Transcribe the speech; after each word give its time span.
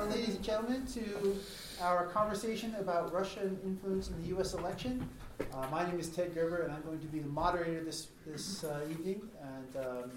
uh, 0.00 0.06
ladies 0.06 0.36
and 0.36 0.42
gentlemen, 0.42 0.86
to 0.86 1.36
our 1.82 2.06
conversation 2.06 2.74
about 2.76 3.12
Russian 3.12 3.58
influence 3.64 4.08
in 4.08 4.20
the 4.22 4.28
U.S. 4.28 4.54
election. 4.54 5.06
Uh, 5.52 5.66
my 5.70 5.86
name 5.86 6.00
is 6.00 6.08
Ted 6.08 6.34
Gerber, 6.34 6.62
and 6.62 6.72
I'm 6.72 6.80
going 6.82 7.00
to 7.00 7.06
be 7.06 7.18
the 7.18 7.28
moderator 7.28 7.84
this, 7.84 8.08
this 8.26 8.64
uh, 8.64 8.80
evening. 8.90 9.20
And 9.42 9.84
um, 9.84 10.10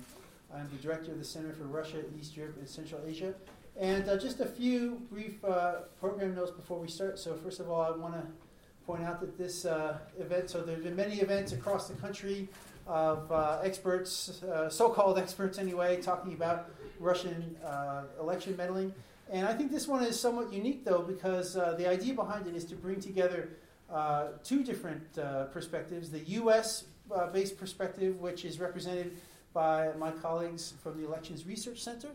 I'm 0.55 0.69
the 0.69 0.81
director 0.81 1.11
of 1.11 1.19
the 1.19 1.25
Center 1.25 1.51
for 1.51 1.65
Russia, 1.65 1.97
East 2.17 2.37
Europe, 2.37 2.55
and 2.59 2.69
Central 2.69 3.01
Asia. 3.05 3.33
And 3.77 4.07
uh, 4.07 4.17
just 4.17 4.39
a 4.39 4.45
few 4.45 5.01
brief 5.11 5.43
uh, 5.43 5.81
program 5.99 6.35
notes 6.35 6.51
before 6.51 6.79
we 6.79 6.87
start. 6.87 7.19
So, 7.19 7.35
first 7.35 7.59
of 7.59 7.69
all, 7.69 7.81
I 7.81 7.91
want 7.91 8.13
to 8.13 8.23
point 8.85 9.03
out 9.03 9.19
that 9.19 9.37
this 9.37 9.65
uh, 9.65 9.97
event, 10.17 10.49
so 10.49 10.61
there 10.61 10.75
have 10.75 10.83
been 10.83 10.95
many 10.95 11.19
events 11.19 11.51
across 11.51 11.89
the 11.89 11.95
country 11.95 12.47
of 12.87 13.31
experts, 13.63 14.41
so 14.69 14.89
called 14.89 15.17
experts 15.17 15.57
anyway, 15.57 16.01
talking 16.01 16.33
about 16.33 16.69
Russian 16.99 17.55
election 18.19 18.55
meddling. 18.55 18.93
And 19.33 19.47
I 19.47 19.53
think 19.55 19.71
this 19.71 19.87
one 19.87 20.03
is 20.03 20.17
somewhat 20.17 20.53
unique, 20.53 20.85
though, 20.85 21.01
because 21.01 21.57
uh, 21.57 21.73
the 21.75 21.89
idea 21.89 22.13
behind 22.13 22.45
it 22.45 22.55
is 22.55 22.65
to 22.65 22.75
bring 22.75 22.99
together 22.99 23.49
uh, 23.91 24.27
two 24.43 24.63
different 24.63 25.17
uh, 25.17 25.45
perspectives 25.45 26.11
the 26.11 26.19
US 26.41 26.83
uh, 27.11 27.31
based 27.31 27.57
perspective, 27.57 28.21
which 28.21 28.45
is 28.45 28.59
represented 28.59 29.17
by 29.51 29.89
my 29.97 30.11
colleagues 30.11 30.73
from 30.83 31.01
the 31.01 31.07
Elections 31.07 31.47
Research 31.47 31.81
Center, 31.81 32.09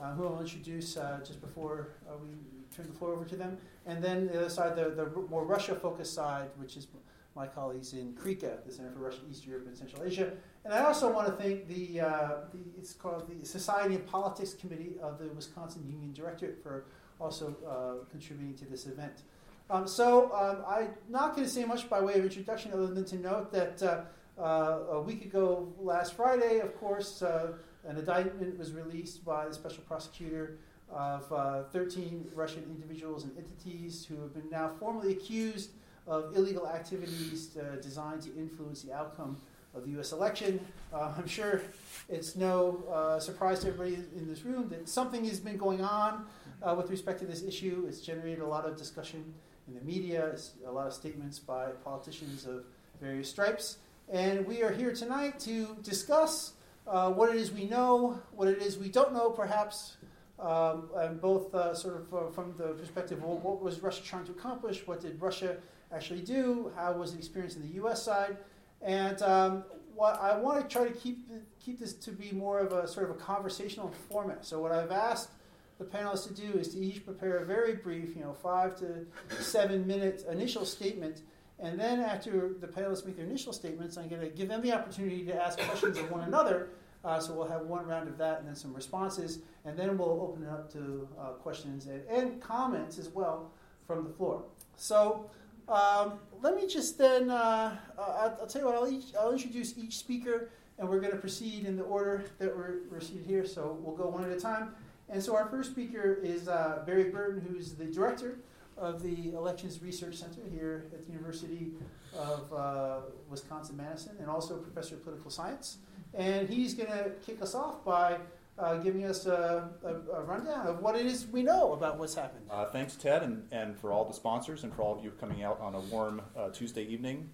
uh, 0.00 0.14
who 0.14 0.26
I'll 0.26 0.40
introduce 0.40 0.94
just 1.26 1.42
before 1.42 1.88
we 2.22 2.28
turn 2.74 2.86
the 2.86 2.98
floor 2.98 3.12
over 3.12 3.26
to 3.26 3.36
them. 3.36 3.58
And 3.84 4.02
then 4.02 4.28
the 4.28 4.38
other 4.38 4.48
side, 4.48 4.74
the, 4.74 4.88
the 4.90 5.10
more 5.28 5.44
Russia 5.44 5.74
focused 5.74 6.14
side, 6.14 6.48
which 6.56 6.78
is 6.78 6.86
my 7.34 7.46
colleagues 7.46 7.92
in 7.94 8.12
CREECA, 8.14 8.64
the 8.66 8.72
Center 8.72 8.90
for 8.90 9.00
Russia, 9.00 9.20
East 9.30 9.46
Europe, 9.46 9.66
and 9.66 9.76
Central 9.76 10.02
Asia. 10.02 10.32
And 10.64 10.72
I 10.72 10.84
also 10.84 11.12
want 11.12 11.26
to 11.26 11.32
thank 11.32 11.66
the, 11.66 12.00
uh, 12.00 12.28
the, 12.52 12.58
it's 12.78 12.92
called 12.92 13.28
the 13.28 13.46
Society 13.46 13.94
of 13.94 14.06
Politics 14.06 14.54
Committee 14.54 14.96
of 15.02 15.18
the 15.18 15.28
Wisconsin 15.28 15.84
Union 15.88 16.12
Directorate 16.12 16.62
for 16.62 16.84
also 17.20 17.56
uh, 17.66 18.04
contributing 18.10 18.54
to 18.54 18.64
this 18.66 18.86
event. 18.86 19.22
Um, 19.70 19.86
so 19.86 20.34
um, 20.34 20.64
I'm 20.68 20.90
not 21.08 21.34
going 21.34 21.46
to 21.46 21.52
say 21.52 21.64
much 21.64 21.88
by 21.88 22.00
way 22.00 22.14
of 22.14 22.24
introduction 22.24 22.72
other 22.72 22.88
than 22.88 23.04
to 23.06 23.16
note 23.16 23.52
that 23.52 23.82
uh, 23.82 24.02
uh 24.38 24.96
a 24.96 25.00
week 25.00 25.24
ago, 25.24 25.72
last 25.78 26.14
Friday, 26.14 26.60
of 26.60 26.78
course, 26.78 27.22
uh, 27.22 27.52
an 27.86 27.96
indictment 27.96 28.58
was 28.58 28.72
released 28.72 29.24
by 29.24 29.46
the 29.46 29.54
special 29.54 29.82
prosecutor 29.84 30.58
of 30.90 31.32
uh, 31.32 31.62
13 31.72 32.30
Russian 32.34 32.64
individuals 32.64 33.24
and 33.24 33.36
entities 33.36 34.04
who 34.04 34.20
have 34.20 34.34
been 34.34 34.48
now 34.50 34.70
formally 34.78 35.12
accused 35.12 35.70
of 36.06 36.36
illegal 36.36 36.66
activities 36.66 37.56
uh, 37.56 37.76
designed 37.76 38.22
to 38.22 38.36
influence 38.36 38.82
the 38.82 38.92
outcome 38.92 39.36
of 39.74 39.84
the 39.84 39.90
U.S. 39.92 40.12
election. 40.12 40.60
Uh, 40.92 41.12
I'm 41.16 41.26
sure 41.26 41.62
it's 42.08 42.36
no 42.36 42.82
uh, 42.92 43.18
surprise 43.18 43.60
to 43.60 43.68
everybody 43.68 43.94
in 44.16 44.28
this 44.28 44.44
room 44.44 44.68
that 44.68 44.88
something 44.88 45.24
has 45.24 45.40
been 45.40 45.56
going 45.56 45.80
on 45.80 46.26
uh, 46.62 46.74
with 46.76 46.90
respect 46.90 47.20
to 47.20 47.26
this 47.26 47.42
issue. 47.42 47.86
It's 47.88 48.00
generated 48.00 48.40
a 48.40 48.46
lot 48.46 48.66
of 48.66 48.76
discussion 48.76 49.32
in 49.68 49.74
the 49.74 49.80
media, 49.80 50.26
it's 50.26 50.52
a 50.66 50.70
lot 50.70 50.88
of 50.88 50.92
statements 50.92 51.38
by 51.38 51.66
politicians 51.84 52.46
of 52.46 52.64
various 53.00 53.30
stripes. 53.30 53.78
And 54.12 54.46
we 54.46 54.62
are 54.62 54.72
here 54.72 54.92
tonight 54.92 55.38
to 55.40 55.76
discuss 55.82 56.52
uh, 56.86 57.10
what 57.10 57.30
it 57.30 57.36
is 57.36 57.52
we 57.52 57.64
know, 57.64 58.20
what 58.34 58.48
it 58.48 58.60
is 58.60 58.76
we 58.76 58.88
don't 58.88 59.14
know, 59.14 59.30
perhaps, 59.30 59.96
um, 60.40 60.90
and 60.96 61.20
both 61.20 61.54
uh, 61.54 61.74
sort 61.74 61.96
of 61.96 62.14
uh, 62.14 62.30
from 62.30 62.54
the 62.58 62.74
perspective 62.74 63.22
of 63.22 63.24
what 63.24 63.62
was 63.62 63.80
Russia 63.80 64.02
trying 64.02 64.24
to 64.24 64.32
accomplish, 64.32 64.86
what 64.86 65.00
did 65.00 65.20
Russia 65.22 65.56
actually 65.94 66.20
do, 66.20 66.72
how 66.76 66.92
was 66.92 67.12
the 67.12 67.18
experience 67.18 67.56
in 67.56 67.62
the 67.62 67.74
U.S. 67.74 68.02
side, 68.02 68.36
and 68.80 69.20
um, 69.22 69.64
what 69.94 70.20
I 70.20 70.36
want 70.36 70.68
to 70.68 70.76
try 70.76 70.86
to 70.86 70.94
keep 70.94 71.28
keep 71.60 71.78
this 71.78 71.92
to 71.94 72.10
be 72.10 72.32
more 72.32 72.58
of 72.58 72.72
a 72.72 72.88
sort 72.88 73.08
of 73.08 73.16
a 73.16 73.18
conversational 73.18 73.92
format. 74.10 74.44
So 74.44 74.60
what 74.60 74.72
I've 74.72 74.90
asked 74.90 75.30
the 75.78 75.84
panelists 75.84 76.26
to 76.28 76.34
do 76.34 76.58
is 76.58 76.68
to 76.68 76.78
each 76.78 77.04
prepare 77.04 77.38
a 77.38 77.44
very 77.44 77.74
brief, 77.74 78.16
you 78.16 78.22
know, 78.22 78.32
five 78.32 78.76
to 78.78 79.06
seven 79.42 79.86
minute 79.86 80.24
initial 80.30 80.64
statement. 80.64 81.22
And 81.58 81.78
then 81.78 82.00
after 82.00 82.54
the 82.60 82.66
panelists 82.66 83.06
make 83.06 83.16
their 83.16 83.26
initial 83.26 83.52
statements, 83.52 83.96
I'm 83.96 84.08
going 84.08 84.22
to 84.22 84.28
give 84.28 84.48
them 84.48 84.62
the 84.62 84.72
opportunity 84.72 85.24
to 85.26 85.42
ask 85.42 85.58
questions 85.60 85.96
of 85.98 86.10
one 86.10 86.22
another. 86.22 86.70
Uh, 87.04 87.20
so 87.20 87.34
we'll 87.34 87.48
have 87.48 87.62
one 87.62 87.86
round 87.86 88.08
of 88.08 88.18
that 88.18 88.38
and 88.40 88.48
then 88.48 88.56
some 88.56 88.74
responses. 88.74 89.40
And 89.64 89.76
then 89.76 89.96
we'll 89.96 90.20
open 90.22 90.44
it 90.44 90.48
up 90.48 90.72
to 90.72 91.08
uh, 91.20 91.24
questions 91.32 91.86
and, 91.86 92.02
and 92.08 92.40
comments 92.40 92.98
as 92.98 93.08
well 93.08 93.52
from 93.86 94.04
the 94.04 94.10
floor. 94.10 94.42
So 94.76 95.30
um, 95.72 96.18
let 96.42 96.56
me 96.56 96.66
just 96.66 96.98
then, 96.98 97.30
uh, 97.30 97.76
I'll, 97.98 98.38
I'll, 98.40 98.46
tell 98.46 98.62
you 98.62 98.66
what, 98.66 98.76
I'll, 98.76 98.88
each, 98.88 99.14
I'll, 99.18 99.32
introduce 99.32 99.76
each 99.78 99.96
speaker 99.98 100.50
and 100.78 100.88
we're 100.88 101.00
going 101.00 101.12
to 101.12 101.18
proceed 101.18 101.64
in 101.64 101.76
the 101.76 101.84
order 101.84 102.24
that 102.38 102.54
we're, 102.56 102.80
we're 102.90 103.00
seated 103.00 103.26
here. 103.26 103.46
So 103.46 103.78
we'll 103.80 103.96
go 103.96 104.08
one 104.08 104.24
at 104.24 104.30
a 104.30 104.40
time. 104.40 104.74
And 105.08 105.22
so 105.22 105.36
our 105.36 105.46
first 105.46 105.70
speaker 105.70 106.18
is 106.22 106.48
uh, 106.48 106.82
Barry 106.86 107.10
Burden, 107.10 107.40
who's 107.46 107.74
the 107.74 107.84
director 107.84 108.38
of 108.78 109.02
the 109.02 109.32
Elections 109.34 109.80
Research 109.82 110.16
Center 110.16 110.40
here 110.50 110.86
at 110.92 111.06
the 111.06 111.12
University 111.12 111.72
of 112.18 112.52
uh, 112.52 112.96
Wisconsin 113.28 113.76
Madison 113.76 114.16
and 114.18 114.28
also 114.28 114.56
professor 114.56 114.94
of 114.96 115.04
political 115.04 115.30
science. 115.30 115.78
And 116.14 116.48
he's 116.48 116.74
going 116.74 116.90
to 116.90 117.10
kick 117.24 117.40
us 117.42 117.54
off 117.54 117.84
by 117.84 118.18
uh, 118.58 118.76
giving 118.76 119.04
us 119.04 119.26
a, 119.26 119.68
a, 119.84 120.16
a, 120.16 120.22
rundown 120.22 120.66
of 120.66 120.80
what 120.80 120.94
it 120.94 121.06
is 121.06 121.26
we 121.26 121.42
know 121.42 121.72
about 121.72 121.98
what's 121.98 122.14
happened. 122.14 122.44
Uh, 122.50 122.66
thanks, 122.66 122.96
Ted, 122.96 123.22
and, 123.22 123.46
and 123.50 123.76
for 123.76 123.92
all 123.92 124.04
the 124.04 124.12
sponsors 124.12 124.64
and 124.64 124.74
for 124.74 124.82
all 124.82 124.96
of 124.96 125.02
you 125.02 125.10
coming 125.12 125.42
out 125.42 125.60
on 125.60 125.74
a 125.74 125.80
warm 125.80 126.20
uh, 126.36 126.50
Tuesday 126.50 126.84
evening. 126.84 127.30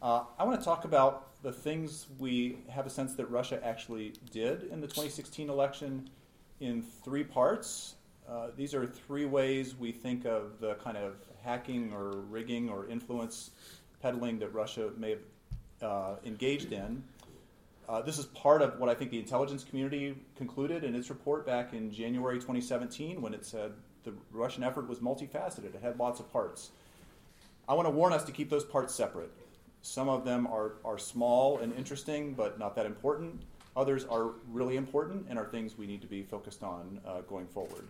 Uh, 0.00 0.22
I 0.38 0.44
want 0.44 0.58
to 0.58 0.64
talk 0.64 0.84
about 0.84 1.42
the 1.42 1.52
things 1.52 2.06
we 2.18 2.58
have 2.68 2.86
a 2.86 2.90
sense 2.90 3.14
that 3.14 3.26
Russia 3.30 3.60
actually 3.64 4.14
did 4.30 4.64
in 4.64 4.80
the 4.80 4.86
2016 4.86 5.50
election 5.50 6.08
in 6.60 6.82
three 6.82 7.24
parts. 7.24 7.94
Uh, 8.28 8.48
these 8.56 8.74
are 8.74 8.86
three 8.86 9.24
ways 9.24 9.74
we 9.74 9.90
think 9.90 10.24
of 10.24 10.60
the 10.60 10.74
kind 10.76 10.96
of 10.96 11.16
hacking 11.42 11.92
or 11.92 12.10
rigging 12.30 12.68
or 12.68 12.86
influence 12.88 13.50
peddling 14.00 14.38
that 14.38 14.52
Russia 14.52 14.90
may 14.96 15.10
have 15.10 15.18
uh, 15.82 16.16
engaged 16.24 16.72
in. 16.72 17.02
Uh, 17.88 18.02
this 18.02 18.18
is 18.18 18.26
part 18.26 18.60
of 18.60 18.78
what 18.78 18.90
I 18.90 18.94
think 18.94 19.10
the 19.10 19.18
intelligence 19.18 19.64
community 19.64 20.14
concluded 20.36 20.84
in 20.84 20.94
its 20.94 21.08
report 21.08 21.46
back 21.46 21.72
in 21.72 21.90
January 21.90 22.36
2017 22.36 23.22
when 23.22 23.32
it 23.32 23.46
said 23.46 23.72
the 24.04 24.12
Russian 24.30 24.62
effort 24.62 24.86
was 24.88 24.98
multifaceted, 24.98 25.74
it 25.74 25.80
had 25.82 25.98
lots 25.98 26.20
of 26.20 26.30
parts. 26.30 26.70
I 27.66 27.74
want 27.74 27.86
to 27.86 27.90
warn 27.90 28.12
us 28.12 28.24
to 28.24 28.32
keep 28.32 28.50
those 28.50 28.64
parts 28.64 28.94
separate. 28.94 29.30
Some 29.80 30.08
of 30.08 30.24
them 30.24 30.46
are, 30.46 30.74
are 30.84 30.98
small 30.98 31.58
and 31.58 31.72
interesting, 31.74 32.34
but 32.34 32.58
not 32.58 32.76
that 32.76 32.84
important. 32.84 33.40
Others 33.74 34.04
are 34.04 34.32
really 34.50 34.76
important 34.76 35.26
and 35.30 35.38
are 35.38 35.46
things 35.46 35.78
we 35.78 35.86
need 35.86 36.02
to 36.02 36.06
be 36.06 36.22
focused 36.22 36.62
on 36.62 37.00
uh, 37.06 37.20
going 37.22 37.46
forward. 37.46 37.84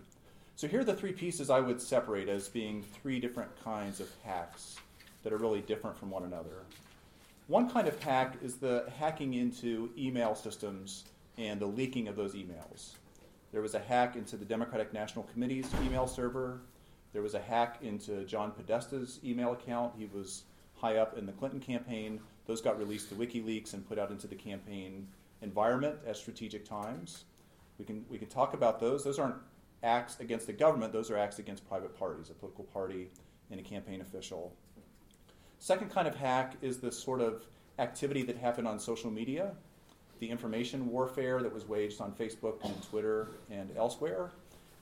So, 0.54 0.66
here 0.66 0.80
are 0.80 0.84
the 0.84 0.94
three 0.94 1.12
pieces 1.12 1.50
I 1.50 1.60
would 1.60 1.80
separate 1.80 2.28
as 2.28 2.48
being 2.48 2.82
three 2.82 3.20
different 3.20 3.50
kinds 3.64 4.00
of 4.00 4.08
hacks 4.24 4.76
that 5.22 5.32
are 5.32 5.38
really 5.38 5.60
different 5.60 5.96
from 5.96 6.10
one 6.10 6.24
another. 6.24 6.64
One 7.48 7.70
kind 7.70 7.88
of 7.88 7.98
hack 8.02 8.36
is 8.42 8.56
the 8.56 8.84
hacking 8.98 9.32
into 9.32 9.88
email 9.96 10.34
systems 10.34 11.04
and 11.38 11.58
the 11.58 11.64
leaking 11.64 12.06
of 12.06 12.14
those 12.14 12.34
emails. 12.34 12.90
There 13.52 13.62
was 13.62 13.74
a 13.74 13.78
hack 13.78 14.16
into 14.16 14.36
the 14.36 14.44
Democratic 14.44 14.92
National 14.92 15.24
Committee's 15.24 15.66
email 15.82 16.06
server. 16.06 16.60
There 17.14 17.22
was 17.22 17.32
a 17.32 17.40
hack 17.40 17.78
into 17.80 18.22
John 18.24 18.52
Podesta's 18.52 19.18
email 19.24 19.52
account. 19.52 19.94
He 19.96 20.10
was 20.12 20.42
high 20.74 20.98
up 20.98 21.16
in 21.16 21.24
the 21.24 21.32
Clinton 21.32 21.58
campaign. 21.58 22.20
Those 22.46 22.60
got 22.60 22.78
released 22.78 23.08
to 23.08 23.14
WikiLeaks 23.14 23.72
and 23.72 23.88
put 23.88 23.98
out 23.98 24.10
into 24.10 24.26
the 24.26 24.36
campaign 24.36 25.08
environment 25.40 25.96
at 26.06 26.18
strategic 26.18 26.66
times. 26.66 27.24
We 27.78 27.86
can, 27.86 28.04
we 28.10 28.18
can 28.18 28.28
talk 28.28 28.52
about 28.52 28.78
those. 28.78 29.04
Those 29.04 29.18
aren't 29.18 29.36
acts 29.82 30.20
against 30.20 30.46
the 30.46 30.52
government, 30.52 30.92
those 30.92 31.10
are 31.10 31.16
acts 31.16 31.38
against 31.38 31.66
private 31.66 31.98
parties, 31.98 32.28
a 32.28 32.34
political 32.34 32.64
party 32.64 33.08
and 33.50 33.58
a 33.58 33.62
campaign 33.62 34.02
official. 34.02 34.52
Second 35.58 35.90
kind 35.90 36.06
of 36.06 36.14
hack 36.14 36.54
is 36.62 36.78
this 36.78 36.98
sort 36.98 37.20
of 37.20 37.42
activity 37.78 38.22
that 38.22 38.36
happened 38.36 38.68
on 38.68 38.78
social 38.78 39.10
media, 39.10 39.52
the 40.20 40.28
information 40.28 40.88
warfare 40.88 41.42
that 41.42 41.52
was 41.52 41.66
waged 41.66 42.00
on 42.00 42.12
Facebook 42.12 42.64
and 42.64 42.82
Twitter 42.82 43.28
and 43.50 43.70
elsewhere, 43.76 44.30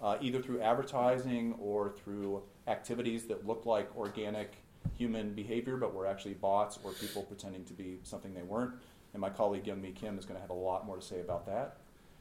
uh, 0.03 0.17
either 0.21 0.41
through 0.41 0.61
advertising 0.61 1.55
or 1.59 1.91
through 1.91 2.43
activities 2.67 3.25
that 3.27 3.47
looked 3.47 3.67
like 3.67 3.95
organic 3.97 4.53
human 4.97 5.33
behavior 5.33 5.77
but 5.77 5.95
were 5.95 6.07
actually 6.07 6.35
bots 6.35 6.79
or 6.85 6.93
people 6.93 7.23
pretending 7.23 7.65
to 7.65 7.73
be 7.73 7.99
something 8.03 8.35
they 8.35 8.43
weren't. 8.43 8.73
And 9.15 9.21
my 9.21 9.31
colleague 9.31 9.67
Young 9.67 9.81
Mie 9.81 9.93
Kim 9.93 10.19
is 10.19 10.25
going 10.27 10.37
to 10.37 10.41
have 10.41 10.51
a 10.51 10.55
lot 10.55 10.87
more 10.87 10.97
to 10.97 11.03
say 11.03 11.21
about 11.21 11.47
that. 11.47 11.79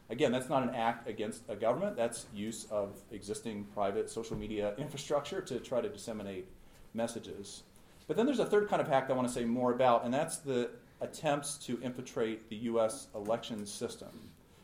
Again, 0.10 0.32
that's 0.32 0.50
not 0.50 0.64
an 0.64 0.74
act 0.74 1.10
against 1.10 1.44
a 1.50 1.56
government, 1.56 1.98
that's 1.98 2.28
use 2.34 2.68
of 2.72 2.96
existing 3.12 3.66
private 3.74 4.10
social 4.10 4.38
media 4.38 4.74
infrastructure 4.78 5.42
to 5.42 5.60
try 5.60 5.82
to 5.82 5.90
disseminate 5.90 6.48
messages. 6.94 7.64
But 8.08 8.18
then 8.18 8.26
there's 8.26 8.40
a 8.40 8.46
third 8.46 8.70
kind 8.70 8.82
of 8.82 8.88
hack 8.88 9.10
I 9.10 9.14
want 9.14 9.28
to 9.28 9.34
say 9.34 9.46
more 9.46 9.72
about, 9.72 10.06
and 10.06 10.14
that's 10.14 10.38
the 10.38 10.70
attempts 11.02 11.58
to 11.66 11.80
infiltrate 11.82 12.50
the 12.50 12.56
U.S. 12.58 13.08
election 13.16 13.66
system, 13.66 14.10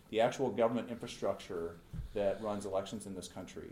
the 0.09 0.21
actual 0.21 0.49
government 0.49 0.89
infrastructure 0.89 1.77
that 2.13 2.41
runs 2.41 2.65
elections 2.65 3.05
in 3.05 3.15
this 3.15 3.27
country. 3.27 3.69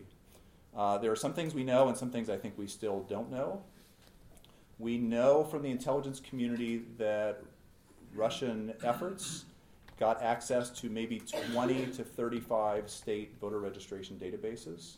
Uh, 0.76 0.98
there 0.98 1.12
are 1.12 1.16
some 1.16 1.34
things 1.34 1.54
we 1.54 1.64
know 1.64 1.88
and 1.88 1.98
some 1.98 2.10
things 2.10 2.30
I 2.30 2.38
think 2.38 2.58
we 2.58 2.68
still 2.68 3.06
don't 3.10 3.32
know. 3.32 3.62
We 4.78 4.98
know 4.98 5.44
from 5.44 5.62
the 5.62 5.70
intelligence 5.70 6.20
community 6.20 6.84
that 6.98 7.44
Russian 8.16 8.74
efforts 8.84 9.46
got 10.00 10.22
access 10.24 10.70
to 10.70 10.90
maybe 10.90 11.20
20 11.52 11.88
to 11.88 12.04
35 12.04 12.90
state 12.90 13.36
voter 13.42 13.60
registration 13.60 14.16
databases. 14.18 14.96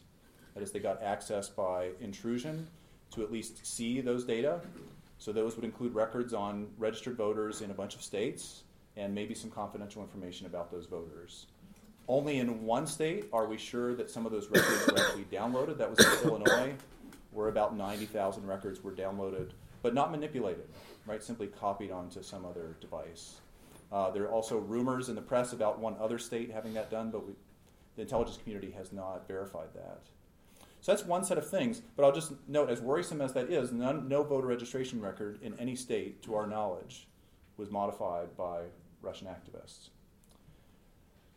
That 0.54 0.62
is, 0.62 0.72
they 0.72 0.80
got 0.80 1.02
access 1.02 1.50
by 1.50 1.90
intrusion 2.00 2.68
to 3.12 3.24
at 3.24 3.32
least 3.32 3.66
see 3.66 4.02
those 4.02 4.24
data. 4.24 4.62
So 5.18 5.32
those 5.32 5.56
would 5.56 5.66
include 5.66 5.94
records 5.94 6.34
on 6.34 6.68
registered 6.78 7.16
voters 7.16 7.62
in 7.62 7.72
a 7.72 7.74
bunch 7.74 7.96
of 7.96 8.02
states 8.02 8.64
and 8.98 9.14
maybe 9.14 9.34
some 9.34 9.50
confidential 9.50 10.02
information 10.02 10.48
about 10.48 10.72
those 10.72 10.86
voters. 10.86 11.48
Only 12.08 12.40
in 12.40 12.64
one 12.64 12.88
state 12.88 13.26
are 13.32 13.46
we 13.46 13.58
sure 13.58 13.96
that 13.96 14.10
some 14.10 14.26
of 14.26 14.32
those 14.32 14.50
records 14.50 14.88
were 14.88 15.00
actually 15.00 15.26
downloaded. 15.26 15.78
That 15.78 15.90
was 15.90 16.00
in 16.00 16.28
Illinois, 16.30 16.74
where 17.32 17.48
about 17.48 17.76
90,000 17.78 18.46
records 18.46 18.84
were 18.84 18.92
downloaded, 18.92 19.52
but 19.82 19.94
not 19.94 20.12
manipulated, 20.12 20.68
right? 21.06 21.24
Simply 21.24 21.48
copied 21.48 21.92
onto 21.92 22.22
some 22.24 22.46
other 22.46 22.76
device. 22.82 23.40
Uh, 23.92 24.10
there 24.10 24.24
are 24.24 24.32
also 24.32 24.58
rumors 24.58 25.10
in 25.10 25.16
the 25.16 25.22
press 25.22 25.54
about 25.54 25.80
one 25.80 25.96
other 26.00 26.18
state 26.18 26.52
having 26.52 26.74
that 26.74 26.90
done, 26.90 27.12
but 27.12 27.26
we, 27.26 27.34
the 27.96 28.02
intelligence 28.02 28.40
community 28.42 28.72
has 28.72 28.92
not 28.92 29.28
verified 29.28 29.68
that. 29.76 30.02
So 30.82 30.92
that's 30.92 31.06
one 31.06 31.24
set 31.24 31.38
of 31.38 31.48
things, 31.48 31.84
but 31.96 32.04
I'll 32.04 32.12
just 32.12 32.34
note, 32.48 32.72
as 32.72 32.82
worrisome 32.82 33.22
as 33.22 33.34
that 33.34 33.52
is, 33.52 33.72
none, 33.72 34.08
no 34.08 34.24
voter 34.24 34.48
registration 34.48 35.00
record 35.00 35.40
in 35.44 35.58
any 35.60 35.76
state, 35.76 36.24
to 36.24 36.34
our 36.34 36.48
knowledge, 36.48 37.08
was 37.58 37.70
modified 37.70 38.36
by 38.36 38.64
Russian 39.04 39.28
activists. 39.28 39.90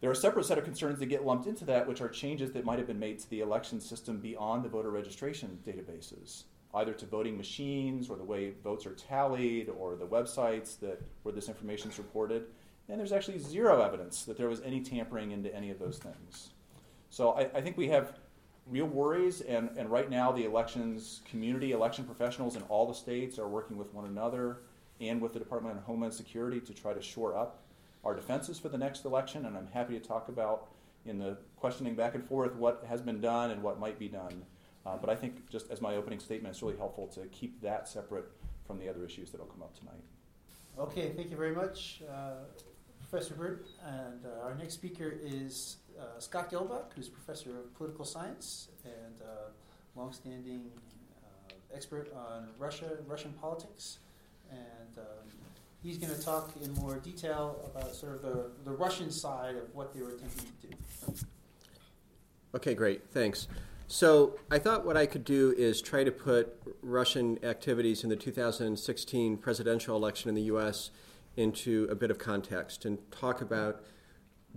There 0.00 0.08
are 0.08 0.14
a 0.14 0.16
separate 0.16 0.46
set 0.46 0.56
of 0.56 0.64
concerns 0.64 0.98
that 0.98 1.06
get 1.06 1.26
lumped 1.26 1.46
into 1.46 1.66
that, 1.66 1.86
which 1.86 2.00
are 2.00 2.08
changes 2.08 2.52
that 2.52 2.64
might 2.64 2.78
have 2.78 2.86
been 2.86 2.98
made 2.98 3.18
to 3.18 3.28
the 3.28 3.40
election 3.40 3.80
system 3.80 4.18
beyond 4.18 4.64
the 4.64 4.68
voter 4.70 4.90
registration 4.90 5.58
databases, 5.66 6.44
either 6.74 6.94
to 6.94 7.04
voting 7.04 7.36
machines 7.36 8.08
or 8.08 8.16
the 8.16 8.24
way 8.24 8.52
votes 8.62 8.86
are 8.86 8.94
tallied 8.94 9.68
or 9.68 9.94
the 9.94 10.06
websites 10.06 10.78
that 10.80 11.02
where 11.22 11.34
this 11.34 11.48
information 11.48 11.90
is 11.90 11.98
reported. 11.98 12.46
And 12.88 12.98
there's 12.98 13.12
actually 13.12 13.38
zero 13.38 13.82
evidence 13.82 14.24
that 14.24 14.38
there 14.38 14.48
was 14.48 14.62
any 14.62 14.80
tampering 14.80 15.32
into 15.32 15.54
any 15.54 15.70
of 15.70 15.78
those 15.78 15.98
things. 15.98 16.50
So 17.10 17.32
I, 17.32 17.42
I 17.54 17.60
think 17.60 17.76
we 17.76 17.88
have 17.88 18.18
real 18.66 18.86
worries, 18.86 19.40
and, 19.42 19.70
and 19.76 19.90
right 19.90 20.10
now 20.10 20.32
the 20.32 20.44
elections 20.44 21.20
community, 21.28 21.72
election 21.72 22.04
professionals 22.04 22.56
in 22.56 22.62
all 22.62 22.86
the 22.86 22.94
states 22.94 23.38
are 23.38 23.48
working 23.48 23.76
with 23.76 23.92
one 23.92 24.06
another 24.06 24.58
and 25.00 25.20
with 25.20 25.32
the 25.32 25.38
Department 25.38 25.76
of 25.76 25.84
Homeland 25.84 26.14
Security 26.14 26.60
to 26.60 26.72
try 26.72 26.92
to 26.92 27.02
shore 27.02 27.36
up 27.36 27.62
our 28.04 28.14
defenses 28.14 28.58
for 28.58 28.68
the 28.68 28.78
next 28.78 29.04
election. 29.04 29.46
And 29.46 29.56
I'm 29.56 29.66
happy 29.66 29.98
to 29.98 30.06
talk 30.06 30.28
about 30.28 30.68
in 31.04 31.18
the 31.18 31.36
questioning 31.56 31.94
back 31.94 32.14
and 32.14 32.24
forth 32.26 32.54
what 32.54 32.84
has 32.88 33.02
been 33.02 33.20
done 33.20 33.50
and 33.50 33.62
what 33.62 33.78
might 33.78 33.98
be 33.98 34.08
done. 34.08 34.44
Uh, 34.86 34.96
but 34.96 35.08
I 35.08 35.14
think, 35.14 35.48
just 35.48 35.70
as 35.70 35.80
my 35.80 35.96
opening 35.96 36.18
statement, 36.18 36.54
it's 36.54 36.62
really 36.62 36.76
helpful 36.76 37.06
to 37.08 37.20
keep 37.26 37.60
that 37.62 37.88
separate 37.88 38.30
from 38.66 38.78
the 38.78 38.88
other 38.88 39.04
issues 39.04 39.30
that 39.30 39.40
will 39.40 39.46
come 39.46 39.62
up 39.62 39.78
tonight. 39.78 40.02
Okay, 40.78 41.12
thank 41.14 41.30
you 41.30 41.36
very 41.36 41.54
much, 41.54 42.02
uh, 42.10 42.44
Professor 43.14 43.34
Burt. 43.36 43.68
And 43.86 44.26
uh, 44.26 44.44
our 44.44 44.56
next 44.56 44.74
speaker 44.74 45.14
is 45.22 45.76
uh, 45.96 46.18
Scott 46.18 46.50
Gehlbach, 46.50 46.86
who's 46.96 47.08
professor 47.08 47.50
of 47.50 47.72
political 47.76 48.04
science 48.04 48.70
and 48.84 49.22
uh, 49.22 49.50
longstanding 49.94 50.64
uh, 51.22 51.54
expert 51.72 52.12
on 52.12 52.48
Russia, 52.58 52.98
Russian 53.06 53.32
politics, 53.34 53.98
and 54.50 54.98
um, 54.98 55.30
he's 55.80 55.96
going 55.96 56.12
to 56.12 56.20
talk 56.20 56.50
in 56.60 56.74
more 56.74 56.96
detail 56.96 57.70
about 57.72 57.94
sort 57.94 58.16
of 58.16 58.22
the, 58.22 58.50
the 58.64 58.72
Russian 58.72 59.12
side 59.12 59.54
of 59.54 59.72
what 59.72 59.94
they 59.94 60.02
were 60.02 60.10
attempting 60.10 60.46
to 60.62 60.66
do. 60.66 61.26
Okay, 62.52 62.74
great, 62.74 63.08
thanks. 63.12 63.46
So 63.86 64.40
I 64.50 64.58
thought 64.58 64.84
what 64.84 64.96
I 64.96 65.06
could 65.06 65.24
do 65.24 65.54
is 65.56 65.80
try 65.80 66.02
to 66.02 66.10
put 66.10 66.52
Russian 66.82 67.38
activities 67.44 68.02
in 68.02 68.10
the 68.10 68.16
2016 68.16 69.36
presidential 69.36 69.96
election 69.96 70.30
in 70.30 70.34
the 70.34 70.42
U.S. 70.42 70.90
into 71.36 71.86
a 71.90 71.94
bit 71.94 72.10
of 72.10 72.18
context 72.18 72.84
and 72.84 72.98
talk 73.10 73.40
about 73.40 73.84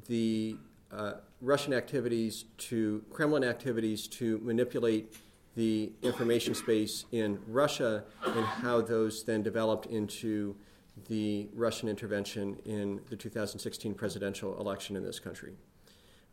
the 0.07 0.57
uh, 0.91 1.13
Russian 1.41 1.73
activities 1.73 2.45
to 2.57 3.03
Kremlin 3.11 3.43
activities 3.43 4.07
to 4.07 4.39
manipulate 4.39 5.15
the 5.55 5.91
information 6.03 6.53
space 6.53 7.05
in 7.11 7.39
Russia 7.47 8.03
and 8.25 8.45
how 8.45 8.79
those 8.79 9.23
then 9.23 9.41
developed 9.41 9.87
into 9.87 10.55
the 11.07 11.49
Russian 11.53 11.89
intervention 11.89 12.57
in 12.65 13.01
the 13.09 13.15
2016 13.15 13.93
presidential 13.95 14.59
election 14.59 14.95
in 14.95 15.03
this 15.03 15.19
country. 15.19 15.53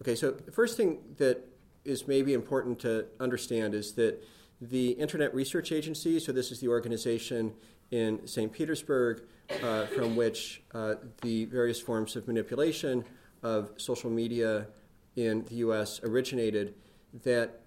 Okay, 0.03 0.15
so 0.15 0.31
the 0.31 0.53
first 0.53 0.77
thing 0.77 0.99
that 1.17 1.43
is 1.85 2.07
maybe 2.07 2.35
important 2.35 2.79
to 2.81 3.07
understand 3.21 3.75
is 3.75 3.93
that 3.93 4.23
the 4.61 4.91
Internet 4.93 5.35
Research 5.35 5.73
Agency, 5.73 6.19
so 6.19 6.33
this 6.33 6.51
is 6.51 6.61
the 6.61 6.69
organization 6.69 7.53
in 7.95 8.27
St. 8.27 8.53
Petersburg 8.53 9.23
uh, 9.63 9.87
from 9.87 10.17
which 10.17 10.63
uh, 10.75 10.97
the 11.23 11.45
various 11.45 11.81
forms 11.81 12.17
of 12.17 12.27
manipulation 12.27 13.05
of 13.43 13.71
social 13.77 14.11
media 14.11 14.67
in 15.15 15.45
the 15.45 15.57
US 15.57 16.01
originated, 16.03 16.75
that 17.23 17.61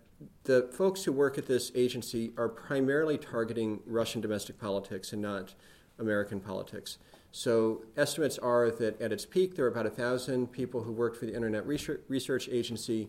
the 0.44 0.70
folks 0.74 1.06
who 1.06 1.14
work 1.14 1.38
at 1.38 1.46
this 1.48 1.72
agency 1.76 2.34
are 2.38 2.50
primarily 2.50 3.18
targeting 3.18 3.80
Russian 3.86 4.20
domestic 4.20 4.60
politics 4.60 5.14
and 5.14 5.22
not 5.22 5.54
American 5.98 6.42
politics. 6.42 6.98
So 7.32 7.84
estimates 7.96 8.38
are 8.38 8.70
that 8.72 9.00
at 9.00 9.14
its 9.14 9.26
peak, 9.26 9.56
there 9.56 9.64
were 9.64 9.72
about 9.72 9.86
1,000 9.86 10.52
people 10.52 10.84
who 10.84 10.92
worked 10.92 11.18
for 11.18 11.26
the 11.26 11.36
Internet 11.36 11.66
Research 11.66 12.50
Agency. 12.52 13.08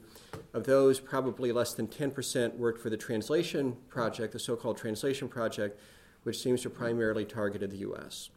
Of 0.53 0.65
those, 0.65 1.01
probably 1.01 1.51
less 1.51 1.73
than 1.75 1.89
10% 1.89 2.57
worked 2.57 2.81
for 2.81 2.91
the 2.91 2.97
Translation 2.97 3.77
Project, 3.89 4.35
the 4.35 4.39
so 4.39 4.55
called 4.55 4.77
Translation 4.77 5.29
Project, 5.29 5.81
which 6.23 6.41
seems 6.41 6.63
to 6.63 6.71
primarily 6.71 7.25
targeted 7.25 7.71
the 7.71 7.79
US. 7.79 8.31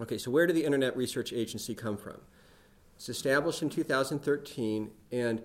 Okay, 0.00 0.18
so 0.18 0.30
where 0.30 0.46
did 0.46 0.56
the 0.56 0.64
Internet 0.64 0.96
Research 0.96 1.32
Agency 1.32 1.74
come 1.74 1.96
from? 1.96 2.20
It's 2.96 3.08
established 3.08 3.62
in 3.62 3.70
2013, 3.70 4.90
and 5.12 5.42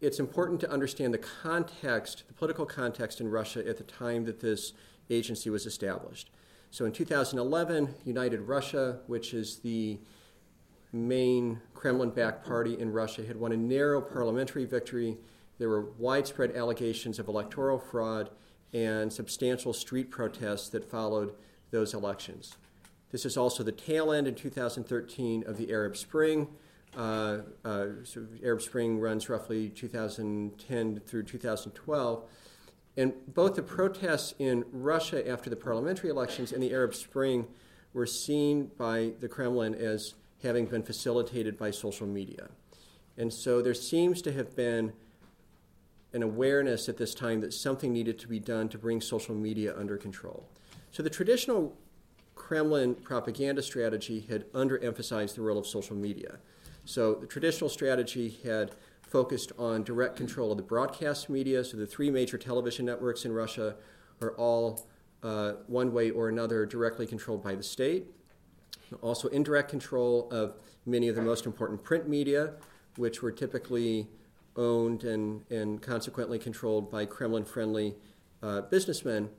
it's 0.00 0.20
important 0.20 0.60
to 0.60 0.70
understand 0.70 1.12
the 1.12 1.18
context, 1.18 2.24
the 2.28 2.34
political 2.34 2.64
context 2.64 3.20
in 3.20 3.30
Russia 3.30 3.66
at 3.66 3.76
the 3.76 3.84
time 3.84 4.24
that 4.26 4.40
this 4.40 4.72
agency 5.10 5.50
was 5.50 5.66
established. 5.66 6.30
So 6.70 6.84
in 6.84 6.92
2011, 6.92 7.94
United 8.04 8.42
Russia, 8.42 9.00
which 9.06 9.34
is 9.34 9.58
the 9.58 9.98
main 10.92 11.60
Kremlin 11.74 12.10
backed 12.10 12.46
party 12.46 12.78
in 12.78 12.92
Russia, 12.92 13.24
had 13.24 13.36
won 13.36 13.52
a 13.52 13.56
narrow 13.56 14.00
parliamentary 14.00 14.64
victory. 14.64 15.18
There 15.58 15.68
were 15.68 15.90
widespread 15.98 16.54
allegations 16.54 17.18
of 17.18 17.28
electoral 17.28 17.78
fraud 17.78 18.30
and 18.72 19.12
substantial 19.12 19.72
street 19.72 20.10
protests 20.10 20.68
that 20.70 20.84
followed 20.84 21.34
those 21.70 21.94
elections. 21.94 22.56
This 23.10 23.24
is 23.24 23.36
also 23.36 23.62
the 23.62 23.72
tail 23.72 24.12
end 24.12 24.26
in 24.26 24.34
2013 24.34 25.44
of 25.46 25.56
the 25.56 25.70
Arab 25.70 25.96
Spring. 25.96 26.48
Uh, 26.96 27.38
uh, 27.64 27.86
so 28.04 28.26
Arab 28.42 28.62
Spring 28.62 28.98
runs 28.98 29.28
roughly 29.28 29.70
2010 29.70 31.00
through 31.06 31.22
2012. 31.22 32.24
And 32.96 33.12
both 33.32 33.54
the 33.54 33.62
protests 33.62 34.34
in 34.38 34.64
Russia 34.72 35.26
after 35.28 35.48
the 35.48 35.56
parliamentary 35.56 36.10
elections 36.10 36.52
and 36.52 36.62
the 36.62 36.72
Arab 36.72 36.94
Spring 36.94 37.46
were 37.92 38.06
seen 38.06 38.70
by 38.76 39.12
the 39.20 39.28
Kremlin 39.28 39.74
as 39.74 40.14
having 40.42 40.66
been 40.66 40.82
facilitated 40.82 41.56
by 41.56 41.70
social 41.70 42.06
media. 42.06 42.48
And 43.16 43.32
so 43.32 43.62
there 43.62 43.74
seems 43.74 44.20
to 44.22 44.32
have 44.32 44.54
been 44.54 44.92
an 46.12 46.22
awareness 46.22 46.88
at 46.88 46.96
this 46.96 47.14
time 47.14 47.40
that 47.40 47.52
something 47.52 47.92
needed 47.92 48.18
to 48.18 48.28
be 48.28 48.40
done 48.40 48.68
to 48.68 48.78
bring 48.78 49.00
social 49.00 49.34
media 49.34 49.76
under 49.76 49.96
control. 49.96 50.48
So 50.90 51.02
the 51.02 51.10
traditional 51.10 51.76
Kremlin 52.34 52.94
propaganda 52.94 53.62
strategy 53.62 54.20
had 54.28 54.50
underemphasized 54.52 55.34
the 55.34 55.42
role 55.42 55.58
of 55.58 55.66
social 55.66 55.96
media. 55.96 56.38
So 56.84 57.14
the 57.14 57.26
traditional 57.26 57.68
strategy 57.68 58.38
had 58.42 58.72
focused 59.02 59.52
on 59.58 59.82
direct 59.84 60.16
control 60.16 60.50
of 60.50 60.56
the 60.56 60.62
broadcast 60.62 61.28
media. 61.28 61.62
So 61.64 61.76
the 61.76 61.86
three 61.86 62.10
major 62.10 62.38
television 62.38 62.86
networks 62.86 63.24
in 63.24 63.32
Russia 63.32 63.76
are 64.22 64.32
all, 64.32 64.86
uh, 65.22 65.54
one 65.66 65.92
way 65.92 66.10
or 66.10 66.28
another, 66.28 66.64
directly 66.64 67.06
controlled 67.06 67.42
by 67.42 67.54
the 67.54 67.62
state. 67.62 68.06
Also, 69.02 69.28
indirect 69.28 69.68
control 69.68 70.28
of 70.30 70.54
many 70.86 71.08
of 71.08 71.16
the 71.16 71.22
most 71.22 71.44
important 71.44 71.82
print 71.82 72.08
media, 72.08 72.54
which 72.96 73.20
were 73.20 73.30
typically 73.30 74.08
owned 74.58 75.04
and, 75.04 75.50
and 75.50 75.80
consequently 75.80 76.38
controlled 76.38 76.90
by 76.90 77.06
Kremlin 77.06 77.44
friendly 77.44 77.94
uh, 78.42 78.62
businessmen. 78.62 79.30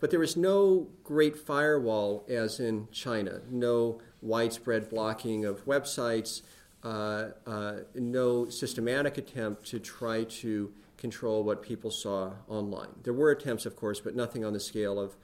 But 0.00 0.10
there 0.10 0.20
was 0.20 0.36
no 0.36 0.88
great 1.02 1.38
firewall 1.38 2.26
as 2.28 2.60
in 2.60 2.88
China, 2.92 3.40
no 3.50 4.00
widespread 4.20 4.90
blocking 4.90 5.44
of 5.44 5.64
websites, 5.64 6.42
uh, 6.82 7.28
uh, 7.46 7.74
no 7.94 8.48
systematic 8.50 9.16
attempt 9.16 9.66
to 9.68 9.78
try 9.78 10.24
to 10.24 10.72
control 10.98 11.42
what 11.42 11.62
people 11.62 11.90
saw 11.90 12.32
online. 12.48 12.88
There 13.02 13.12
were 13.12 13.30
attempts, 13.30 13.64
of 13.64 13.76
course, 13.76 14.00
but 14.00 14.14
nothing 14.14 14.44
on 14.44 14.52
the 14.52 14.60
scale 14.60 14.98
of, 14.98 15.16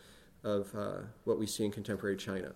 of 0.45 0.75
uh, 0.75 0.99
what 1.25 1.39
we 1.39 1.47
see 1.47 1.65
in 1.65 1.73
contemporary 1.73 2.17
China. 2.17 2.53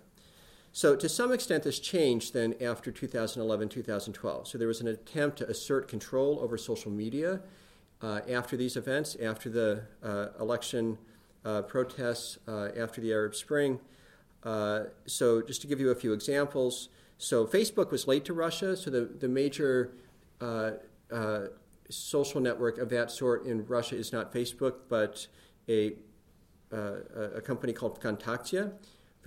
So, 0.76 0.96
to 0.96 1.08
some 1.08 1.30
extent, 1.30 1.62
this 1.62 1.78
changed 1.78 2.34
then 2.34 2.56
after 2.60 2.90
2011 2.90 3.68
2012. 3.68 4.48
So, 4.48 4.58
there 4.58 4.66
was 4.66 4.80
an 4.80 4.88
attempt 4.88 5.38
to 5.38 5.48
assert 5.48 5.86
control 5.86 6.40
over 6.42 6.58
social 6.58 6.90
media 6.90 7.42
uh, 8.02 8.22
after 8.28 8.56
these 8.56 8.76
events, 8.76 9.16
after 9.22 9.48
the 9.48 9.84
uh, 10.02 10.30
election 10.40 10.98
uh, 11.44 11.62
protests, 11.62 12.38
uh, 12.48 12.70
after 12.76 13.00
the 13.00 13.12
Arab 13.12 13.36
Spring. 13.36 13.78
Uh, 14.42 14.86
so, 15.06 15.40
just 15.40 15.60
to 15.60 15.68
give 15.68 15.78
you 15.78 15.90
a 15.90 15.94
few 15.94 16.12
examples, 16.12 16.88
so 17.18 17.46
Facebook 17.46 17.92
was 17.92 18.08
late 18.08 18.24
to 18.24 18.34
Russia, 18.34 18.76
so 18.76 18.90
the, 18.90 19.02
the 19.02 19.28
major 19.28 19.92
uh, 20.40 20.72
social 21.88 22.40
network 22.40 22.78
of 22.78 22.90
that 22.90 23.12
sort 23.12 23.46
in 23.46 23.64
Russia 23.66 23.94
is 23.94 24.12
not 24.12 24.32
Facebook, 24.32 24.74
but 24.88 25.28
a, 25.68 25.92
a 26.72 27.40
company 27.40 27.72
called 27.72 28.00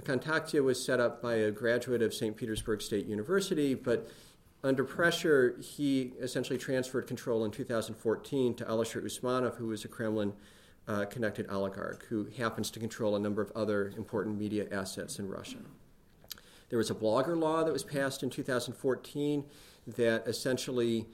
Vkontakte. 0.02 0.22
Vkontakte 0.22 0.64
was 0.64 0.84
set 0.84 1.00
up 1.00 1.22
by 1.22 1.36
a 1.36 1.52
graduate 1.52 2.02
of 2.02 2.14
St. 2.14 2.36
Petersburg 2.36 2.82
State 2.82 3.06
University, 3.06 3.74
but 3.74 4.10
under 4.64 4.84
pressure, 4.84 5.56
he 5.60 6.14
essentially 6.20 6.58
transferred 6.58 7.08
control 7.08 7.46
in 7.46 7.52
2014 7.52 8.56
to 8.56 8.66
Alisher 8.66 9.04
Usmanov, 9.04 9.56
who 9.56 9.68
was 9.68 9.86
a 9.86 9.88
Kremlin 9.88 10.34
uh, 10.88 11.06
connected 11.06 11.48
oligarch 11.50 12.06
who 12.06 12.28
happens 12.38 12.72
to 12.72 12.80
control 12.80 13.16
a 13.16 13.20
number 13.20 13.42
of 13.42 13.52
other 13.56 13.94
important 13.98 14.38
media 14.38 14.68
assets 14.72 15.20
in 15.20 15.28
Russia. 15.28 15.58
There 16.70 16.78
was 16.78 16.90
a 16.90 16.96
blogger 16.96 17.38
law 17.40 17.64
that 17.64 17.72
was 17.72 17.84
passed 17.84 18.24
in 18.24 18.30
2014 18.30 19.46
that 19.96 20.28
essentially 20.28 21.06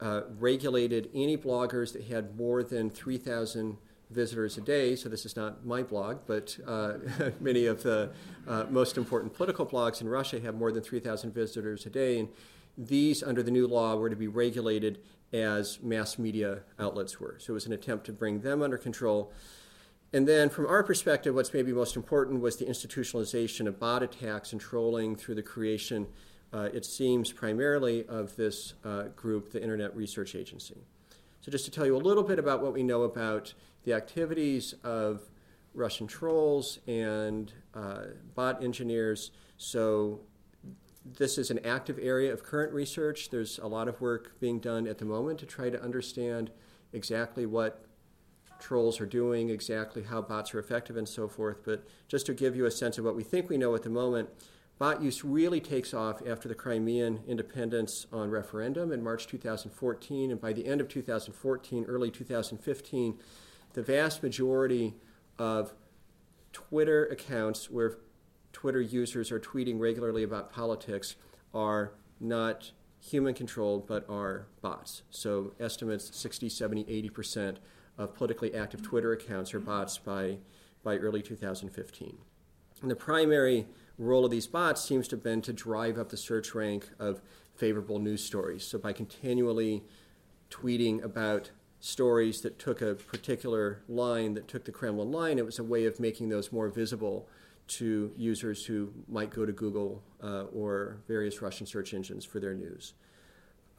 uh, 0.00 0.22
regulated 0.38 1.10
any 1.14 1.36
bloggers 1.36 1.92
that 1.92 2.04
had 2.04 2.36
more 2.36 2.62
than 2.62 2.90
3,000 2.90 3.76
visitors 4.10 4.58
a 4.58 4.60
day. 4.60 4.96
So 4.96 5.08
this 5.08 5.24
is 5.24 5.36
not 5.36 5.64
my 5.64 5.82
blog, 5.82 6.18
but 6.26 6.58
uh, 6.66 6.94
many 7.40 7.66
of 7.66 7.82
the 7.82 8.10
uh, 8.46 8.64
most 8.70 8.96
important 8.96 9.34
political 9.34 9.64
blogs 9.64 10.00
in 10.00 10.08
Russia 10.08 10.40
have 10.40 10.54
more 10.54 10.72
than 10.72 10.82
3,000 10.82 11.32
visitors 11.32 11.86
a 11.86 11.90
day. 11.90 12.18
And 12.18 12.28
these, 12.76 13.22
under 13.22 13.42
the 13.42 13.50
new 13.50 13.66
law, 13.66 13.96
were 13.96 14.10
to 14.10 14.16
be 14.16 14.28
regulated 14.28 15.00
as 15.32 15.80
mass 15.82 16.18
media 16.18 16.60
outlets 16.78 17.20
were. 17.20 17.36
So 17.38 17.52
it 17.52 17.54
was 17.54 17.66
an 17.66 17.72
attempt 17.72 18.06
to 18.06 18.12
bring 18.12 18.40
them 18.40 18.62
under 18.62 18.78
control. 18.78 19.32
And 20.12 20.26
then, 20.26 20.48
from 20.48 20.66
our 20.66 20.82
perspective, 20.82 21.34
what's 21.36 21.54
maybe 21.54 21.72
most 21.72 21.94
important 21.94 22.40
was 22.40 22.56
the 22.56 22.64
institutionalization 22.64 23.68
of 23.68 23.78
bot 23.78 24.02
attacks 24.02 24.50
and 24.52 24.60
trolling 24.60 25.14
through 25.14 25.36
the 25.36 25.42
creation, 25.42 26.08
uh, 26.52 26.68
it 26.72 26.84
seems, 26.84 27.32
primarily 27.32 28.04
of 28.06 28.34
this 28.34 28.74
uh, 28.84 29.04
group, 29.14 29.52
the 29.52 29.62
Internet 29.62 29.94
Research 29.94 30.34
Agency. 30.34 30.78
So, 31.40 31.50
just 31.50 31.64
to 31.64 31.70
tell 31.70 31.86
you 31.86 31.96
a 31.96 31.98
little 31.98 32.22
bit 32.22 32.38
about 32.38 32.62
what 32.62 32.72
we 32.72 32.82
know 32.82 33.02
about 33.02 33.54
the 33.84 33.94
activities 33.94 34.74
of 34.84 35.22
Russian 35.72 36.06
trolls 36.06 36.78
and 36.86 37.52
uh, 37.74 38.02
bot 38.34 38.62
engineers. 38.62 39.30
So, 39.56 40.20
this 41.04 41.38
is 41.38 41.50
an 41.50 41.60
active 41.64 41.98
area 42.00 42.32
of 42.32 42.42
current 42.42 42.72
research. 42.72 43.30
There's 43.30 43.58
a 43.58 43.66
lot 43.66 43.88
of 43.88 44.00
work 44.00 44.38
being 44.38 44.58
done 44.58 44.86
at 44.86 44.98
the 44.98 45.04
moment 45.04 45.38
to 45.40 45.46
try 45.46 45.70
to 45.70 45.82
understand 45.82 46.50
exactly 46.92 47.46
what 47.46 47.84
trolls 48.60 49.00
are 49.00 49.06
doing, 49.06 49.48
exactly 49.48 50.02
how 50.02 50.20
bots 50.20 50.54
are 50.54 50.58
effective, 50.58 50.96
and 50.96 51.08
so 51.08 51.26
forth. 51.26 51.64
But 51.64 51.86
just 52.08 52.26
to 52.26 52.34
give 52.34 52.54
you 52.54 52.66
a 52.66 52.70
sense 52.70 52.98
of 52.98 53.04
what 53.04 53.16
we 53.16 53.22
think 53.22 53.48
we 53.48 53.56
know 53.56 53.74
at 53.74 53.82
the 53.82 53.90
moment, 53.90 54.28
bot 54.80 55.02
use 55.02 55.22
really 55.22 55.60
takes 55.60 55.92
off 55.92 56.26
after 56.26 56.48
the 56.48 56.54
Crimean 56.54 57.20
independence 57.28 58.06
on 58.10 58.30
referendum 58.30 58.92
in 58.92 59.04
March 59.04 59.26
2014. 59.26 60.30
And 60.30 60.40
by 60.40 60.54
the 60.54 60.66
end 60.66 60.80
of 60.80 60.88
2014, 60.88 61.84
early 61.84 62.10
2015, 62.10 63.18
the 63.74 63.82
vast 63.82 64.22
majority 64.22 64.94
of 65.38 65.74
Twitter 66.54 67.04
accounts 67.08 67.70
where 67.70 67.98
Twitter 68.54 68.80
users 68.80 69.30
are 69.30 69.38
tweeting 69.38 69.78
regularly 69.78 70.22
about 70.22 70.50
politics 70.50 71.14
are 71.52 71.92
not 72.18 72.72
human 72.98 73.34
controlled 73.34 73.86
but 73.86 74.08
are 74.08 74.46
bots. 74.62 75.02
So 75.10 75.52
estimates 75.60 76.16
60, 76.16 76.48
70, 76.48 76.84
80% 77.10 77.56
of 77.98 78.14
politically 78.14 78.54
active 78.54 78.80
Twitter 78.80 79.12
accounts 79.12 79.52
are 79.52 79.60
bots 79.60 79.98
by, 79.98 80.38
by 80.82 80.96
early 80.96 81.20
2015. 81.20 82.16
And 82.80 82.90
the 82.90 82.96
primary 82.96 83.66
role 84.04 84.24
of 84.24 84.30
these 84.30 84.46
bots 84.46 84.82
seems 84.82 85.08
to 85.08 85.16
have 85.16 85.22
been 85.22 85.42
to 85.42 85.52
drive 85.52 85.98
up 85.98 86.08
the 86.08 86.16
search 86.16 86.54
rank 86.54 86.88
of 86.98 87.20
favorable 87.54 87.98
news 87.98 88.24
stories. 88.24 88.64
So 88.64 88.78
by 88.78 88.92
continually 88.92 89.84
tweeting 90.50 91.02
about 91.04 91.50
stories 91.80 92.40
that 92.42 92.58
took 92.58 92.82
a 92.82 92.94
particular 92.94 93.82
line 93.88 94.34
that 94.34 94.48
took 94.48 94.64
the 94.64 94.72
Kremlin 94.72 95.12
line, 95.12 95.38
it 95.38 95.44
was 95.44 95.58
a 95.58 95.64
way 95.64 95.86
of 95.86 96.00
making 96.00 96.28
those 96.28 96.50
more 96.52 96.68
visible 96.68 97.28
to 97.68 98.12
users 98.16 98.66
who 98.66 98.92
might 99.08 99.30
go 99.30 99.46
to 99.46 99.52
Google 99.52 100.02
uh, 100.22 100.44
or 100.52 100.98
various 101.06 101.40
Russian 101.40 101.66
search 101.66 101.94
engines 101.94 102.24
for 102.24 102.40
their 102.40 102.54
news. 102.54 102.94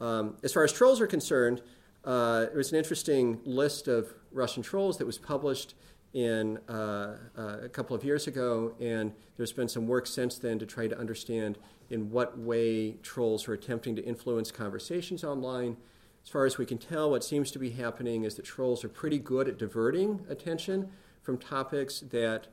Um, 0.00 0.36
as 0.42 0.52
far 0.52 0.64
as 0.64 0.72
trolls 0.72 1.00
are 1.00 1.06
concerned, 1.06 1.62
uh, 2.04 2.46
there 2.46 2.56
was 2.56 2.72
an 2.72 2.78
interesting 2.78 3.40
list 3.44 3.88
of 3.88 4.12
Russian 4.32 4.62
trolls 4.62 4.98
that 4.98 5.06
was 5.06 5.18
published 5.18 5.74
in 6.14 6.58
uh, 6.68 7.16
uh, 7.36 7.56
a 7.62 7.68
couple 7.68 7.96
of 7.96 8.04
years 8.04 8.26
ago, 8.26 8.74
and 8.80 9.12
there's 9.36 9.52
been 9.52 9.68
some 9.68 9.86
work 9.86 10.06
since 10.06 10.36
then 10.38 10.58
to 10.58 10.66
try 10.66 10.86
to 10.86 10.98
understand 10.98 11.58
in 11.90 12.10
what 12.10 12.38
way 12.38 12.92
trolls 13.02 13.48
are 13.48 13.52
attempting 13.52 13.96
to 13.96 14.04
influence 14.04 14.50
conversations 14.50 15.24
online. 15.24 15.76
As 16.24 16.30
far 16.30 16.46
as 16.46 16.58
we 16.58 16.66
can 16.66 16.78
tell, 16.78 17.10
what 17.10 17.24
seems 17.24 17.50
to 17.52 17.58
be 17.58 17.70
happening 17.70 18.24
is 18.24 18.36
that 18.36 18.44
trolls 18.44 18.84
are 18.84 18.88
pretty 18.88 19.18
good 19.18 19.48
at 19.48 19.58
diverting 19.58 20.24
attention 20.28 20.90
from 21.22 21.38
topics 21.38 22.00
that 22.00 22.48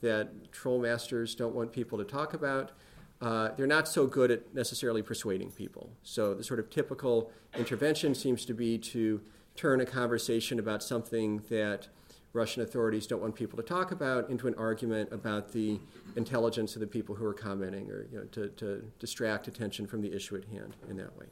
that 0.00 0.50
troll 0.50 0.80
masters 0.80 1.34
don't 1.34 1.54
want 1.54 1.72
people 1.72 1.98
to 1.98 2.04
talk 2.04 2.32
about. 2.32 2.72
Uh, 3.20 3.50
they're 3.56 3.66
not 3.66 3.86
so 3.86 4.06
good 4.06 4.30
at 4.30 4.54
necessarily 4.54 5.02
persuading 5.02 5.50
people. 5.50 5.90
So 6.02 6.32
the 6.32 6.42
sort 6.42 6.58
of 6.58 6.70
typical 6.70 7.30
intervention 7.54 8.14
seems 8.14 8.46
to 8.46 8.54
be 8.54 8.78
to 8.78 9.20
turn 9.56 9.80
a 9.82 9.84
conversation 9.84 10.58
about 10.58 10.82
something 10.82 11.42
that 11.50 11.88
Russian 12.32 12.62
authorities 12.62 13.06
don't 13.06 13.20
want 13.20 13.34
people 13.34 13.56
to 13.56 13.62
talk 13.62 13.90
about 13.90 14.30
into 14.30 14.46
an 14.46 14.54
argument 14.56 15.12
about 15.12 15.52
the 15.52 15.80
intelligence 16.14 16.76
of 16.76 16.80
the 16.80 16.86
people 16.86 17.14
who 17.14 17.24
are 17.26 17.34
commenting 17.34 17.90
or 17.90 18.06
you 18.12 18.18
know, 18.18 18.24
to, 18.26 18.48
to 18.50 18.90
distract 19.00 19.48
attention 19.48 19.86
from 19.86 20.00
the 20.00 20.14
issue 20.14 20.36
at 20.36 20.44
hand 20.44 20.76
in 20.88 20.96
that 20.96 21.16
way. 21.18 21.26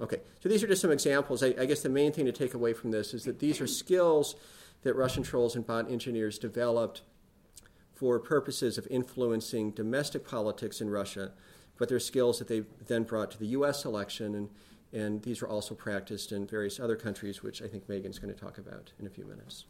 Okay, 0.00 0.18
so 0.40 0.48
these 0.48 0.62
are 0.62 0.68
just 0.68 0.82
some 0.82 0.92
examples. 0.92 1.42
I, 1.42 1.48
I 1.58 1.66
guess 1.66 1.82
the 1.82 1.88
main 1.88 2.12
thing 2.12 2.26
to 2.26 2.32
take 2.32 2.54
away 2.54 2.72
from 2.72 2.92
this 2.92 3.12
is 3.12 3.24
that 3.24 3.40
these 3.40 3.60
are 3.60 3.66
skills 3.66 4.36
that 4.82 4.94
Russian 4.94 5.22
trolls 5.22 5.56
and 5.56 5.66
bot 5.66 5.90
engineers 5.90 6.38
developed 6.38 7.02
for 7.92 8.18
purposes 8.18 8.78
of 8.78 8.86
influencing 8.88 9.72
domestic 9.72 10.26
politics 10.26 10.80
in 10.80 10.88
Russia, 10.88 11.32
but 11.76 11.88
they're 11.88 12.00
skills 12.00 12.38
that 12.38 12.48
they 12.48 12.62
then 12.86 13.02
brought 13.02 13.30
to 13.32 13.38
the 13.38 13.48
U.S. 13.48 13.84
election, 13.84 14.34
and, 14.34 14.48
and 14.92 15.22
these 15.22 15.42
were 15.42 15.48
also 15.48 15.74
practiced 15.74 16.32
in 16.32 16.46
various 16.46 16.80
other 16.80 16.96
countries, 16.96 17.42
which 17.42 17.60
I 17.60 17.66
think 17.66 17.88
Megan's 17.88 18.18
going 18.18 18.32
to 18.32 18.40
talk 18.40 18.56
about 18.58 18.92
in 18.98 19.06
a 19.06 19.10
few 19.10 19.26
minutes. 19.26 19.66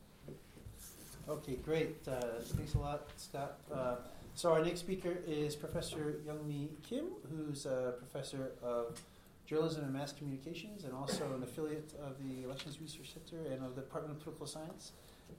Okay, 1.31 1.55
great. 1.65 1.97
Uh, 2.09 2.21
thanks 2.57 2.75
a 2.75 2.79
lot, 2.79 3.07
Scott. 3.17 3.61
Uh, 3.73 3.95
so 4.35 4.53
our 4.53 4.65
next 4.65 4.81
speaker 4.81 5.19
is 5.29 5.55
Professor 5.55 6.17
Young 6.27 6.49
Mie 6.49 6.71
Kim, 6.83 7.05
who's 7.31 7.67
a 7.67 7.95
professor 7.99 8.51
of 8.65 9.01
journalism 9.47 9.85
and 9.85 9.93
mass 9.93 10.13
communications, 10.13 10.83
and 10.83 10.93
also 10.93 11.33
an 11.33 11.45
affiliate 11.45 11.93
of 12.05 12.17
the 12.19 12.43
Elections 12.43 12.81
Research 12.81 13.13
Center 13.13 13.47
and 13.53 13.65
of 13.65 13.77
the 13.77 13.83
Department 13.83 14.17
of 14.17 14.25
Political 14.25 14.47
Science. 14.49 14.91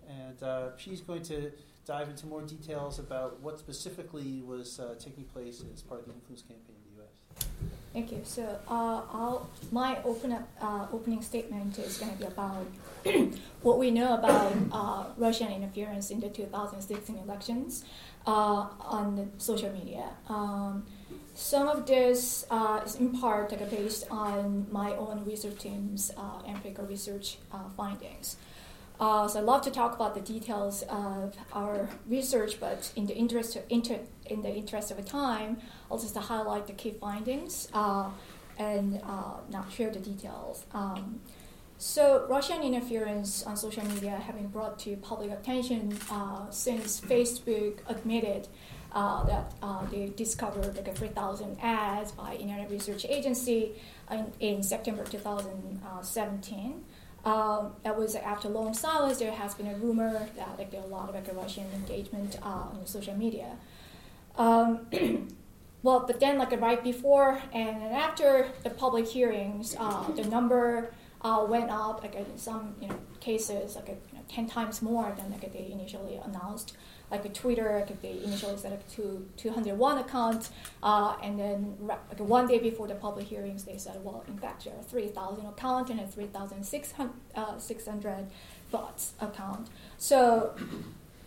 And 0.08 0.42
uh, 0.42 0.78
she's 0.78 1.02
going 1.02 1.24
to 1.24 1.52
dive 1.86 2.08
into 2.08 2.26
more 2.26 2.42
details 2.42 2.98
about 2.98 3.42
what 3.42 3.60
specifically 3.60 4.44
was 4.46 4.80
uh, 4.80 4.96
taking 4.98 5.26
place 5.26 5.62
as 5.74 5.82
part 5.82 6.00
of 6.00 6.06
the 6.06 6.14
influence 6.14 6.42
campaign 6.44 6.68
in 6.70 6.96
the 6.96 7.02
U.S. 7.04 7.71
Thank 7.94 8.14
you. 8.14 8.22
So, 8.24 8.58
uh, 8.70 9.40
my 9.70 10.02
open 10.06 10.32
up, 10.32 10.48
uh, 10.62 10.88
opening 10.94 11.22
statement 11.22 11.78
is 11.78 11.98
going 11.98 12.14
to 12.14 12.18
be 12.18 12.26
about 12.26 12.66
what 13.64 13.80
we 13.80 13.92
know 13.92 14.14
about 14.14 14.54
uh, 14.72 15.06
Russian 15.18 15.52
interference 15.52 16.10
in 16.10 16.22
the 16.22 16.30
2016 16.30 17.18
elections 17.18 17.84
uh, 18.26 18.68
on 18.80 19.32
social 19.38 19.74
media. 19.74 20.08
Um, 20.30 20.86
some 21.34 21.68
of 21.68 21.86
this 21.86 22.46
uh, 22.50 22.80
is 22.86 22.96
in 22.96 23.20
part 23.20 23.52
like, 23.52 23.70
based 23.70 24.06
on 24.10 24.68
my 24.72 24.92
own 24.96 25.26
research 25.26 25.60
team's 25.60 26.12
empirical 26.48 26.86
research 26.86 27.40
findings. 27.76 28.38
Uh, 29.02 29.28
so 29.28 29.40
I'd 29.40 29.46
love 29.46 29.64
to 29.64 29.72
talk 29.72 29.96
about 29.96 30.14
the 30.14 30.22
details 30.22 30.84
of 30.84 31.36
our 31.54 31.90
research, 32.08 32.60
but 32.60 32.94
in 32.96 33.08
the 33.08 33.16
interest 33.16 33.56
of, 33.56 33.64
inter, 33.68 34.00
in 34.28 34.44
the 34.44 34.54
interest 34.54 34.92
of 34.92 35.04
time, 35.06 35.58
I'll 35.90 35.98
just 35.98 36.16
highlight 36.16 36.68
the 36.68 36.74
key 36.74 36.92
findings 37.02 37.68
uh, 37.74 38.12
and 38.60 39.02
uh, 39.04 39.38
not 39.50 39.72
share 39.72 39.90
the 39.90 40.00
details. 40.00 40.66
Um, 40.72 41.20
so 41.80 42.28
Russian 42.30 42.62
interference 42.62 43.42
on 43.42 43.58
social 43.58 43.84
media 43.86 44.12
have 44.12 44.36
been 44.36 44.50
brought 44.50 44.78
to 44.82 44.96
public 44.98 45.32
attention 45.32 45.98
uh, 46.12 46.52
since 46.52 47.02
Facebook 47.02 47.80
admitted 47.88 48.50
uh, 48.92 49.24
that 49.24 49.52
uh, 49.64 49.84
they 49.88 50.14
discovered 50.16 50.76
like 50.76 50.96
3,000 50.96 51.58
ads 51.60 52.12
by 52.12 52.36
Internet 52.36 52.70
Research 52.70 53.04
Agency 53.06 53.72
in, 54.12 54.32
in 54.40 54.62
September 54.62 55.04
2017. 55.06 56.84
Um, 57.24 57.74
that 57.84 57.98
was 57.98 58.16
after 58.16 58.50
long 58.50 58.74
silence. 58.74 59.20
There 59.20 59.32
has 59.32 59.54
been 59.54 59.68
a 59.68 59.76
rumor 59.76 60.28
that 60.36 60.58
like, 60.58 60.72
there 60.72 60.82
are 60.82 60.86
a 60.86 60.88
lot 60.88 61.16
of 61.16 61.36
Russian 61.38 61.66
engagement 61.76 62.38
uh, 62.42 62.74
on 62.74 62.82
social 62.86 63.16
media. 63.16 63.58
Um, 64.38 64.88
well, 65.84 66.06
but 66.08 66.20
then 66.20 66.38
like 66.38 66.60
right 66.60 66.84
before 66.84 67.42
and 67.54 67.84
after 67.84 68.50
the 68.64 68.72
public 68.72 69.08
hearings, 69.08 69.76
uh, 69.80 70.10
the 70.12 70.24
number 70.24 70.94
uh, 71.22 71.46
went 71.48 71.70
up 71.70 72.02
like 72.02 72.16
in 72.16 72.38
some 72.38 72.76
you 72.82 72.88
know 72.88 72.98
cases 73.20 73.76
like 73.76 73.90
you 73.90 74.18
know, 74.18 74.24
ten 74.28 74.48
times 74.48 74.82
more 74.82 75.14
than 75.16 75.30
like 75.32 75.54
they 75.54 75.72
initially 75.72 76.20
announced 76.26 76.76
like 77.12 77.26
a 77.26 77.30
Twitter, 77.30 77.86
like 77.88 78.02
they 78.02 78.24
initially 78.24 78.58
set 78.58 78.72
up 78.72 78.88
to 78.96 79.28
201 79.38 79.98
accounts, 79.98 80.50
uh, 80.82 81.16
and 81.22 81.38
then 81.38 81.76
like 81.82 82.20
one 82.20 82.48
day 82.48 82.58
before 82.58 82.88
the 82.88 82.96
public 82.96 83.28
hearings, 83.28 83.66
they 83.66 83.78
said, 83.78 84.04
well, 84.04 84.24
in 84.28 84.38
fact, 84.38 84.64
there 84.64 84.74
are 84.74 84.84
3,000 84.84 85.46
accounts 85.46 85.92
and 85.92 86.00
a 86.00 86.08
3,600 86.08 87.12
uh, 87.36 88.16
bots 88.72 89.14
account. 89.20 89.68
So, 89.98 90.56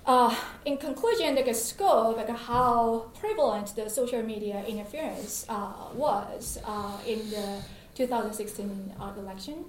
uh, 0.06 0.34
in 0.64 0.78
conclusion, 0.78 1.34
like 1.34 1.48
a 1.48 1.54
scope, 1.54 2.16
like 2.16 2.30
how 2.30 3.10
prevalent 3.18 3.74
the 3.76 3.88
social 3.88 4.22
media 4.22 4.64
interference 4.66 5.46
uh, 5.48 5.72
was 5.94 6.58
uh, 6.64 6.98
in 7.06 7.18
the 7.30 7.60
2016 7.94 8.94
uh, 8.98 9.12
election 9.18 9.64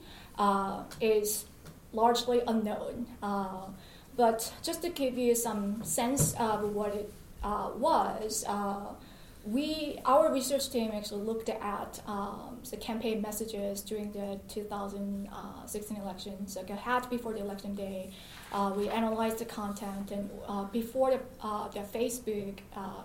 is 1.01 1.45
largely 1.93 2.41
unknown. 2.47 3.05
But 4.15 4.53
just 4.63 4.81
to 4.83 4.89
give 4.89 5.17
you 5.17 5.35
some 5.35 5.83
sense 5.83 6.33
of 6.35 6.73
what 6.73 6.95
it 6.95 7.11
uh, 7.43 7.71
was, 7.77 8.45
uh, 8.47 8.93
we 9.45 9.99
our 10.05 10.33
research 10.33 10.69
team 10.71 10.91
actually 10.93 11.21
looked 11.21 11.49
at 11.49 12.01
um, 12.07 12.59
the 12.71 12.77
campaign 12.77 13.21
messages 13.21 13.81
during 13.81 14.11
the 14.11 14.39
2016 14.47 15.97
elections, 15.97 16.55
like 16.55 16.69
ahead 16.69 17.07
before 17.09 17.33
the 17.33 17.41
election 17.41 17.75
day. 17.75 18.11
Uh, 18.51 18.73
we 18.75 18.89
analyzed 18.89 19.37
the 19.37 19.45
content, 19.45 20.11
and 20.11 20.29
uh, 20.47 20.63
before 20.65 21.11
the, 21.11 21.19
uh, 21.41 21.67
the 21.69 21.79
Facebook. 21.79 22.59
Uh, 22.75 23.03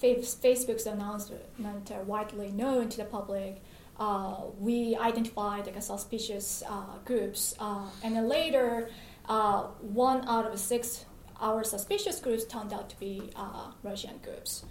Facebook's 0.00 0.86
announcement 0.86 1.90
widely 2.06 2.52
known 2.52 2.88
to 2.88 2.98
the 2.98 3.04
public, 3.04 3.60
we 4.60 4.96
identified 4.96 5.66
like 5.66 5.82
suspicious 5.82 6.62
groups, 7.04 7.56
and 8.04 8.14
then 8.14 8.28
later 8.28 8.88
uh, 9.30 9.62
one 9.80 10.28
out 10.28 10.44
of 10.44 10.58
six 10.58 11.06
our 11.40 11.64
suspicious 11.64 12.20
groups 12.20 12.44
turned 12.44 12.72
out 12.72 12.90
to 12.90 12.96
be 13.00 13.30
uh, 13.34 13.70
Russian 13.82 14.16
groups. 14.22 14.64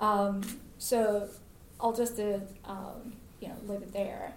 Um, 0.00 0.42
so 0.76 1.28
I'll 1.80 1.94
just 1.94 2.20
uh, 2.20 2.40
um, 2.64 3.14
you 3.40 3.48
know 3.48 3.56
leave 3.66 3.82
it 3.82 3.92
there. 3.92 4.34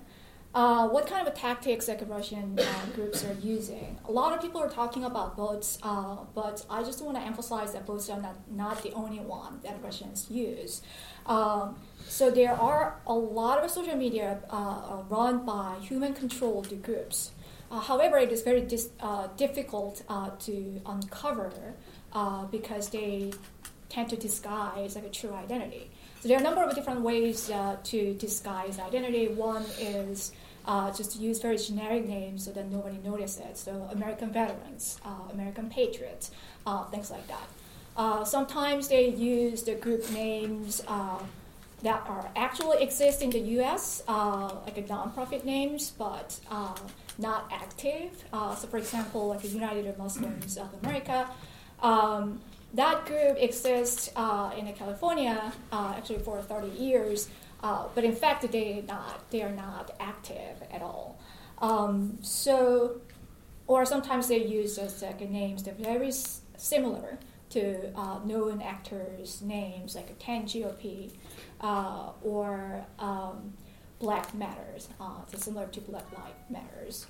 Uh, 0.55 0.87
what 0.87 1.07
kind 1.07 1.27
of 1.27 1.33
tactics 1.33 1.87
like 1.87 2.07
Russian 2.07 2.59
uh, 2.59 2.85
groups 2.93 3.25
are 3.25 3.35
using? 3.41 3.97
A 4.07 4.11
lot 4.11 4.33
of 4.33 4.39
people 4.39 4.61
are 4.61 4.69
talking 4.69 5.03
about 5.03 5.35
bots, 5.35 5.79
uh, 5.81 6.17
but 6.35 6.63
I 6.69 6.83
just 6.83 7.03
want 7.03 7.17
to 7.17 7.23
emphasize 7.23 7.73
that 7.73 7.87
bots 7.87 8.07
are 8.07 8.21
not, 8.21 8.35
not 8.51 8.83
the 8.83 8.91
only 8.91 9.19
one 9.19 9.61
that 9.63 9.81
Russians 9.83 10.27
use. 10.29 10.83
Um, 11.25 11.77
so 12.07 12.29
there 12.29 12.53
are 12.53 13.01
a 13.07 13.15
lot 13.15 13.63
of 13.63 13.71
social 13.71 13.95
media 13.95 14.41
uh, 14.51 15.01
run 15.09 15.43
by 15.43 15.77
human-controlled 15.81 16.83
groups. 16.83 17.31
Uh, 17.73 17.79
however, 17.79 18.19
it 18.19 18.31
is 18.31 18.43
very 18.43 18.61
dis- 18.61 18.91
uh, 18.99 19.27
difficult 19.35 20.03
uh, 20.07 20.29
to 20.37 20.79
uncover 20.85 21.51
uh, 22.13 22.45
because 22.45 22.89
they 22.89 23.33
tend 23.89 24.07
to 24.07 24.15
disguise 24.15 24.95
like 24.95 25.05
a 25.05 25.09
true 25.09 25.33
identity. 25.33 25.89
So 26.21 26.27
there 26.27 26.37
are 26.37 26.39
a 26.39 26.43
number 26.43 26.61
of 26.61 26.75
different 26.75 27.01
ways 27.01 27.49
uh, 27.49 27.77
to 27.85 28.13
disguise 28.13 28.77
identity. 28.77 29.27
One 29.29 29.65
is 29.79 30.33
uh, 30.67 30.93
just 30.93 31.13
to 31.13 31.17
use 31.17 31.41
very 31.41 31.57
generic 31.57 32.07
names 32.07 32.45
so 32.45 32.51
that 32.51 32.71
nobody 32.71 32.99
notices. 33.03 33.59
So 33.59 33.89
American 33.91 34.31
veterans, 34.31 34.99
American 35.31 35.67
patriots, 35.71 36.29
things 36.91 37.09
like 37.09 37.27
that. 37.27 38.27
sometimes 38.27 38.87
they 38.87 39.09
use 39.09 39.63
the 39.63 39.73
group 39.73 40.09
names 40.11 40.81
that 41.81 42.01
are 42.07 42.29
actually 42.35 42.81
exist 42.83 43.21
in 43.21 43.31
the 43.31 43.39
U.S., 43.57 44.03
like 44.07 44.77
a 44.77 44.83
nonprofit 44.83 45.43
names, 45.43 45.91
but 45.97 46.39
not 47.17 47.49
active. 47.51 48.23
Uh, 48.31 48.55
so, 48.55 48.67
for 48.67 48.77
example, 48.77 49.27
like 49.27 49.41
the 49.41 49.47
United 49.47 49.97
Muslims 49.97 50.57
of 50.57 50.69
America, 50.81 51.29
um, 51.81 52.41
that 52.73 53.05
group 53.05 53.37
exists 53.37 54.09
uh, 54.15 54.51
in 54.57 54.71
California 54.73 55.53
uh, 55.71 55.93
actually 55.95 56.19
for 56.19 56.41
30 56.41 56.69
years, 56.69 57.29
uh, 57.61 57.87
but 57.93 58.03
in 58.03 58.15
fact 58.15 58.51
they 58.51 58.83
not 58.87 59.29
they 59.29 59.41
are 59.43 59.51
not 59.51 59.91
active 59.99 60.63
at 60.71 60.81
all. 60.81 61.19
Um, 61.59 62.17
so, 62.21 63.01
or 63.67 63.85
sometimes 63.85 64.27
they 64.27 64.43
use 64.43 64.75
just 64.75 65.01
like 65.01 65.21
names 65.29 65.63
that 65.63 65.79
are 65.79 65.83
very 65.83 66.11
similar 66.57 67.19
to 67.51 67.91
uh, 67.95 68.19
known 68.25 68.61
actors' 68.61 69.41
names, 69.41 69.95
like 69.95 70.17
10 70.17 70.45
GOP 70.45 71.11
uh, 71.61 72.09
or 72.23 72.83
um, 72.97 73.53
Black 74.03 74.33
Matters, 74.33 74.89
uh, 74.99 75.21
so 75.31 75.37
similar 75.37 75.65
to 75.67 75.79
Black 75.79 76.05
Lives 76.11 76.43
Matters. 76.49 77.07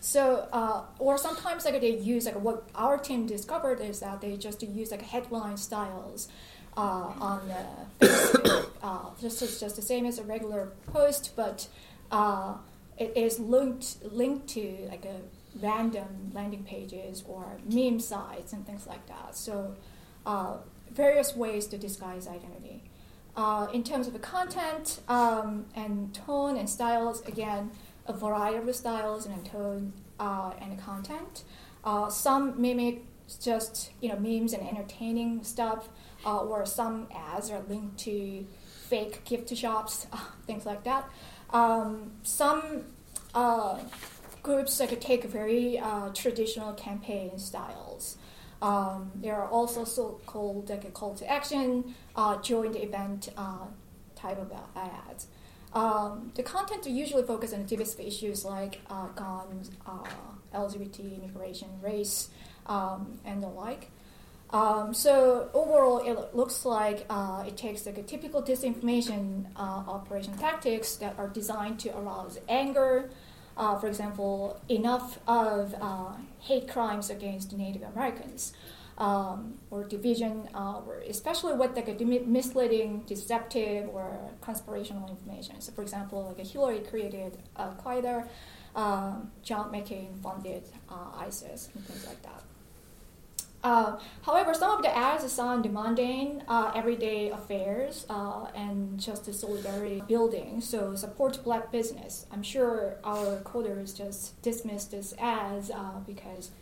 So, 0.00 0.46
uh, 0.52 0.82
or 0.98 1.16
sometimes 1.16 1.64
like 1.64 1.80
they 1.80 1.96
use 1.96 2.26
like 2.26 2.38
what 2.38 2.68
our 2.74 2.98
team 2.98 3.26
discovered 3.26 3.80
is 3.80 4.00
that 4.00 4.20
they 4.20 4.36
just 4.36 4.62
use 4.62 4.90
like 4.90 5.00
headline 5.00 5.56
styles 5.56 6.28
uh, 6.76 7.12
on 7.18 7.48
the 7.48 8.06
Facebook, 8.06 8.70
uh, 8.82 9.08
just 9.18 9.40
just 9.40 9.74
the 9.74 9.82
same 9.82 10.04
as 10.04 10.18
a 10.18 10.22
regular 10.22 10.72
post, 10.92 11.32
but 11.34 11.66
uh, 12.12 12.56
it 12.98 13.16
is 13.16 13.40
linked 13.40 13.96
linked 14.12 14.48
to 14.48 14.86
like 14.90 15.06
a 15.06 15.20
random 15.62 16.30
landing 16.34 16.64
pages 16.64 17.24
or 17.26 17.58
meme 17.64 18.00
sites 18.00 18.52
and 18.52 18.66
things 18.66 18.86
like 18.86 19.06
that. 19.06 19.34
So, 19.34 19.74
uh, 20.26 20.58
various 20.92 21.34
ways 21.34 21.66
to 21.68 21.78
disguise 21.78 22.28
identity. 22.28 22.85
Uh, 23.36 23.66
in 23.74 23.84
terms 23.84 24.06
of 24.06 24.14
the 24.14 24.18
content 24.18 25.00
um, 25.08 25.66
and 25.74 26.14
tone 26.14 26.56
and 26.56 26.70
styles, 26.70 27.20
again, 27.26 27.70
a 28.06 28.12
variety 28.12 28.56
of 28.56 28.74
styles 28.74 29.26
and 29.26 29.44
tone 29.44 29.92
uh, 30.18 30.52
and 30.60 30.80
content. 30.80 31.44
Uh, 31.84 32.08
some 32.08 32.60
mimic 32.60 33.04
just 33.42 33.90
you 34.00 34.08
know 34.08 34.16
memes 34.16 34.52
and 34.52 34.66
entertaining 34.66 35.44
stuff, 35.44 35.88
uh, 36.24 36.38
or 36.38 36.64
some 36.64 37.08
ads 37.14 37.50
are 37.50 37.60
linked 37.68 37.98
to 37.98 38.46
fake 38.88 39.22
gift 39.24 39.54
shops, 39.54 40.06
things 40.46 40.64
like 40.64 40.84
that. 40.84 41.06
Um, 41.50 42.12
some 42.22 42.84
uh, 43.34 43.78
groups 44.42 44.80
like 44.80 44.98
take 45.00 45.24
very 45.24 45.80
traditional 46.14 46.72
campaign 46.72 47.38
styles. 47.38 48.16
Um, 48.62 49.10
there 49.16 49.36
are 49.36 49.48
also 49.48 49.84
so-called 49.84 50.70
like 50.70 50.84
a 50.84 50.90
call 50.90 51.14
to 51.16 51.30
action, 51.30 51.94
uh, 52.16 52.40
join 52.40 52.72
the 52.72 52.82
event 52.82 53.28
uh, 53.36 53.66
type 54.16 54.38
of 54.38 54.52
ads. 54.74 55.28
Um, 55.72 56.32
the 56.34 56.42
content 56.42 56.86
usually 56.86 57.22
focus 57.22 57.52
on 57.52 57.66
divisive 57.66 58.00
issues 58.00 58.44
like 58.44 58.80
uh, 58.88 59.08
guns, 59.08 59.70
uh, 59.86 60.08
LGBT, 60.54 61.22
immigration, 61.22 61.68
race, 61.82 62.30
um, 62.66 63.18
and 63.24 63.42
the 63.42 63.48
like. 63.48 63.90
Um, 64.50 64.94
so 64.94 65.50
overall, 65.52 65.98
it 65.98 66.34
looks 66.34 66.64
like 66.64 67.04
uh, 67.10 67.44
it 67.46 67.56
takes 67.56 67.84
like 67.84 67.98
a 67.98 68.02
typical 68.02 68.42
disinformation 68.42 69.46
uh, 69.56 69.82
operation 69.88 70.36
tactics 70.38 70.96
that 70.96 71.18
are 71.18 71.28
designed 71.28 71.80
to 71.80 71.98
arouse 71.98 72.38
anger, 72.48 73.10
uh, 73.56 73.76
for 73.78 73.88
example, 73.88 74.60
enough 74.68 75.18
of 75.26 75.74
uh, 75.80 76.12
hate 76.40 76.68
crimes 76.68 77.10
against 77.10 77.52
Native 77.52 77.82
Americans, 77.82 78.52
um, 78.98 79.54
or 79.70 79.84
division, 79.84 80.48
uh, 80.54 80.80
or 80.86 81.02
especially 81.08 81.54
with 81.54 81.76
like 81.76 82.00
misleading, 82.26 83.02
deceptive, 83.06 83.88
or 83.92 84.18
conspirational 84.40 85.08
information. 85.08 85.60
So, 85.60 85.72
for 85.72 85.82
example, 85.82 86.24
like 86.26 86.38
a 86.38 86.48
Hillary 86.48 86.80
created 86.80 87.38
Al 87.56 87.76
Qaeda, 87.84 88.26
um, 88.74 89.30
John 89.42 89.70
McCain 89.72 90.20
funded 90.22 90.64
uh, 90.88 91.18
ISIS, 91.18 91.68
and 91.74 91.84
things 91.84 92.06
like 92.06 92.22
that. 92.22 92.42
Uh, 93.66 93.98
however, 94.22 94.54
some 94.54 94.70
of 94.70 94.82
the 94.82 94.96
ads 94.96 95.30
sound 95.32 95.64
demanding 95.64 96.40
uh, 96.46 96.70
everyday 96.74 97.30
affairs 97.30 98.06
uh, 98.08 98.46
and 98.54 99.00
just 99.00 99.26
a 99.26 99.32
solidarity 99.32 100.00
building. 100.06 100.60
So 100.60 100.94
support 100.94 101.42
black 101.42 101.72
business. 101.72 102.26
I'm 102.30 102.44
sure 102.44 102.96
our 103.02 103.38
coders 103.38 103.96
just 103.96 104.40
dismiss 104.40 104.84
this 104.84 105.14
as 105.18 105.72
uh, 105.72 105.98
because 106.06 106.52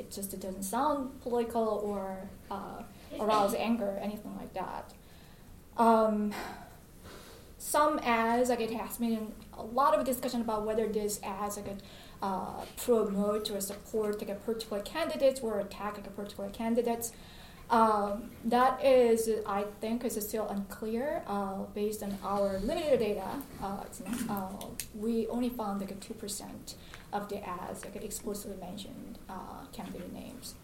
it 0.00 0.10
just 0.10 0.34
it 0.34 0.40
doesn't 0.40 0.62
sound 0.62 1.20
political 1.22 1.68
or 1.84 2.28
uh, 2.50 2.82
arouse 3.20 3.54
anger, 3.68 3.90
or 3.94 3.98
anything 3.98 4.34
like 4.36 4.52
that. 4.54 4.92
Um, 5.76 6.32
some 7.58 8.00
ads, 8.02 8.48
like 8.48 8.60
it 8.60 8.72
has 8.72 8.96
been 8.96 9.32
a 9.54 9.62
lot 9.62 9.94
of 9.94 10.04
discussion 10.04 10.40
about 10.40 10.64
whether 10.66 10.86
these 10.88 11.20
ads 11.22 11.56
like 11.58 11.68
uh, 12.22 12.64
promote 12.76 13.50
or 13.50 13.60
support 13.60 14.20
like 14.20 14.30
a 14.30 14.34
particular 14.34 14.82
candidate 14.82 15.40
or 15.42 15.60
attack 15.60 15.96
like 15.98 16.06
a 16.06 16.10
particular 16.10 16.50
candidate. 16.50 17.10
Um, 17.70 18.32
that 18.46 18.84
is, 18.84 19.30
I 19.46 19.64
think, 19.80 20.04
is 20.04 20.16
still 20.28 20.48
unclear 20.48 21.22
uh, 21.28 21.58
based 21.72 22.02
on 22.02 22.18
our 22.24 22.58
limited 22.58 22.98
data. 22.98 23.28
Uh, 23.62 23.84
uh, 24.28 24.48
we 24.94 25.28
only 25.28 25.50
found 25.50 25.80
like 25.80 25.92
a 25.92 25.94
two 25.94 26.14
percent 26.14 26.74
of 27.12 27.28
the 27.28 27.46
ads 27.46 27.82
that 27.82 28.02
explicitly 28.02 28.56
mentioned 28.60 29.18
uh, 29.28 29.64
candidate 29.72 30.12
names. 30.12 30.54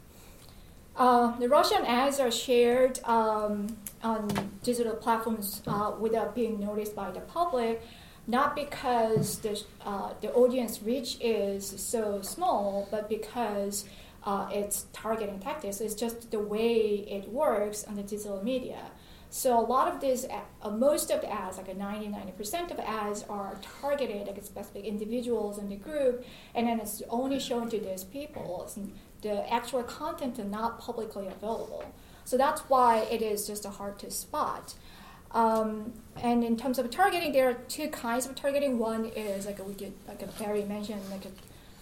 Uh, 0.97 1.39
the 1.39 1.49
Russian 1.49 1.85
ads 1.85 2.19
are 2.21 2.31
shared 2.31 3.01
um, 3.05 3.77
on 4.03 4.29
digital 4.63 4.95
platforms 4.95 5.63
uh, 5.67 5.93
without 5.99 6.35
being 6.35 6.59
noticed 6.59 6.97
by 6.97 7.11
the 7.11 7.21
public, 7.21 7.83
not 8.27 8.57
because 8.57 9.39
the, 9.41 9.61
uh, 9.85 10.11
the 10.23 10.33
audience 10.33 10.83
reach 10.83 11.19
is 11.21 11.67
so 11.77 12.23
small, 12.23 12.89
but 12.91 13.09
because 13.11 13.85
uh, 14.25 14.49
its 14.51 14.87
targeting 14.93 15.39
tactics. 15.39 15.81
It's 15.81 15.95
just 15.95 16.31
the 16.31 16.41
way 16.41 17.07
it 17.09 17.29
works 17.29 17.85
on 17.85 17.95
the 17.95 18.03
digital 18.03 18.43
media. 18.43 18.91
So 19.37 19.61
a 19.61 19.61
lot 19.61 19.92
of 19.92 20.01
these, 20.01 20.25
uh, 20.25 20.70
most 20.70 21.11
of 21.11 21.20
the 21.20 21.31
ads, 21.31 21.59
like 21.59 21.68
a 21.68 21.75
90, 21.75 22.09
90% 22.09 22.70
of 22.70 22.79
ads 22.81 23.22
are 23.25 23.59
targeted 23.83 24.29
at 24.29 24.42
specific 24.46 24.87
individuals 24.87 25.59
in 25.59 25.68
the 25.68 25.77
group, 25.77 26.25
and 26.55 26.66
then 26.66 26.81
it's 26.81 27.03
only 27.11 27.38
shown 27.38 27.68
to 27.68 27.79
those 27.79 28.03
people. 28.03 28.66
the 29.20 29.53
actual 29.53 29.83
content 29.83 30.38
is 30.38 30.46
not 30.46 30.79
publicly 30.79 31.27
available. 31.27 31.85
So 32.25 32.38
that's 32.38 32.62
why 32.62 33.01
it 33.11 33.20
is 33.20 33.46
just 33.46 33.66
hard 33.66 33.99
to 33.99 34.11
spot. 34.11 34.75
Um, 35.33 35.92
and 36.22 36.42
in 36.42 36.57
terms 36.57 36.79
of 36.79 36.90
targeting, 36.90 37.33
there 37.33 37.51
are 37.51 37.59
two 37.68 37.88
kinds 37.88 38.25
of 38.25 38.37
targeting. 38.37 38.79
One 38.79 39.05
is 39.05 39.44
like 39.44 39.59
we 39.66 39.75
get, 39.75 39.92
like 40.09 40.38
Barry 40.38 40.64
mentioned, 40.64 41.03
like 41.11 41.27
a 41.27 41.31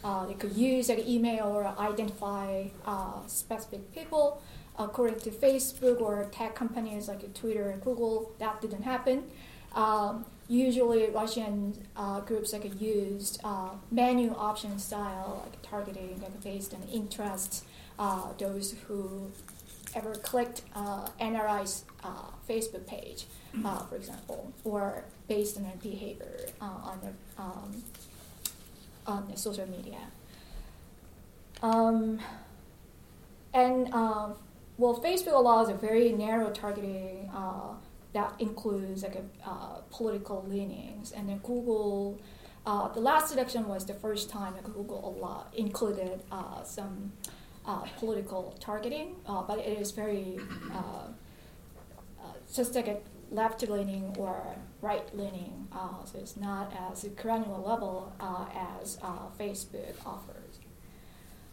uh, 0.05 0.27
they 0.27 0.35
could 0.35 0.55
use 0.55 0.91
like 0.91 1.07
email 1.09 1.47
or 1.47 1.65
identify 1.79 2.67
uh, 2.85 3.27
specific 3.27 3.91
people. 3.95 4.43
According 4.79 5.21
to 5.21 5.31
Facebook 5.31 6.01
or 6.01 6.27
tech 6.33 6.55
companies 6.55 7.09
like 7.09 7.33
Twitter 7.35 7.71
and 7.71 7.81
Google, 7.83 8.33
that 8.39 8.61
didn't 8.61 8.83
happen. 8.83 9.25
Um, 9.75 10.25
usually, 10.49 11.09
Russian 11.11 11.87
uh, 11.97 12.21
groups 12.21 12.53
like 12.53 12.81
used 12.81 13.41
uh, 13.45 13.71
menu 13.91 14.35
option 14.35 14.79
style 14.79 15.43
like 15.45 15.63
targeting 15.63 16.21
like 16.21 16.43
based 16.43 16.75
on 16.75 16.83
interests. 16.93 17.65
Uh, 17.99 18.33
those 18.39 18.75
who 18.89 19.31
ever 19.95 20.15
clicked 20.17 20.63
uh, 20.75 21.09
NRI's 21.21 21.85
Facebook 22.49 22.87
page, 22.87 23.27
for 23.89 23.95
example, 23.95 24.53
or 24.65 25.05
based 25.29 25.57
on 25.57 25.63
their 25.63 25.77
behavior 25.81 26.47
on 26.61 26.99
their 27.01 27.15
um, 27.39 27.83
on 29.07 29.29
the 29.31 29.37
social 29.37 29.67
media. 29.69 30.01
Um, 31.63 32.19
and 33.53 33.93
um, 33.95 34.35
well, 34.77 35.01
Facebook 35.01 35.35
allows 35.35 35.69
a 35.69 35.75
very 35.75 36.13
narrow 36.13 36.51
targeting 36.51 37.31
uh, 37.33 37.75
that 38.13 38.35
includes 38.39 39.03
like 39.03 39.17
a, 39.17 39.49
uh, 39.49 39.81
political 39.91 40.45
leanings, 40.49 41.13
and 41.13 41.29
then 41.29 41.39
Google. 41.39 42.21
Uh, 42.67 42.89
the 42.89 43.01
last 43.01 43.33
election 43.33 43.69
was 43.69 43.85
the 43.85 43.93
first 43.93 44.31
time 44.31 44.55
that 44.55 44.65
Google 44.65 45.07
allowed, 45.07 45.55
included 45.55 46.23
uh, 46.33 46.63
some 46.65 47.13
uh, 47.67 47.83
political 47.99 48.57
targeting, 48.59 49.17
uh, 49.27 49.43
but 49.43 49.59
it 49.59 49.79
is 49.79 49.91
very 49.91 50.39
just 52.55 52.75
like 52.75 52.89
a 52.89 52.99
left 53.31 53.63
leaning 53.69 54.15
or 54.19 54.57
right 54.81 55.15
leaning, 55.15 55.67
so 56.05 56.19
it's 56.19 56.37
not 56.37 56.73
as 56.91 57.05
granular 57.17 57.59
level 57.59 58.13
as 58.81 58.97
Facebook 59.39 59.95
offers. 60.07 60.44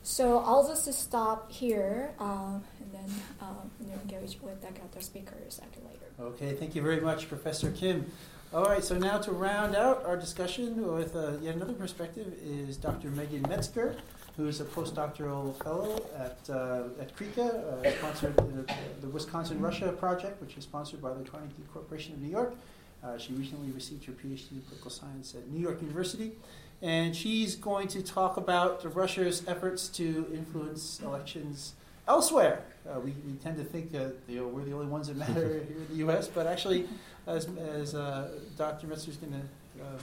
So 0.04 0.40
I'll 0.40 0.68
just 0.68 0.92
stop 0.94 1.52
here 1.52 2.14
um, 2.20 2.64
and 2.80 2.92
then 2.92 3.22
um, 3.40 3.70
engage 4.04 4.42
with 4.42 4.62
the 4.62 4.68
other 4.68 5.02
speakers 5.02 5.60
after 5.64 5.80
later. 5.82 6.06
Okay, 6.20 6.54
thank 6.56 6.76
you 6.76 6.82
very 6.82 7.00
much, 7.00 7.28
Professor 7.28 7.72
Kim. 7.72 8.12
All 8.54 8.66
right, 8.66 8.84
so 8.84 8.98
now 8.98 9.18
to 9.20 9.32
round 9.32 9.76
out 9.76 10.04
our 10.06 10.18
discussion 10.18 10.86
with 10.94 11.16
uh, 11.16 11.34
yet 11.42 11.56
another 11.56 11.74
perspective 11.74 12.34
is 12.44 12.78
Dr. 12.78 13.10
Megan 13.10 13.44
Metzger, 13.44 13.96
who 14.36 14.48
is 14.48 14.60
a 14.60 14.66
postdoctoral 14.66 15.56
fellow 15.64 16.04
at, 16.18 16.38
uh, 16.50 16.84
at 17.00 17.16
CREECA, 17.16 17.86
uh, 17.86 17.92
sponsored 18.00 18.36
the, 18.36 18.74
the 19.02 19.08
Wisconsin 19.08 19.62
Russia 19.62 19.92
project, 19.94 20.42
which 20.42 20.58
is 20.58 20.64
sponsored 20.64 21.02
by 21.02 21.14
the 21.14 21.24
Carnegie 21.24 21.54
Corporation 21.72 22.14
of 22.14 22.22
New 22.22 22.30
York. 22.30 22.56
Uh, 23.04 23.18
she 23.18 23.34
recently 23.34 23.72
received 23.72 24.04
her 24.06 24.12
PhD 24.12 24.52
in 24.52 24.62
political 24.62 24.92
science 24.92 25.34
at 25.34 25.48
New 25.48 25.60
York 25.60 25.82
University. 25.82 26.34
And 26.82 27.16
she's 27.16 27.56
going 27.56 27.88
to 27.90 28.02
talk 28.02 28.38
about 28.38 28.84
Russia's 28.96 29.44
efforts 29.48 29.88
to 29.90 30.28
influence 30.34 31.00
elections 31.04 31.74
elsewhere. 32.08 32.64
Uh, 32.90 33.00
we, 33.00 33.12
we, 33.26 33.34
tend 33.34 33.58
to 33.58 33.64
think 33.64 33.92
that 33.92 34.16
you 34.28 34.38
know, 34.38 34.48
we're 34.48 34.64
the 34.64 34.74
only 34.74 34.88
ones 34.88 35.08
that 35.08 35.16
matter 35.16 35.48
here 35.68 35.78
in 35.78 35.88
the 35.90 35.96
U.S., 35.98 36.28
but 36.28 36.48
actually, 36.48 36.88
as, 37.28 37.48
as 37.60 37.94
uh, 37.94 38.30
Dr. 38.58 38.88
Metzger 38.88 39.12
is 39.12 39.18
going 39.18 39.34
to 39.34 39.84
uh, 39.84 40.00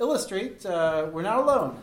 illustrate, 0.00 0.66
uh, 0.66 1.08
we're 1.12 1.22
not 1.22 1.38
alone. 1.38 1.78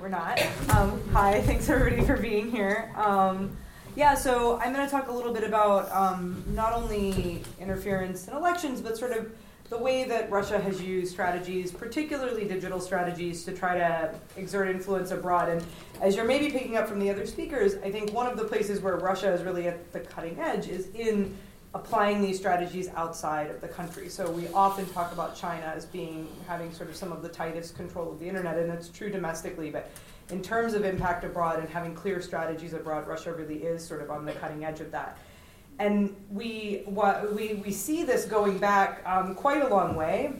We're 0.00 0.08
not. 0.08 0.40
Um, 0.70 1.02
hi, 1.12 1.42
thanks 1.42 1.68
everybody 1.68 2.02
for 2.06 2.16
being 2.16 2.50
here. 2.50 2.90
Um, 2.96 3.56
yeah, 3.96 4.14
so 4.14 4.58
I'm 4.60 4.72
going 4.72 4.86
to 4.86 4.90
talk 4.90 5.08
a 5.08 5.12
little 5.12 5.34
bit 5.34 5.44
about 5.44 5.90
um, 5.92 6.42
not 6.54 6.72
only 6.72 7.42
interference 7.58 8.28
in 8.28 8.34
elections, 8.34 8.80
but 8.80 8.96
sort 8.96 9.12
of 9.12 9.30
the 9.70 9.78
way 9.78 10.02
that 10.02 10.28
Russia 10.30 10.58
has 10.58 10.82
used 10.82 11.12
strategies, 11.12 11.70
particularly 11.70 12.44
digital 12.44 12.80
strategies, 12.80 13.44
to 13.44 13.52
try 13.52 13.78
to 13.78 14.12
exert 14.36 14.68
influence 14.68 15.12
abroad. 15.12 15.48
And 15.48 15.64
as 16.02 16.16
you're 16.16 16.24
maybe 16.24 16.50
picking 16.50 16.76
up 16.76 16.88
from 16.88 16.98
the 16.98 17.08
other 17.08 17.24
speakers, 17.24 17.76
I 17.76 17.90
think 17.90 18.12
one 18.12 18.26
of 18.26 18.36
the 18.36 18.44
places 18.44 18.80
where 18.80 18.96
Russia 18.96 19.32
is 19.32 19.42
really 19.42 19.68
at 19.68 19.92
the 19.92 20.00
cutting 20.00 20.38
edge 20.40 20.66
is 20.66 20.88
in 20.88 21.36
applying 21.72 22.20
these 22.20 22.36
strategies 22.36 22.88
outside 22.96 23.48
of 23.48 23.60
the 23.60 23.68
country. 23.68 24.08
So 24.08 24.28
we 24.28 24.48
often 24.48 24.86
talk 24.86 25.12
about 25.12 25.36
China 25.36 25.72
as 25.72 25.86
being 25.86 26.26
having 26.48 26.72
sort 26.72 26.90
of 26.90 26.96
some 26.96 27.12
of 27.12 27.22
the 27.22 27.28
tightest 27.28 27.76
control 27.76 28.10
of 28.10 28.18
the 28.18 28.26
internet, 28.26 28.58
and 28.58 28.68
that's 28.68 28.88
true 28.88 29.08
domestically, 29.08 29.70
but 29.70 29.88
in 30.30 30.42
terms 30.42 30.74
of 30.74 30.84
impact 30.84 31.22
abroad 31.22 31.60
and 31.60 31.68
having 31.68 31.94
clear 31.94 32.20
strategies 32.20 32.72
abroad, 32.72 33.06
Russia 33.06 33.32
really 33.32 33.62
is 33.62 33.86
sort 33.86 34.02
of 34.02 34.10
on 34.10 34.24
the 34.24 34.32
cutting 34.32 34.64
edge 34.64 34.80
of 34.80 34.90
that 34.90 35.16
and 35.80 36.14
we, 36.30 36.82
what, 36.84 37.34
we, 37.34 37.54
we 37.54 37.72
see 37.72 38.04
this 38.04 38.26
going 38.26 38.58
back 38.58 39.02
um, 39.06 39.34
quite 39.34 39.62
a 39.62 39.68
long 39.68 39.96
way. 39.96 40.34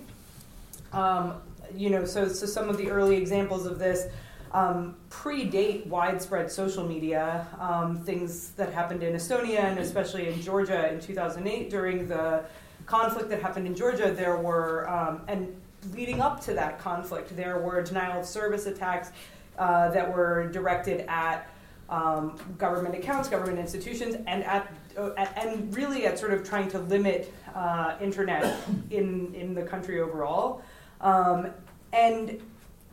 Um, 0.92 1.40
you 1.74 1.88
know, 1.88 2.04
so, 2.04 2.28
so 2.28 2.44
some 2.44 2.68
of 2.68 2.76
the 2.76 2.90
early 2.90 3.16
examples 3.16 3.64
of 3.64 3.78
this 3.78 4.08
um, 4.52 4.96
predate 5.08 5.86
widespread 5.86 6.52
social 6.52 6.86
media, 6.86 7.46
um, 7.58 7.96
things 8.04 8.50
that 8.50 8.74
happened 8.74 9.02
in 9.02 9.14
Estonia 9.14 9.60
and 9.60 9.78
especially 9.78 10.28
in 10.28 10.42
Georgia 10.42 10.92
in 10.92 11.00
2008 11.00 11.70
during 11.70 12.06
the 12.06 12.44
conflict 12.84 13.30
that 13.30 13.40
happened 13.40 13.66
in 13.66 13.74
Georgia. 13.74 14.12
There 14.12 14.36
were, 14.36 14.90
um, 14.90 15.22
and 15.26 15.58
leading 15.94 16.20
up 16.20 16.42
to 16.42 16.52
that 16.52 16.78
conflict, 16.78 17.34
there 17.34 17.60
were 17.60 17.80
denial 17.80 18.20
of 18.20 18.26
service 18.26 18.66
attacks 18.66 19.10
uh, 19.58 19.90
that 19.92 20.12
were 20.12 20.50
directed 20.52 21.08
at 21.08 21.48
um, 21.90 22.38
government 22.56 22.94
accounts, 22.94 23.28
government 23.28 23.58
institutions, 23.58 24.14
and 24.26 24.44
at, 24.44 24.46
at, 24.46 24.72
and 24.96 25.74
really 25.76 26.06
at 26.06 26.18
sort 26.18 26.32
of 26.32 26.48
trying 26.48 26.68
to 26.70 26.78
limit 26.78 27.32
uh, 27.54 27.96
internet 28.00 28.56
in 28.90 29.34
in 29.34 29.54
the 29.54 29.62
country 29.62 30.00
overall. 30.00 30.62
Um, 31.00 31.50
and 31.92 32.40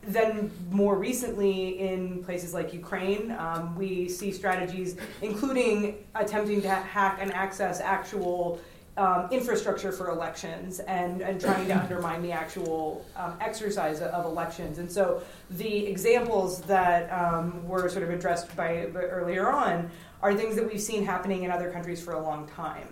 then 0.02 0.50
more 0.70 0.96
recently 0.96 1.78
in 1.80 2.22
places 2.24 2.54
like 2.54 2.72
Ukraine, 2.72 3.32
um, 3.32 3.76
we 3.76 4.08
see 4.08 4.32
strategies 4.32 4.96
including 5.22 6.04
attempting 6.14 6.62
to 6.62 6.70
hack 6.70 7.18
and 7.20 7.32
access 7.32 7.80
actual 7.80 8.60
um, 8.98 9.28
infrastructure 9.30 9.92
for 9.92 10.10
elections 10.10 10.80
and, 10.80 11.22
and 11.22 11.40
trying 11.40 11.68
to 11.68 11.78
undermine 11.78 12.20
the 12.20 12.32
actual 12.32 13.06
um, 13.16 13.34
exercise 13.40 14.00
of 14.00 14.24
elections. 14.24 14.78
And 14.78 14.90
so 14.90 15.22
the 15.50 15.86
examples 15.86 16.62
that 16.62 17.08
um, 17.12 17.66
were 17.66 17.88
sort 17.88 18.02
of 18.02 18.10
addressed 18.10 18.54
by 18.56 18.86
earlier 18.96 19.50
on 19.50 19.88
are 20.22 20.34
things 20.34 20.56
that 20.56 20.66
we've 20.66 20.80
seen 20.80 21.04
happening 21.04 21.44
in 21.44 21.50
other 21.50 21.70
countries 21.70 22.02
for 22.02 22.14
a 22.14 22.20
long 22.20 22.48
time. 22.48 22.88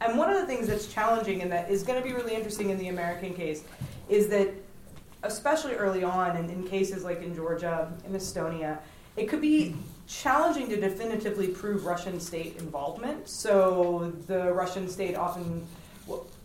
And 0.00 0.16
one 0.16 0.30
of 0.30 0.40
the 0.40 0.46
things 0.46 0.68
that's 0.68 0.86
challenging 0.86 1.42
and 1.42 1.50
that 1.50 1.70
is 1.70 1.82
going 1.82 2.00
to 2.00 2.08
be 2.08 2.14
really 2.14 2.34
interesting 2.34 2.70
in 2.70 2.78
the 2.78 2.88
American 2.88 3.34
case 3.34 3.64
is 4.08 4.28
that, 4.28 4.50
especially 5.24 5.74
early 5.74 6.04
on, 6.04 6.36
and 6.36 6.50
in 6.50 6.62
cases 6.66 7.02
like 7.02 7.20
in 7.20 7.34
Georgia, 7.34 7.92
in 8.06 8.12
Estonia, 8.12 8.78
it 9.16 9.28
could 9.28 9.40
be 9.40 9.74
challenging 10.06 10.68
to 10.68 10.80
definitively 10.80 11.48
prove 11.48 11.84
Russian 11.84 12.20
state 12.20 12.56
involvement. 12.58 13.28
So 13.28 14.12
the 14.28 14.52
Russian 14.52 14.88
state 14.88 15.16
often, 15.16 15.66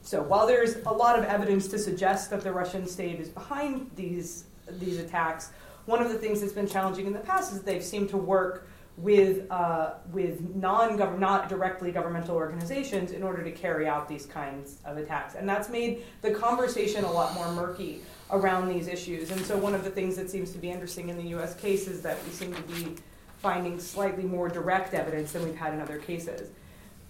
so 0.02 0.24
while 0.24 0.48
there's 0.48 0.78
a 0.88 0.92
lot 0.92 1.18
of 1.18 1.26
evidence 1.26 1.68
to 1.70 1.78
suggest 1.78 2.32
that 2.32 2.42
the 2.42 2.52
Russian 2.52 2.88
state 2.88 3.20
is 3.20 3.30
behind 3.30 3.92
these 3.96 4.46
these 4.80 4.98
attacks, 4.98 5.52
one 5.86 6.02
of 6.02 6.10
the 6.10 6.18
things 6.18 6.42
that's 6.42 6.54
been 6.54 6.68
challenging 6.68 7.06
in 7.06 7.14
the 7.14 7.20
past 7.20 7.52
is 7.52 7.60
that 7.60 7.66
they've 7.66 7.84
seemed 7.84 8.10
to 8.10 8.18
work 8.18 8.68
with 8.98 9.50
uh, 9.52 9.96
with 10.12 10.42
non-government, 10.56 11.20
not 11.20 11.50
directly 11.50 11.92
governmental 11.92 12.36
organizations 12.36 13.12
in 13.12 13.24
order 13.24 13.44
to 13.44 13.52
carry 13.52 13.88
out 13.88 14.08
these 14.08 14.26
kinds 14.26 14.78
of 14.86 14.98
attacks, 14.98 15.36
and 15.36 15.50
that's 15.50 15.70
made 15.70 16.04
the 16.22 16.32
conversation 16.32 17.04
a 17.04 17.12
lot 17.12 17.34
more 17.34 17.52
murky 17.54 18.02
around 18.32 18.70
these 18.70 18.88
issues. 18.88 19.32
And 19.32 19.42
so 19.42 19.58
one 19.58 19.74
of 19.74 19.84
the 19.84 19.90
things 19.90 20.16
that 20.16 20.30
seems 20.30 20.52
to 20.52 20.58
be 20.58 20.70
interesting 20.70 21.10
in 21.10 21.18
the 21.18 21.30
U.S. 21.30 21.56
case 21.56 21.88
is 21.88 22.02
that 22.02 22.24
we 22.24 22.32
seem 22.32 22.54
to 22.54 22.62
be 22.64 22.96
finding 23.38 23.80
slightly 23.80 24.24
more 24.24 24.48
direct 24.48 24.94
evidence 24.94 25.34
than 25.34 25.44
we've 25.44 25.56
had 25.56 25.74
in 25.74 25.82
other 25.82 25.98
cases. 25.98 26.50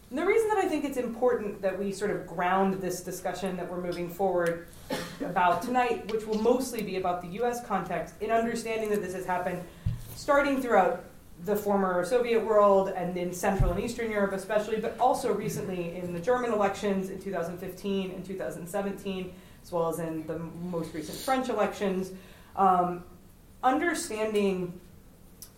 And 0.10 0.18
the 0.18 0.26
reason 0.26 0.48
that 0.50 0.60
I 0.60 0.68
think 0.68 0.86
it's 0.86 0.98
important 0.98 1.62
that 1.62 1.78
we 1.78 1.92
sort 1.92 2.12
of 2.12 2.28
ground 2.28 2.76
this 2.76 3.02
discussion 3.02 3.58
that 3.58 3.70
we're 3.70 3.82
moving 3.82 4.10
forward 4.10 4.68
about 5.22 5.62
tonight, 5.64 6.12
which 6.12 6.26
will 6.26 6.40
mostly 6.40 6.82
be 6.82 6.98
about 6.98 7.22
the 7.22 7.30
US 7.44 7.66
context, 7.66 8.16
in 8.22 8.32
understanding 8.32 8.90
that 8.92 9.02
this 9.02 9.14
has 9.14 9.26
happened 9.26 9.64
starting 10.16 10.62
throughout 10.62 11.04
the 11.46 11.56
former 11.56 12.06
Soviet 12.06 12.46
world 12.46 12.90
and 12.96 13.18
in 13.18 13.34
Central 13.34 13.72
and 13.72 13.84
Eastern 13.84 14.10
Europe, 14.10 14.32
especially, 14.32 14.80
but 14.80 14.98
also 15.00 15.34
recently 15.34 15.96
in 15.96 16.14
the 16.14 16.20
German 16.20 16.54
elections 16.54 17.10
in 17.10 17.22
2015 17.22 18.12
and 18.12 18.26
2017, 18.26 19.34
as 19.62 19.72
well 19.72 19.90
as 19.90 20.00
in 20.00 20.26
the 20.26 20.40
most 20.40 20.94
recent 20.94 21.18
French 21.18 21.50
elections. 21.50 22.12
Um, 22.56 23.04
understanding 23.62 24.80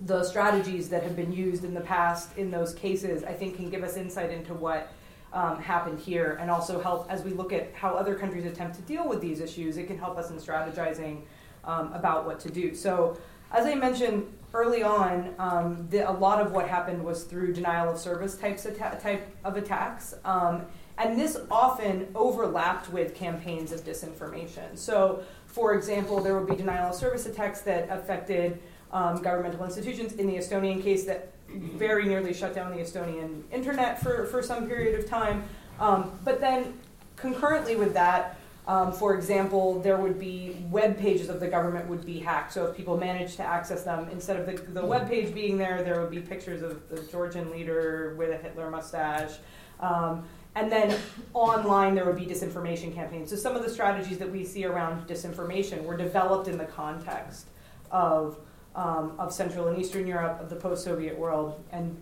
the 0.01 0.23
strategies 0.23 0.89
that 0.89 1.03
have 1.03 1.15
been 1.15 1.31
used 1.31 1.63
in 1.63 1.73
the 1.73 1.81
past 1.81 2.35
in 2.37 2.49
those 2.49 2.73
cases, 2.73 3.23
I 3.23 3.33
think, 3.33 3.55
can 3.55 3.69
give 3.69 3.83
us 3.83 3.95
insight 3.95 4.31
into 4.31 4.53
what 4.53 4.91
um, 5.33 5.61
happened 5.61 5.99
here 5.99 6.37
and 6.39 6.49
also 6.49 6.81
help 6.81 7.09
as 7.09 7.23
we 7.23 7.31
look 7.31 7.53
at 7.53 7.73
how 7.73 7.93
other 7.95 8.15
countries 8.15 8.45
attempt 8.45 8.75
to 8.77 8.81
deal 8.83 9.07
with 9.07 9.21
these 9.21 9.39
issues. 9.39 9.77
It 9.77 9.87
can 9.87 9.97
help 9.97 10.17
us 10.17 10.31
in 10.31 10.37
strategizing 10.37 11.21
um, 11.63 11.93
about 11.93 12.25
what 12.25 12.39
to 12.41 12.49
do. 12.49 12.73
So, 12.73 13.17
as 13.51 13.65
I 13.65 13.75
mentioned 13.75 14.25
early 14.55 14.83
on, 14.83 15.35
um, 15.37 15.87
the, 15.89 16.09
a 16.09 16.11
lot 16.11 16.41
of 16.41 16.51
what 16.51 16.67
happened 16.67 17.03
was 17.03 17.23
through 17.23 17.53
denial 17.53 17.89
of 17.91 17.99
service 17.99 18.35
types 18.37 18.65
atta- 18.65 18.97
type 19.01 19.27
of 19.43 19.57
attacks. 19.57 20.15
Um, 20.23 20.65
and 20.97 21.19
this 21.19 21.37
often 21.51 22.07
overlapped 22.15 22.89
with 22.91 23.13
campaigns 23.13 23.73
of 23.73 23.81
disinformation. 23.83 24.77
So, 24.77 25.23
for 25.45 25.73
example, 25.73 26.21
there 26.21 26.39
would 26.39 26.49
be 26.49 26.55
denial 26.55 26.89
of 26.89 26.95
service 26.95 27.25
attacks 27.25 27.61
that 27.61 27.89
affected 27.89 28.59
um, 28.91 29.21
governmental 29.21 29.65
institutions. 29.65 30.13
In 30.13 30.27
the 30.27 30.37
Estonian 30.37 30.81
case, 30.81 31.03
that 31.03 31.33
very 31.49 32.05
nearly 32.05 32.33
shut 32.33 32.55
down 32.55 32.71
the 32.71 32.81
Estonian 32.81 33.43
internet 33.51 34.01
for, 34.01 34.25
for 34.27 34.41
some 34.41 34.67
period 34.67 34.97
of 34.97 35.07
time. 35.07 35.43
Um, 35.79 36.17
but 36.23 36.39
then, 36.39 36.79
concurrently 37.17 37.75
with 37.75 37.93
that, 37.93 38.37
um, 38.67 38.91
for 38.91 39.13
example, 39.13 39.79
there 39.81 39.97
would 39.97 40.19
be 40.19 40.57
web 40.71 40.97
pages 40.97 41.29
of 41.29 41.39
the 41.39 41.47
government 41.47 41.87
would 41.87 42.05
be 42.05 42.19
hacked. 42.19 42.53
So 42.53 42.65
if 42.65 42.75
people 42.75 42.97
managed 42.97 43.37
to 43.37 43.43
access 43.43 43.83
them, 43.83 44.09
instead 44.11 44.39
of 44.39 44.45
the, 44.47 44.53
the 44.79 44.85
web 44.85 45.07
page 45.07 45.33
being 45.33 45.57
there, 45.57 45.83
there 45.83 46.01
would 46.01 46.09
be 46.09 46.19
pictures 46.19 46.63
of 46.63 46.89
the 46.89 47.01
Georgian 47.11 47.51
leader 47.51 48.15
with 48.17 48.31
a 48.31 48.37
Hitler 48.37 48.71
mustache. 48.71 49.33
Um, 49.79 50.27
and 50.55 50.71
then 50.71 50.97
online, 51.33 51.95
there 51.95 52.05
would 52.05 52.15
be 52.15 52.25
disinformation 52.25 52.93
campaigns. 52.93 53.29
So 53.29 53.35
some 53.35 53.55
of 53.55 53.61
the 53.61 53.69
strategies 53.69 54.17
that 54.17 54.31
we 54.31 54.43
see 54.43 54.65
around 54.65 55.07
disinformation 55.07 55.83
were 55.83 55.97
developed 55.97 56.47
in 56.47 56.57
the 56.57 56.65
context 56.65 57.47
of, 57.91 58.39
um, 58.75 59.13
of 59.19 59.31
Central 59.33 59.67
and 59.67 59.77
Eastern 59.77 60.07
Europe, 60.07 60.39
of 60.41 60.49
the 60.49 60.55
post 60.55 60.83
Soviet 60.83 61.15
world, 61.17 61.63
and 61.71 61.95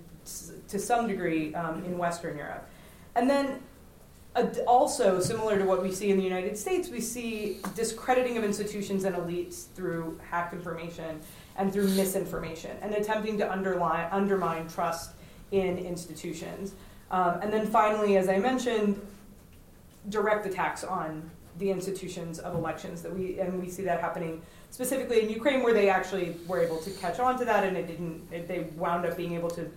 to 0.70 0.80
some 0.80 1.08
degree 1.08 1.54
um, 1.56 1.84
in 1.84 1.98
Western 1.98 2.38
Europe. 2.38 2.70
And 3.16 3.30
then 3.30 3.60
also, 4.68 5.20
similar 5.20 5.60
to 5.60 5.66
what 5.66 5.84
we 5.84 5.92
see 5.92 6.10
in 6.10 6.18
the 6.18 6.24
United 6.24 6.58
States, 6.58 6.90
we 6.90 7.02
see 7.02 7.60
discrediting 7.76 8.38
of 8.38 8.44
institutions 8.44 9.04
and 9.04 9.16
elites 9.16 9.68
through 9.76 10.20
hacked 10.30 10.54
information 10.54 11.20
and 11.58 11.72
through 11.72 11.88
misinformation 11.90 12.76
and 12.82 12.94
attempting 12.96 13.38
to 13.38 13.52
underline, 13.52 14.08
undermine 14.12 14.68
trust 14.68 15.12
in 15.52 15.78
institutions. 15.78 16.74
Um, 17.12 17.40
and 17.42 17.54
then 17.54 17.68
finally, 17.68 18.18
as 18.18 18.28
I 18.28 18.40
mentioned, 18.40 19.00
direct 20.10 20.46
attacks 20.48 20.84
on 20.84 21.30
the 21.60 21.70
institutions 21.70 22.40
of 22.40 22.56
elections 22.56 23.04
that 23.04 23.14
we 23.14 23.40
and 23.40 23.62
we 23.62 23.70
see 23.70 23.84
that 23.84 24.02
happening 24.02 24.42
specifically 24.72 25.22
in 25.22 25.30
Ukraine, 25.30 25.62
where 25.62 25.74
they 25.74 25.88
actually 25.88 26.36
were 26.48 26.60
able 26.60 26.78
to 26.78 26.90
catch 26.92 27.20
on 27.20 27.38
to 27.38 27.46
that, 27.46 27.64
and 27.64 27.78
it 27.78 27.86
didn't. 27.86 28.28
It, 28.32 28.48
they 28.48 28.62
wound 28.76 29.06
up 29.06 29.16
being 29.16 29.36
able 29.36 29.52
to 29.52 29.70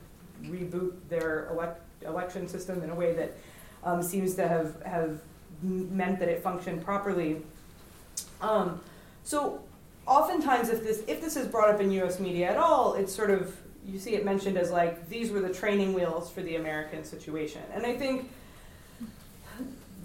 reboot 0.45 0.95
their 1.11 1.49
elect, 1.51 1.83
election 2.07 2.49
system 2.49 2.83
in 2.83 2.89
a 2.89 2.95
way 2.95 3.13
that 3.13 3.37
um, 3.87 4.03
seems 4.03 4.35
to 4.35 4.47
have, 4.47 4.83
have 4.83 5.21
meant 5.63 6.19
that 6.19 6.29
it 6.29 6.43
functioned 6.43 6.85
properly. 6.85 7.41
Um, 8.43 8.81
so 9.25 9.61
oftentimes 10.07 10.69
if 10.69 10.83
this 10.83 11.03
if 11.07 11.21
this 11.21 11.37
is 11.37 11.47
brought 11.47 11.71
up 11.73 11.81
in 11.81 11.91
US 11.93 12.21
media 12.21 12.51
at 12.51 12.59
all, 12.59 12.95
it's 12.95 13.15
sort 13.15 13.31
of 13.31 13.57
you 13.87 13.99
see 13.99 14.15
it 14.15 14.25
mentioned 14.25 14.59
as 14.59 14.71
like 14.71 15.09
these 15.09 15.31
were 15.31 15.41
the 15.41 15.53
training 15.53 15.95
wheels 15.95 16.31
for 16.31 16.43
the 16.43 16.57
American 16.57 17.05
situation. 17.05 17.63
And 17.73 17.87
I 17.87 17.95
think 17.97 18.31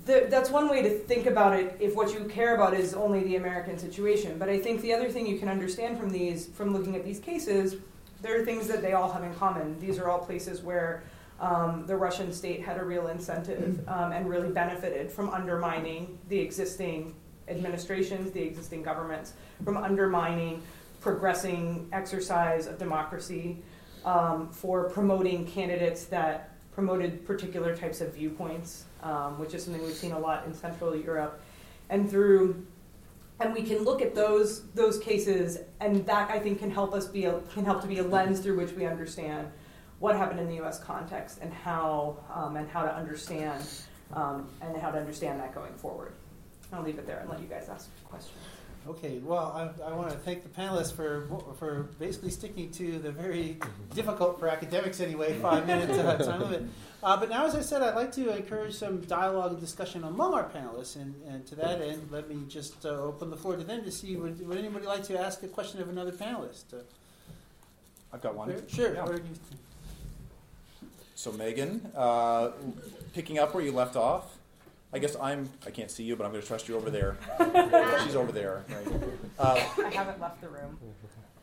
the, 0.06 0.28
that's 0.30 0.50
one 0.50 0.70
way 0.70 0.82
to 0.84 0.90
think 0.90 1.26
about 1.26 1.60
it 1.60 1.78
if 1.80 1.96
what 1.96 2.14
you 2.14 2.26
care 2.26 2.56
about 2.56 2.74
is 2.74 2.94
only 2.94 3.24
the 3.24 3.36
American 3.36 3.78
situation. 3.78 4.38
But 4.38 4.50
I 4.50 4.60
think 4.60 4.82
the 4.82 4.94
other 4.94 5.10
thing 5.10 5.28
you 5.28 5.38
can 5.38 5.50
understand 5.50 6.00
from 6.00 6.10
these, 6.10 6.48
from 6.48 6.74
looking 6.74 6.96
at 6.96 7.04
these 7.04 7.20
cases, 7.20 7.76
there 8.22 8.40
are 8.40 8.46
things 8.46 8.68
that 8.68 8.82
they 8.82 8.94
all 8.94 9.12
have 9.12 9.24
in 9.24 9.34
common. 9.36 9.80
These 9.80 9.98
are 9.98 10.10
all 10.10 10.20
places 10.20 10.62
where 10.62 11.04
um, 11.42 11.86
the 11.88 11.96
Russian 11.96 12.32
state 12.32 12.62
had 12.62 12.78
a 12.78 12.86
real 12.86 13.08
incentive 13.08 13.82
um, 13.88 14.12
and 14.12 14.30
really 14.30 14.50
benefited 14.50 15.12
from 15.12 15.30
undermining 15.32 16.20
the 16.30 16.40
existing 16.40 17.16
administrations, 17.48 18.32
the 18.32 18.42
existing 18.42 18.84
governments, 18.84 19.34
from 19.66 19.76
undermining 19.76 20.62
progressing 21.02 21.90
exercise 21.92 22.68
of 22.68 22.78
democracy, 22.78 23.58
um, 24.06 24.50
for 24.52 24.90
promoting 24.90 25.46
candidates 25.46 26.06
that 26.06 26.56
promoted 26.74 27.26
particular 27.26 27.76
types 27.76 28.02
of 28.02 28.14
viewpoints, 28.14 28.86
um, 29.02 29.40
which 29.40 29.56
is 29.56 29.64
something 29.64 29.82
we've 29.84 29.96
seen 29.96 30.12
a 30.12 30.20
lot 30.20 30.46
in 30.46 30.54
Central 30.54 30.96
Europe, 30.96 31.42
and 31.90 32.10
through 32.10 32.66
and 33.40 33.56
we 33.56 33.64
can 33.64 33.80
look 33.80 34.04
at 34.04 34.14
those 34.14 34.68
those 34.76 35.00
cases, 35.00 35.58
and 35.80 36.06
that 36.06 36.30
I 36.30 36.38
think 36.38 36.60
can 36.60 36.70
help 36.70 36.94
us 36.94 37.08
be 37.08 37.26
a, 37.26 37.40
can 37.54 37.66
help 37.66 37.82
to 37.82 37.88
be 37.88 37.98
a 37.98 38.04
lens 38.04 38.40
through 38.40 38.58
which 38.58 38.74
we 38.74 38.86
understand 38.86 39.52
what 40.02 40.16
happened 40.16 40.40
in 40.40 40.48
the 40.48 40.56
U.S. 40.56 40.80
context 40.80 41.38
and 41.42 41.54
how 41.54 42.18
um, 42.34 42.58
and 42.58 42.68
how 42.68 42.82
to 42.84 42.94
understand 42.94 43.64
um, 44.14 44.50
and 44.62 44.76
how 44.76 44.90
to 44.90 44.98
understand 44.98 45.40
that 45.40 45.56
going 45.56 45.74
forward. 45.74 46.14
I'll 46.74 46.84
leave 46.84 46.98
it 46.98 47.06
there 47.06 47.20
and 47.20 47.30
let 47.30 47.40
you 47.40 47.48
guys 47.48 47.70
ask 47.70 47.90
questions. 48.06 48.38
Okay, 48.88 49.20
well, 49.20 49.74
I, 49.80 49.92
I 49.92 49.94
want 49.94 50.10
to 50.10 50.18
thank 50.18 50.42
the 50.42 50.50
panelists 50.50 50.92
for 50.92 51.28
for 51.60 51.84
basically 52.00 52.32
sticking 52.32 52.72
to 52.72 52.98
the 52.98 53.12
very 53.12 53.60
difficult 53.94 54.40
for 54.40 54.50
academics 54.50 55.00
anyway 55.00 55.38
five 55.40 55.68
minutes 55.68 55.96
uh, 55.96 56.18
time 56.18 56.42
limit. 56.42 56.64
Uh, 57.04 57.16
but 57.18 57.30
now, 57.30 57.46
as 57.46 57.54
I 57.54 57.62
said, 57.62 57.84
I'd 57.84 57.96
like 57.96 58.12
to 58.14 58.36
encourage 58.36 58.74
some 58.74 59.02
dialogue 59.02 59.52
and 59.52 59.60
discussion 59.60 60.04
among 60.04 60.34
our 60.34 60.50
panelists, 60.50 60.96
and, 60.96 61.14
and 61.28 61.46
to 61.48 61.56
that 61.56 61.80
end, 61.80 62.08
let 62.10 62.28
me 62.28 62.44
just 62.48 62.84
uh, 62.86 62.90
open 62.90 63.30
the 63.30 63.38
floor 63.38 63.56
to 63.56 63.64
them 63.64 63.84
to 63.84 63.92
see 63.92 64.16
would, 64.16 64.48
would 64.48 64.58
anybody 64.58 64.88
like 64.88 65.04
to 65.04 65.20
ask 65.20 65.44
a 65.44 65.48
question 65.48 65.80
of 65.80 65.90
another 65.90 66.12
panelist? 66.12 66.74
Uh, 66.74 66.78
I've 68.14 68.22
got 68.22 68.36
one. 68.36 68.64
Sure. 68.68 68.96
Yeah. 68.96 69.06
So 71.22 71.32
Megan, 71.32 71.88
uh, 71.96 72.50
picking 73.14 73.38
up 73.38 73.54
where 73.54 73.64
you 73.64 73.72
left 73.72 73.96
off, 73.96 74.40
I 74.92 74.98
guess 74.98 75.16
I'm, 75.22 75.48
I 75.68 75.70
can't 75.70 75.92
see 75.92 76.02
you, 76.02 76.16
but 76.16 76.26
I'm 76.26 76.32
going 76.32 76.42
to 76.42 76.48
trust 76.48 76.68
you 76.68 76.76
over 76.76 76.90
there. 76.90 77.16
She's 78.04 78.16
over 78.16 78.32
there. 78.32 78.66
Right? 78.68 78.88
Uh, 79.38 79.64
I 79.86 79.92
haven't 79.94 80.20
left 80.20 80.42
the 80.42 80.50
room. 80.50 80.80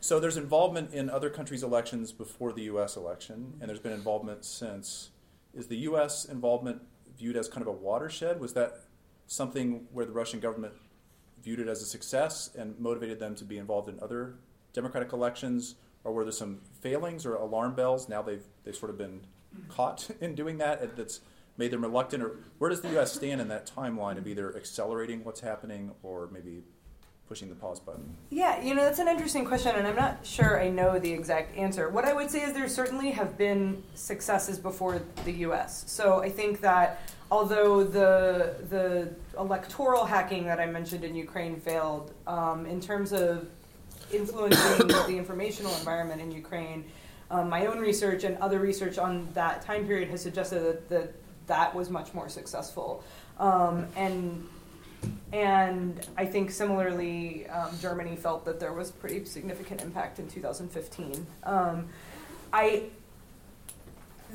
So 0.01 0.19
there's 0.19 0.37
involvement 0.37 0.93
in 0.93 1.09
other 1.09 1.31
countries' 1.31 1.63
elections 1.63 2.11
before 2.11 2.53
the 2.53 2.63
U.S. 2.63 2.97
election, 2.97 3.53
and 3.61 3.69
there's 3.69 3.79
been 3.79 3.93
involvement 3.93 4.45
since. 4.45 5.11
Is 5.55 5.69
the 5.69 5.77
U.S. 5.77 6.25
involvement 6.25 6.83
viewed 7.17 7.37
as 7.37 7.49
kind 7.49 7.63
of 7.63 7.69
a 7.69 7.77
watershed? 7.77 8.41
Was 8.41 8.55
that 8.55 8.81
something 9.29 9.87
where 9.93 10.05
the 10.05 10.13
Russian 10.13 10.41
government 10.41 10.75
viewed 11.41 11.61
it 11.61 11.69
as 11.69 11.83
a 11.83 11.87
success 11.87 12.51
and 12.59 12.77
motivated 12.81 13.21
them 13.21 13.37
to 13.37 13.45
be 13.45 13.59
involved 13.59 13.89
in 13.89 14.01
other 14.03 14.35
democratic 14.73 15.13
elections, 15.13 15.77
or 16.03 16.13
were 16.13 16.25
there 16.25 16.33
some 16.33 16.63
failings 16.81 17.25
or 17.25 17.37
alarm 17.37 17.77
bells? 17.77 18.09
Now 18.09 18.23
they've 18.23 18.43
they've 18.65 18.75
sort 18.75 18.91
of 18.91 18.99
been 18.99 19.21
caught 19.69 20.11
in 20.21 20.35
doing 20.35 20.59
that 20.59 20.97
that's 20.97 21.21
made 21.57 21.71
them 21.71 21.83
reluctant? 21.83 22.23
Or 22.23 22.37
where 22.59 22.71
does 22.71 22.81
the 22.81 22.91
U.S. 22.91 23.13
stand 23.13 23.41
in 23.41 23.49
that 23.49 23.71
timeline 23.75 24.19
of 24.19 24.27
either 24.27 24.57
accelerating 24.57 25.25
what's 25.25 25.41
happening 25.41 25.93
or 26.03 26.29
maybe 26.33 26.63
pushing 27.29 27.49
the 27.51 27.55
pause 27.55 27.79
button? 27.79 28.17
Yeah, 28.31 28.61
you 28.63 28.75
know, 28.75 28.83
that's 28.83 28.99
an 28.99 29.09
interesting 29.09 29.45
question, 29.45 29.77
and 29.77 29.87
I'm 29.87 29.97
not 29.97 30.25
sure 30.25 30.61
I 30.61 30.71
know 30.71 30.99
the 30.99 31.13
exact 31.13 31.57
answer. 31.57 31.91
What 31.91 32.07
I 32.07 32.15
would 32.15 32.31
say 32.31 32.43
is 32.43 32.55
there 32.55 32.69
certainly 32.69 33.11
have 33.11 33.37
been 33.37 33.83
successes 33.95 34.59
before 34.59 35.03
the 35.25 35.33
U.S. 35.33 35.85
So 35.87 36.23
I 36.23 36.31
think 36.31 36.61
that 36.63 37.03
although 37.31 37.85
the 37.85 38.57
the 38.71 39.15
electoral 39.39 40.07
hacking 40.07 40.47
that 40.47 40.59
I 40.59 40.67
mentioned 40.67 41.05
in 41.05 41.15
Ukraine 41.15 41.61
failed, 41.61 42.13
um, 42.27 42.65
in 42.65 42.81
terms 42.81 43.13
of 43.13 43.49
influencing 44.11 44.89
the 44.89 45.09
informational 45.19 45.75
environment 45.77 46.23
in 46.23 46.33
Ukraine, 46.33 46.85
um, 47.31 47.49
my 47.49 47.67
own 47.67 47.79
research 47.79 48.25
and 48.25 48.37
other 48.39 48.59
research 48.59 48.99
on 48.99 49.29
that 49.35 49.63
time 49.63 49.87
period 49.87 50.09
has 50.11 50.23
suggested 50.23 50.61
that 50.63 50.89
that, 50.89 51.13
that 51.47 51.75
was 51.75 51.91
much 51.91 52.15
more 52.15 52.29
successful. 52.29 53.05
Um, 53.39 53.87
and 53.97 54.47
and 55.33 56.07
I 56.17 56.25
think 56.25 56.51
similarly, 56.51 57.47
um, 57.49 57.71
Germany 57.81 58.17
felt 58.17 58.45
that 58.47 58.59
there 58.59 58.73
was 58.73 58.91
pretty 58.91 59.25
significant 59.27 59.83
impact 59.83 60.19
in 60.19 60.29
2015. 60.29 61.27
Um, 61.45 61.89
I 62.53 62.85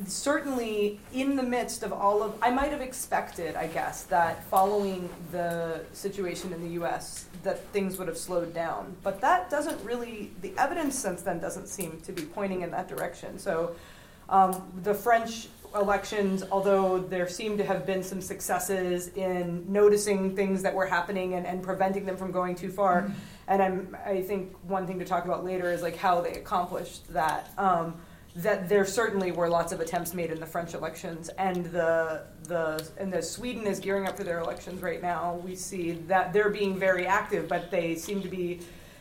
certainly 0.07 0.99
in 1.13 1.35
the 1.35 1.43
midst 1.43 1.83
of 1.83 1.93
all 1.93 2.23
of 2.23 2.33
i 2.41 2.49
might 2.49 2.71
have 2.71 2.81
expected 2.81 3.55
i 3.55 3.67
guess 3.67 4.03
that 4.03 4.43
following 4.45 5.07
the 5.31 5.81
situation 5.93 6.51
in 6.51 6.61
the 6.61 6.83
us 6.83 7.25
that 7.43 7.63
things 7.67 7.97
would 7.97 8.07
have 8.07 8.17
slowed 8.17 8.53
down 8.53 8.95
but 9.03 9.21
that 9.21 9.49
doesn't 9.49 9.79
really 9.83 10.31
the 10.41 10.51
evidence 10.57 10.97
since 10.97 11.21
then 11.21 11.39
doesn't 11.39 11.67
seem 11.67 11.99
to 12.01 12.11
be 12.11 12.23
pointing 12.23 12.61
in 12.61 12.71
that 12.71 12.87
direction 12.87 13.37
so 13.37 13.75
um, 14.29 14.63
the 14.83 14.93
french 14.93 15.47
elections, 15.75 16.43
although 16.51 16.99
there 16.99 17.27
seem 17.27 17.57
to 17.57 17.63
have 17.63 17.85
been 17.85 18.03
some 18.03 18.21
successes 18.21 19.09
in 19.09 19.65
noticing 19.71 20.35
things 20.35 20.61
that 20.61 20.73
were 20.73 20.85
happening 20.85 21.33
and, 21.33 21.45
and 21.45 21.63
preventing 21.63 22.05
them 22.05 22.15
from 22.15 22.31
going 22.31 22.55
too 22.55 22.71
far. 22.71 23.11
And 23.47 23.61
I'm, 23.61 23.97
I 24.05 24.21
think 24.21 24.55
one 24.63 24.87
thing 24.87 24.99
to 24.99 25.05
talk 25.05 25.25
about 25.25 25.43
later 25.43 25.71
is 25.71 25.81
like 25.81 25.97
how 25.97 26.21
they 26.21 26.33
accomplished 26.33 27.11
that. 27.13 27.51
Um, 27.57 27.95
that 28.35 28.67
there 28.67 28.85
certainly 28.85 29.31
were 29.31 29.47
lots 29.47 29.71
of 29.71 29.79
attempts 29.79 30.13
made 30.13 30.31
in 30.31 30.39
the 30.39 30.45
French 30.45 30.73
elections, 30.73 31.29
and 31.37 31.65
the 31.67 32.23
the 32.43 32.87
and 32.97 33.13
the 33.13 33.21
Sweden 33.21 33.67
is 33.67 33.79
gearing 33.79 34.07
up 34.07 34.17
for 34.17 34.23
their 34.23 34.39
elections 34.39 34.81
right 34.81 35.01
now. 35.01 35.35
We 35.45 35.55
see 35.55 35.91
that 36.07 36.33
they're 36.33 36.49
being 36.49 36.77
very 36.77 37.05
active, 37.05 37.47
but 37.47 37.69
they 37.69 37.95
seem 37.95 38.21
to 38.21 38.27
be. 38.29 38.59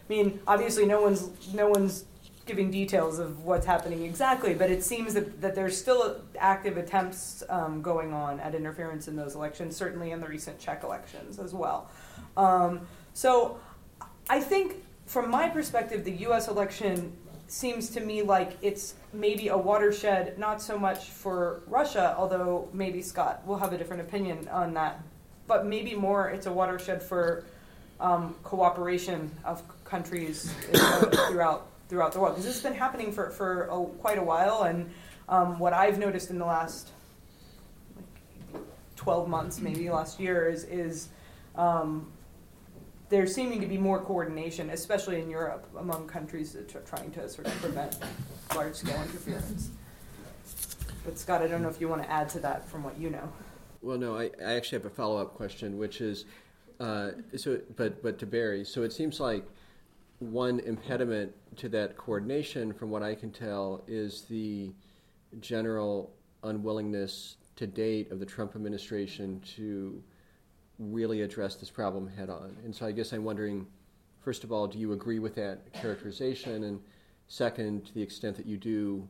I 0.08 0.12
mean, 0.12 0.40
obviously, 0.46 0.84
no 0.84 1.00
one's 1.00 1.30
no 1.54 1.68
one's 1.68 2.04
giving 2.44 2.70
details 2.70 3.18
of 3.18 3.44
what's 3.44 3.64
happening 3.64 4.04
exactly, 4.04 4.52
but 4.52 4.70
it 4.70 4.82
seems 4.82 5.14
that, 5.14 5.40
that 5.40 5.54
there's 5.54 5.76
still 5.76 6.20
active 6.38 6.76
attempts 6.76 7.42
um, 7.48 7.80
going 7.80 8.12
on 8.12 8.40
at 8.40 8.54
interference 8.54 9.06
in 9.06 9.14
those 9.14 9.34
elections, 9.36 9.76
certainly 9.76 10.10
in 10.10 10.20
the 10.20 10.26
recent 10.26 10.58
Czech 10.58 10.82
elections 10.82 11.38
as 11.38 11.54
well. 11.54 11.88
Um, 12.36 12.80
so 13.14 13.60
I 14.28 14.40
think, 14.40 14.84
from 15.06 15.30
my 15.30 15.48
perspective, 15.48 16.04
the 16.04 16.16
US 16.26 16.48
election 16.48 17.16
seems 17.52 17.90
to 17.90 18.00
me 18.00 18.22
like 18.22 18.56
it's 18.62 18.94
maybe 19.12 19.48
a 19.48 19.56
watershed, 19.56 20.38
not 20.38 20.62
so 20.62 20.78
much 20.78 21.10
for 21.10 21.62
Russia, 21.66 22.14
although 22.16 22.66
maybe 22.72 23.02
Scott 23.02 23.46
will 23.46 23.58
have 23.58 23.74
a 23.74 23.78
different 23.78 24.00
opinion 24.00 24.48
on 24.48 24.72
that, 24.72 25.02
but 25.46 25.66
maybe 25.66 25.94
more 25.94 26.30
it's 26.30 26.46
a 26.46 26.52
watershed 26.52 27.02
for 27.02 27.44
um, 28.00 28.34
cooperation 28.42 29.30
of 29.44 29.62
countries 29.84 30.50
throughout 31.28 31.68
throughout 31.90 32.12
the 32.12 32.18
world 32.18 32.34
because 32.34 32.46
this 32.46 32.54
has 32.54 32.62
been 32.62 32.78
happening 32.78 33.12
for, 33.12 33.28
for 33.28 33.64
a, 33.64 33.84
quite 34.00 34.16
a 34.16 34.22
while. 34.22 34.62
And 34.62 34.90
um, 35.28 35.58
what 35.58 35.74
I've 35.74 35.98
noticed 35.98 36.30
in 36.30 36.38
the 36.38 36.46
last 36.46 36.88
like, 38.54 38.62
12 38.96 39.28
months, 39.28 39.60
maybe 39.60 39.90
last 39.90 40.18
year, 40.18 40.48
is, 40.48 40.64
is 40.64 41.10
um, 41.54 42.10
there's 43.12 43.34
seeming 43.34 43.60
to 43.60 43.66
be 43.66 43.76
more 43.76 44.00
coordination, 44.00 44.70
especially 44.70 45.20
in 45.20 45.28
Europe, 45.28 45.68
among 45.76 46.08
countries 46.08 46.52
that 46.54 46.74
are 46.74 46.80
trying 46.80 47.10
to 47.10 47.28
sort 47.28 47.46
of 47.46 47.52
prevent 47.60 47.98
large 48.54 48.74
scale 48.74 49.00
interference. 49.02 49.68
But 51.04 51.18
Scott, 51.18 51.42
I 51.42 51.46
don't 51.46 51.60
know 51.60 51.68
if 51.68 51.78
you 51.78 51.88
want 51.88 52.02
to 52.02 52.10
add 52.10 52.30
to 52.30 52.40
that 52.40 52.66
from 52.66 52.82
what 52.82 52.98
you 52.98 53.10
know. 53.10 53.30
Well, 53.82 53.98
no, 53.98 54.16
I, 54.16 54.30
I 54.42 54.54
actually 54.54 54.78
have 54.78 54.86
a 54.86 54.94
follow 54.94 55.20
up 55.20 55.34
question, 55.34 55.76
which 55.76 56.00
is, 56.00 56.24
uh, 56.80 57.10
so, 57.36 57.60
but 57.76 58.02
but 58.02 58.18
to 58.18 58.26
Barry. 58.26 58.64
So 58.64 58.82
it 58.82 58.94
seems 58.94 59.20
like 59.20 59.44
one 60.20 60.60
impediment 60.60 61.34
to 61.56 61.68
that 61.68 61.98
coordination, 61.98 62.72
from 62.72 62.88
what 62.88 63.02
I 63.02 63.14
can 63.14 63.30
tell, 63.30 63.84
is 63.86 64.22
the 64.22 64.72
general 65.40 66.14
unwillingness 66.44 67.36
to 67.56 67.66
date 67.66 68.10
of 68.10 68.20
the 68.20 68.26
Trump 68.26 68.56
administration 68.56 69.42
to 69.56 70.02
really 70.78 71.22
address 71.22 71.54
this 71.56 71.70
problem 71.70 72.08
head 72.08 72.30
on. 72.30 72.56
And 72.64 72.74
so 72.74 72.86
I 72.86 72.92
guess 72.92 73.12
I'm 73.12 73.24
wondering, 73.24 73.66
first 74.20 74.44
of 74.44 74.52
all, 74.52 74.66
do 74.66 74.78
you 74.78 74.92
agree 74.92 75.18
with 75.18 75.34
that 75.36 75.72
characterization? 75.72 76.64
And 76.64 76.80
second, 77.28 77.86
to 77.86 77.94
the 77.94 78.02
extent 78.02 78.36
that 78.36 78.46
you 78.46 78.56
do, 78.56 79.06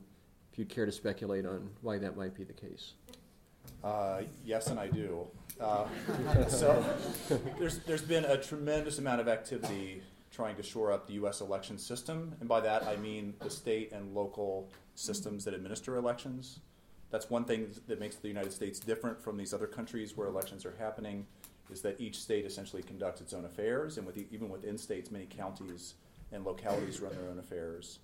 if 0.53 0.59
you'd 0.59 0.68
care 0.68 0.87
to 0.87 0.92
speculate 0.92 1.46
on 1.46 1.70
why 1.81 1.98
that 1.98 2.16
might 2.16 2.35
be 2.35 2.44
the 2.44 2.53
case. 2.53 2.92
Uh, 3.83 4.22
yes, 4.44 4.66
and 4.68 4.79
I 4.79 4.88
do. 4.88 5.27
Uh, 5.61 5.87
so 6.48 6.85
there's, 7.59 7.79
there's 7.81 8.03
been 8.03 8.25
a 8.25 8.37
tremendous 8.37 8.98
amount 8.98 9.20
of 9.20 9.29
activity 9.29 10.03
trying 10.31 10.57
to 10.57 10.62
shore 10.62 10.92
up 10.92 11.07
the 11.07 11.14
U.S. 11.14 11.40
election 11.40 11.79
system. 11.79 12.35
And 12.40 12.48
by 12.48 12.61
that, 12.61 12.87
I 12.87 12.96
mean 12.96 13.35
the 13.40 13.51
state 13.51 13.92
and 13.92 14.14
local 14.14 14.68
systems 14.94 15.44
that 15.44 15.55
administer 15.55 15.96
elections. 15.96 16.61
That's 17.11 17.29
one 17.29 17.44
thing 17.44 17.70
that 17.88 18.01
makes 18.01 18.16
the 18.16 18.29
United 18.29 18.53
States 18.53 18.81
different 18.81 19.22
from 19.22 19.37
these 19.37 19.53
other 19.53 19.66
countries 19.66 20.16
where 20.16 20.29
elections 20.29 20.64
are 20.64 20.75
happening, 20.79 21.27
is 21.72 21.82
that 21.82 22.00
each 22.00 22.20
state 22.20 22.44
essentially 22.44 22.82
conducts 22.82 23.20
its 23.20 23.32
own 23.32 23.44
affairs, 23.44 23.98
and 23.98 24.06
with 24.06 24.16
even 24.30 24.48
within 24.48 24.78
states, 24.78 25.11
many 25.11 25.26
counties 25.26 25.94
and 26.30 26.44
localities 26.44 27.00
run 27.00 27.12
their 27.16 27.28
own 27.28 27.38
affairs. 27.38 27.98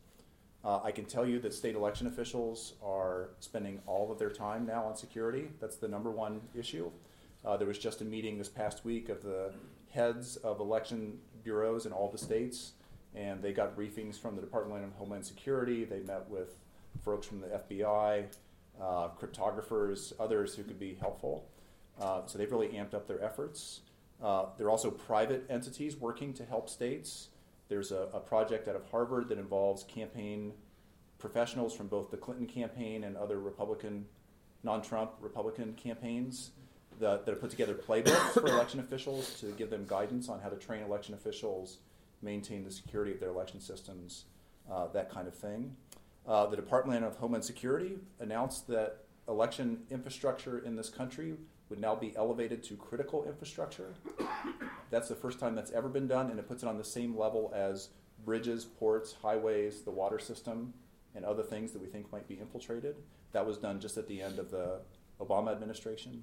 Uh, 0.65 0.81
I 0.83 0.91
can 0.91 1.05
tell 1.05 1.27
you 1.27 1.39
that 1.41 1.55
state 1.55 1.77
election 1.77 2.07
officials 2.07 2.75
are 2.83 3.31
spending 3.39 3.81
all 3.87 4.11
of 4.11 4.19
their 4.19 4.31
time 4.31 4.67
now 4.67 4.85
on 4.85 4.97
security. 4.97 5.51
That's 5.61 5.77
the 5.77 5.87
number 5.87 6.11
one 6.11 6.41
issue. 6.55 6.91
Uh, 7.45 7.57
there 7.57 7.69
was 7.69 7.79
just 7.79 8.01
a 8.01 8.05
meeting 8.05 8.39
this 8.39 8.49
past 8.49 8.85
week 8.85 9.09
of 9.09 9.23
the 9.23 9.53
heads 9.91 10.37
of 10.39 10.61
election 10.61 11.19
bureaus 11.45 11.87
in 11.87 11.93
all 11.93 12.11
the 12.11 12.19
states, 12.19 12.73
and 13.15 13.41
they 13.41 13.53
got 13.53 13.77
briefings 13.77 14.19
from 14.19 14.35
the 14.35 14.43
Department 14.43 14.85
of 14.85 14.93
Homeland 14.95 15.25
Security. 15.25 15.85
They 15.85 16.01
met 16.01 16.29
with 16.29 16.57
folks 17.05 17.27
from 17.27 17.41
the 17.41 17.47
FBI, 17.47 18.25
uh, 18.81 19.09
cryptographers, 19.21 20.13
others 20.19 20.55
who 20.55 20.65
could 20.65 20.81
be 20.81 20.95
helpful. 21.01 21.49
Uh, 22.01 22.23
so 22.27 22.39
they've 22.39 22.51
really 22.51 22.69
amped 22.69 22.95
up 22.95 23.07
their 23.07 23.23
efforts. 23.23 23.81
Uh, 24.23 24.47
there 24.57 24.67
are 24.67 24.71
also 24.71 24.91
private 24.91 25.45
entities 25.49 25.97
working 25.97 26.33
to 26.35 26.45
help 26.45 26.69
states. 26.69 27.29
There's 27.69 27.93
a, 27.93 28.09
a 28.13 28.21
project 28.21 28.69
out 28.69 28.77
of 28.77 28.85
Harvard 28.91 29.29
that 29.29 29.39
involves 29.39 29.85
campaign 29.85 30.53
professionals 31.19 31.75
from 31.75 31.89
both 31.89 32.11
the 32.11 32.17
Clinton 32.17 32.47
campaign 32.47 33.05
and 33.05 33.17
other 33.17 33.41
Republican, 33.41 34.07
non 34.63 34.83
Trump 34.83 35.13
Republican 35.21 35.75
campaigns 35.75 36.51
that, 37.01 37.25
that 37.25 37.33
have 37.33 37.41
put 37.41 37.51
together 37.51 37.75
playbooks 37.75 38.33
for 38.33 38.47
election 38.47 38.81
officials 38.81 39.39
to 39.41 39.47
give 39.53 39.71
them 39.71 39.85
guidance 39.87 40.29
on 40.29 40.41
how 40.41 40.49
to 40.49 40.57
train 40.57 40.83
election 40.83 41.15
officials, 41.15 41.79
maintain 42.23 42.65
the 42.65 42.71
security 42.71 43.13
of 43.13 43.21
their 43.21 43.31
election 43.31 43.61
systems, 43.61 44.25
uh, 44.71 44.87
that 44.89 45.11
kind 45.11 45.29
of 45.29 45.35
thing. 45.35 45.75
Uh, 46.27 46.47
the 46.47 46.57
Department 46.57 47.05
of 47.05 47.17
Homeland 47.17 47.45
Security 47.45 47.99
announced 48.21 48.67
that 48.69 49.05
election 49.29 49.81
infrastructure 49.91 50.59
in 50.59 50.77
this 50.77 50.89
country 50.89 51.35
would 51.69 51.81
now 51.81 51.95
be 51.95 52.15
elevated 52.17 52.63
to 52.65 52.75
critical 52.77 53.25
infrastructure. 53.25 53.95
That's 54.91 55.09
the 55.09 55.15
first 55.15 55.39
time 55.39 55.55
that's 55.55 55.71
ever 55.71 55.89
been 55.89 56.09
done, 56.09 56.31
and 56.31 56.39
it 56.39 56.49
puts 56.49 56.63
it 56.63 56.69
on 56.69 56.79
the 56.79 56.85
same 56.85 57.17
level 57.17 57.53
as 57.55 57.91
bridges, 58.25 58.65
ports, 58.65 59.15
highways, 59.23 59.83
the 59.83 59.91
water 59.91 60.19
system, 60.19 60.73
and 61.15 61.25
other 61.25 61.43
things 61.43 61.73
that 61.73 61.83
we 61.83 61.89
think 61.89 62.11
might 62.13 62.29
be 62.29 62.35
infiltrated. 62.35 62.97
That 63.33 63.47
was 63.47 63.59
done 63.59 63.81
just 63.81 63.97
at 63.99 64.09
the 64.09 64.23
end 64.23 64.39
of 64.39 64.51
the 64.51 64.81
Obama 65.21 65.53
administration. 65.53 66.23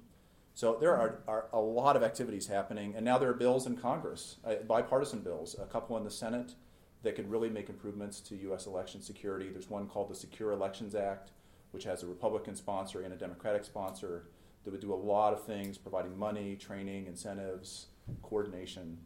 So 0.54 0.78
there 0.80 0.96
are, 0.96 1.20
are, 1.28 1.46
a 1.52 1.60
lot 1.60 1.96
of 1.96 2.02
activities 2.02 2.46
happening, 2.46 2.94
and 2.96 3.04
now 3.04 3.18
there 3.18 3.28
are 3.28 3.34
bills 3.34 3.66
in 3.66 3.76
Congress, 3.76 4.36
uh, 4.44 4.54
bipartisan 4.66 5.20
bills, 5.20 5.54
a 5.60 5.66
couple 5.66 5.96
in 5.98 6.04
the 6.04 6.10
Senate 6.10 6.54
that 7.02 7.14
could 7.14 7.30
really 7.30 7.50
make 7.50 7.68
improvements 7.68 8.20
to 8.20 8.36
U.S. 8.36 8.66
election 8.66 9.02
security. 9.02 9.50
There's 9.50 9.68
one 9.68 9.86
called 9.86 10.08
the 10.08 10.14
Secure 10.14 10.52
Elections 10.52 10.94
Act, 10.94 11.30
which 11.72 11.84
has 11.84 12.02
a 12.02 12.06
Republican 12.06 12.56
sponsor 12.56 13.02
and 13.02 13.12
a 13.12 13.16
Democratic 13.16 13.64
sponsor 13.64 14.28
that 14.66 14.72
would 14.72 14.80
do 14.80 14.92
a 14.92 14.94
lot 14.94 15.32
of 15.32 15.44
things, 15.44 15.78
providing 15.78 16.18
money, 16.18 16.56
training, 16.56 17.06
incentives, 17.06 17.86
coordination. 18.22 18.98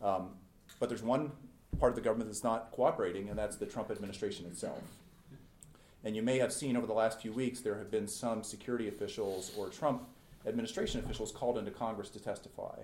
Um, 0.00 0.30
but 0.78 0.88
there's 0.88 1.02
one 1.02 1.32
part 1.78 1.90
of 1.90 1.96
the 1.96 2.00
government 2.00 2.30
that's 2.30 2.44
not 2.44 2.70
cooperating, 2.70 3.28
and 3.28 3.38
that's 3.38 3.56
the 3.56 3.66
Trump 3.66 3.90
administration 3.90 4.46
itself. 4.46 4.80
And 6.04 6.16
you 6.16 6.22
may 6.22 6.38
have 6.38 6.52
seen 6.52 6.76
over 6.76 6.86
the 6.86 6.94
last 6.94 7.20
few 7.20 7.32
weeks 7.32 7.60
there 7.60 7.76
have 7.76 7.90
been 7.90 8.08
some 8.08 8.42
security 8.42 8.88
officials 8.88 9.52
or 9.58 9.68
Trump 9.68 10.08
administration 10.46 11.00
officials 11.00 11.32
called 11.32 11.58
into 11.58 11.70
Congress 11.70 12.08
to 12.10 12.20
testify. 12.20 12.78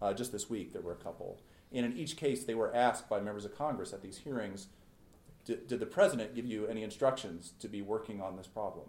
Uh, 0.00 0.14
just 0.14 0.32
this 0.32 0.48
week, 0.48 0.72
there 0.72 0.80
were 0.80 0.92
a 0.92 0.96
couple. 0.96 1.38
And 1.72 1.84
in 1.84 1.96
each 1.96 2.16
case, 2.16 2.44
they 2.44 2.54
were 2.54 2.74
asked 2.74 3.08
by 3.10 3.20
members 3.20 3.44
of 3.44 3.58
Congress 3.58 3.92
at 3.92 4.02
these 4.02 4.18
hearings 4.18 4.68
did, 5.44 5.66
did 5.66 5.80
the 5.80 5.86
president 5.86 6.34
give 6.34 6.46
you 6.46 6.66
any 6.66 6.82
instructions 6.82 7.52
to 7.58 7.68
be 7.68 7.82
working 7.82 8.20
on 8.20 8.36
this 8.36 8.46
problem? 8.46 8.86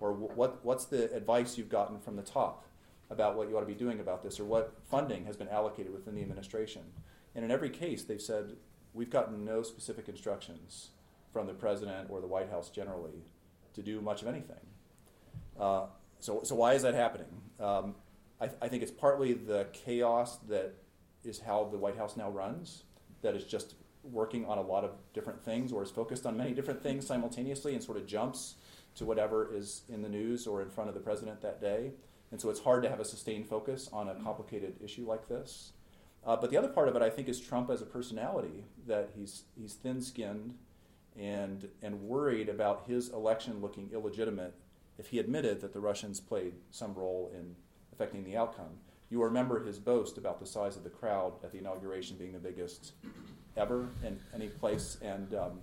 Or 0.00 0.12
what, 0.12 0.64
what's 0.64 0.86
the 0.86 1.14
advice 1.14 1.58
you've 1.58 1.68
gotten 1.68 1.98
from 2.00 2.16
the 2.16 2.22
top 2.22 2.64
about 3.10 3.36
what 3.36 3.48
you 3.48 3.56
ought 3.56 3.60
to 3.60 3.66
be 3.66 3.74
doing 3.74 4.00
about 4.00 4.22
this? 4.22 4.40
Or 4.40 4.44
what 4.44 4.74
funding 4.90 5.26
has 5.26 5.36
been 5.36 5.48
allocated 5.48 5.92
within 5.92 6.14
the 6.14 6.22
administration? 6.22 6.82
And 7.34 7.44
in 7.44 7.50
every 7.50 7.70
case, 7.70 8.04
they've 8.04 8.20
said, 8.20 8.56
we've 8.94 9.10
gotten 9.10 9.44
no 9.44 9.62
specific 9.62 10.08
instructions 10.08 10.88
from 11.32 11.46
the 11.46 11.52
president 11.52 12.08
or 12.10 12.20
the 12.20 12.26
White 12.26 12.50
House 12.50 12.70
generally 12.70 13.22
to 13.74 13.82
do 13.82 14.00
much 14.00 14.22
of 14.22 14.28
anything. 14.28 14.56
Uh, 15.58 15.86
so, 16.18 16.40
so 16.42 16.54
why 16.54 16.72
is 16.74 16.82
that 16.82 16.94
happening? 16.94 17.28
Um, 17.60 17.94
I, 18.40 18.46
th- 18.46 18.58
I, 18.62 18.68
think 18.68 18.82
it's 18.82 18.90
partly 18.90 19.34
the 19.34 19.66
chaos 19.72 20.38
that 20.48 20.74
is 21.24 21.38
how 21.38 21.68
the 21.70 21.76
White 21.76 21.96
House 21.96 22.16
now 22.16 22.30
runs, 22.30 22.84
that 23.22 23.36
is 23.36 23.44
just 23.44 23.74
working 24.02 24.46
on 24.46 24.56
a 24.58 24.62
lot 24.62 24.82
of 24.82 24.92
different 25.12 25.42
things 25.42 25.72
or 25.72 25.82
is 25.82 25.90
focused 25.90 26.24
on 26.24 26.36
many 26.36 26.52
different 26.52 26.82
things 26.82 27.06
simultaneously 27.06 27.74
and 27.74 27.84
sort 27.84 27.98
of 27.98 28.06
jumps 28.06 28.54
to 28.96 29.04
whatever 29.04 29.54
is 29.54 29.82
in 29.88 30.02
the 30.02 30.08
news 30.08 30.46
or 30.46 30.62
in 30.62 30.70
front 30.70 30.88
of 30.88 30.94
the 30.94 31.00
president 31.00 31.40
that 31.42 31.60
day. 31.60 31.92
And 32.30 32.40
so 32.40 32.50
it's 32.50 32.60
hard 32.60 32.82
to 32.82 32.88
have 32.88 33.00
a 33.00 33.04
sustained 33.04 33.46
focus 33.46 33.88
on 33.92 34.08
a 34.08 34.14
complicated 34.14 34.76
issue 34.82 35.06
like 35.06 35.28
this. 35.28 35.72
Uh, 36.24 36.36
but 36.36 36.50
the 36.50 36.56
other 36.56 36.68
part 36.68 36.88
of 36.88 36.96
it, 36.96 37.02
I 37.02 37.10
think, 37.10 37.28
is 37.28 37.40
Trump 37.40 37.70
as 37.70 37.80
a 37.80 37.86
personality, 37.86 38.64
that 38.86 39.10
he's, 39.16 39.44
he's 39.58 39.74
thin 39.74 40.00
skinned 40.00 40.54
and, 41.18 41.68
and 41.82 42.02
worried 42.02 42.48
about 42.48 42.84
his 42.86 43.08
election 43.08 43.60
looking 43.60 43.90
illegitimate 43.92 44.54
if 44.98 45.08
he 45.08 45.18
admitted 45.18 45.60
that 45.62 45.72
the 45.72 45.80
Russians 45.80 46.20
played 46.20 46.52
some 46.70 46.94
role 46.94 47.32
in 47.34 47.56
affecting 47.92 48.22
the 48.22 48.36
outcome. 48.36 48.78
You 49.08 49.22
remember 49.24 49.64
his 49.64 49.78
boast 49.78 50.18
about 50.18 50.38
the 50.38 50.46
size 50.46 50.76
of 50.76 50.84
the 50.84 50.90
crowd 50.90 51.32
at 51.42 51.52
the 51.52 51.58
inauguration 51.58 52.16
being 52.16 52.32
the 52.32 52.38
biggest 52.38 52.92
ever 53.56 53.88
in 54.04 54.20
any 54.34 54.48
place, 54.48 54.98
and 55.02 55.34
um, 55.34 55.60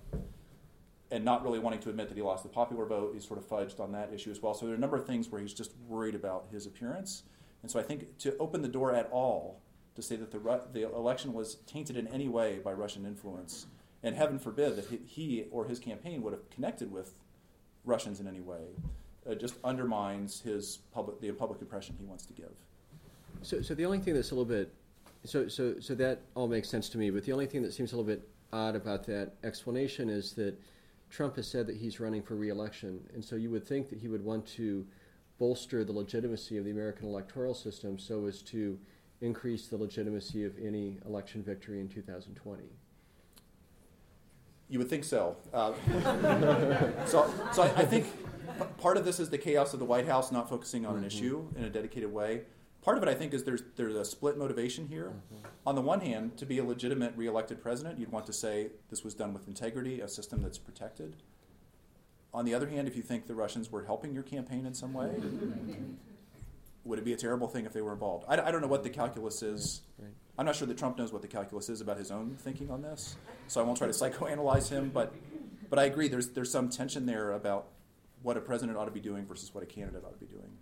and 1.10 1.24
not 1.24 1.42
really 1.42 1.58
wanting 1.58 1.80
to 1.80 1.90
admit 1.90 2.08
that 2.08 2.16
he 2.16 2.22
lost 2.22 2.42
the 2.42 2.48
popular 2.48 2.84
vote. 2.84 3.12
He's 3.14 3.26
sort 3.26 3.38
of 3.38 3.48
fudged 3.48 3.80
on 3.80 3.92
that 3.92 4.12
issue 4.12 4.30
as 4.30 4.42
well. 4.42 4.54
So 4.54 4.66
there 4.66 4.74
are 4.74 4.76
a 4.76 4.80
number 4.80 4.96
of 4.96 5.06
things 5.06 5.28
where 5.28 5.40
he's 5.40 5.54
just 5.54 5.72
worried 5.86 6.14
about 6.14 6.48
his 6.52 6.66
appearance. 6.66 7.22
And 7.62 7.70
so 7.70 7.80
I 7.80 7.82
think 7.82 8.18
to 8.18 8.36
open 8.38 8.62
the 8.62 8.68
door 8.68 8.94
at 8.94 9.08
all 9.10 9.60
to 9.94 10.02
say 10.02 10.16
that 10.16 10.30
the, 10.30 10.60
the 10.72 10.82
election 10.94 11.32
was 11.32 11.56
tainted 11.66 11.96
in 11.96 12.06
any 12.08 12.28
way 12.28 12.60
by 12.62 12.72
Russian 12.72 13.04
influence, 13.04 13.66
and 14.04 14.14
heaven 14.14 14.38
forbid 14.38 14.76
that 14.76 15.00
he 15.06 15.46
or 15.50 15.66
his 15.66 15.80
campaign 15.80 16.22
would 16.22 16.32
have 16.32 16.48
connected 16.50 16.92
with 16.92 17.14
Russians 17.84 18.20
in 18.20 18.28
any 18.28 18.40
way, 18.40 18.62
uh, 19.28 19.34
just 19.34 19.56
undermines 19.64 20.40
his 20.40 20.78
public, 20.92 21.20
the 21.20 21.32
public 21.32 21.60
impression 21.60 21.96
he 21.98 22.06
wants 22.06 22.24
to 22.26 22.32
give. 22.32 22.52
So, 23.42 23.60
so 23.60 23.74
the 23.74 23.84
only 23.84 23.98
thing 23.98 24.14
that's 24.14 24.30
a 24.30 24.34
little 24.34 24.44
bit, 24.44 24.72
so, 25.24 25.48
so, 25.48 25.80
so 25.80 25.96
that 25.96 26.20
all 26.36 26.46
makes 26.46 26.68
sense 26.68 26.88
to 26.90 26.98
me, 26.98 27.10
but 27.10 27.24
the 27.24 27.32
only 27.32 27.46
thing 27.46 27.62
that 27.62 27.72
seems 27.72 27.92
a 27.92 27.96
little 27.96 28.08
bit 28.08 28.28
odd 28.52 28.76
about 28.76 29.04
that 29.06 29.32
explanation 29.42 30.08
is 30.08 30.32
that 30.34 30.56
Trump 31.10 31.36
has 31.36 31.48
said 31.48 31.66
that 31.66 31.76
he's 31.76 32.00
running 32.00 32.22
for 32.22 32.36
reelection, 32.36 33.00
and 33.14 33.24
so 33.24 33.36
you 33.36 33.50
would 33.50 33.66
think 33.66 33.88
that 33.88 33.98
he 33.98 34.08
would 34.08 34.24
want 34.24 34.46
to 34.46 34.86
bolster 35.38 35.84
the 35.84 35.92
legitimacy 35.92 36.58
of 36.58 36.64
the 36.64 36.70
American 36.70 37.06
electoral 37.06 37.54
system 37.54 37.98
so 37.98 38.26
as 38.26 38.42
to 38.42 38.78
increase 39.20 39.68
the 39.68 39.76
legitimacy 39.76 40.44
of 40.44 40.54
any 40.62 40.98
election 41.06 41.42
victory 41.42 41.80
in 41.80 41.88
2020. 41.88 42.62
You 44.68 44.78
would 44.78 44.90
think 44.90 45.04
so. 45.04 45.36
Uh, 45.52 45.72
so, 47.06 47.32
so 47.52 47.62
I, 47.62 47.72
I, 47.76 47.84
think 47.86 48.06
part 48.78 48.98
of 48.98 49.04
this 49.04 49.18
is 49.18 49.30
the 49.30 49.38
chaos 49.38 49.72
of 49.72 49.78
the 49.78 49.86
White 49.86 50.06
House 50.06 50.30
not 50.30 50.48
focusing 50.48 50.84
on 50.84 50.94
mm-hmm. 50.94 51.04
an 51.04 51.06
issue 51.06 51.48
in 51.56 51.64
a 51.64 51.70
dedicated 51.70 52.12
way. 52.12 52.42
Part 52.82 52.96
of 52.96 53.02
it, 53.02 53.08
I 53.08 53.14
think, 53.14 53.34
is 53.34 53.44
there's 53.44 53.62
there's 53.76 53.96
a 53.96 54.04
split 54.04 54.38
motivation 54.38 54.86
here. 54.86 55.12
Mm-hmm. 55.12 55.46
On 55.66 55.74
the 55.74 55.80
one 55.80 56.00
hand, 56.00 56.36
to 56.38 56.46
be 56.46 56.58
a 56.58 56.64
legitimate 56.64 57.12
reelected 57.16 57.60
president, 57.62 57.98
you'd 57.98 58.12
want 58.12 58.26
to 58.26 58.32
say 58.32 58.68
this 58.88 59.04
was 59.04 59.14
done 59.14 59.32
with 59.32 59.48
integrity, 59.48 60.00
a 60.00 60.08
system 60.08 60.42
that's 60.42 60.58
protected. 60.58 61.16
On 62.32 62.44
the 62.44 62.54
other 62.54 62.68
hand, 62.68 62.86
if 62.86 62.96
you 62.96 63.02
think 63.02 63.26
the 63.26 63.34
Russians 63.34 63.70
were 63.70 63.84
helping 63.84 64.14
your 64.14 64.22
campaign 64.22 64.64
in 64.64 64.74
some 64.74 64.92
way, 64.92 65.10
would 66.84 66.98
it 66.98 67.04
be 67.04 67.12
a 67.12 67.16
terrible 67.16 67.48
thing 67.48 67.66
if 67.66 67.72
they 67.72 67.80
were 67.80 67.92
involved? 67.92 68.24
I, 68.28 68.40
I 68.40 68.50
don't 68.50 68.60
know 68.60 68.68
what 68.68 68.84
the 68.84 68.90
calculus 68.90 69.42
is. 69.42 69.82
Right. 69.98 70.12
I'm 70.38 70.46
not 70.46 70.54
sure 70.54 70.68
that 70.68 70.78
Trump 70.78 70.98
knows 70.98 71.12
what 71.12 71.22
the 71.22 71.28
calculus 71.28 71.68
is 71.68 71.80
about 71.80 71.98
his 71.98 72.10
own 72.12 72.36
thinking 72.38 72.70
on 72.70 72.80
this, 72.80 73.16
so 73.48 73.60
I 73.60 73.64
won't 73.64 73.76
try 73.76 73.88
to 73.88 73.92
psychoanalyze 73.92 74.68
him. 74.68 74.90
But, 74.90 75.12
but 75.68 75.78
I 75.78 75.84
agree. 75.84 76.06
There's 76.06 76.28
there's 76.28 76.52
some 76.52 76.68
tension 76.68 77.06
there 77.06 77.32
about 77.32 77.66
what 78.22 78.36
a 78.36 78.40
president 78.40 78.78
ought 78.78 78.84
to 78.84 78.90
be 78.90 79.00
doing 79.00 79.26
versus 79.26 79.52
what 79.52 79.62
a 79.62 79.66
candidate 79.66 80.04
ought 80.04 80.12
to 80.12 80.24
be 80.24 80.32
doing. 80.32 80.58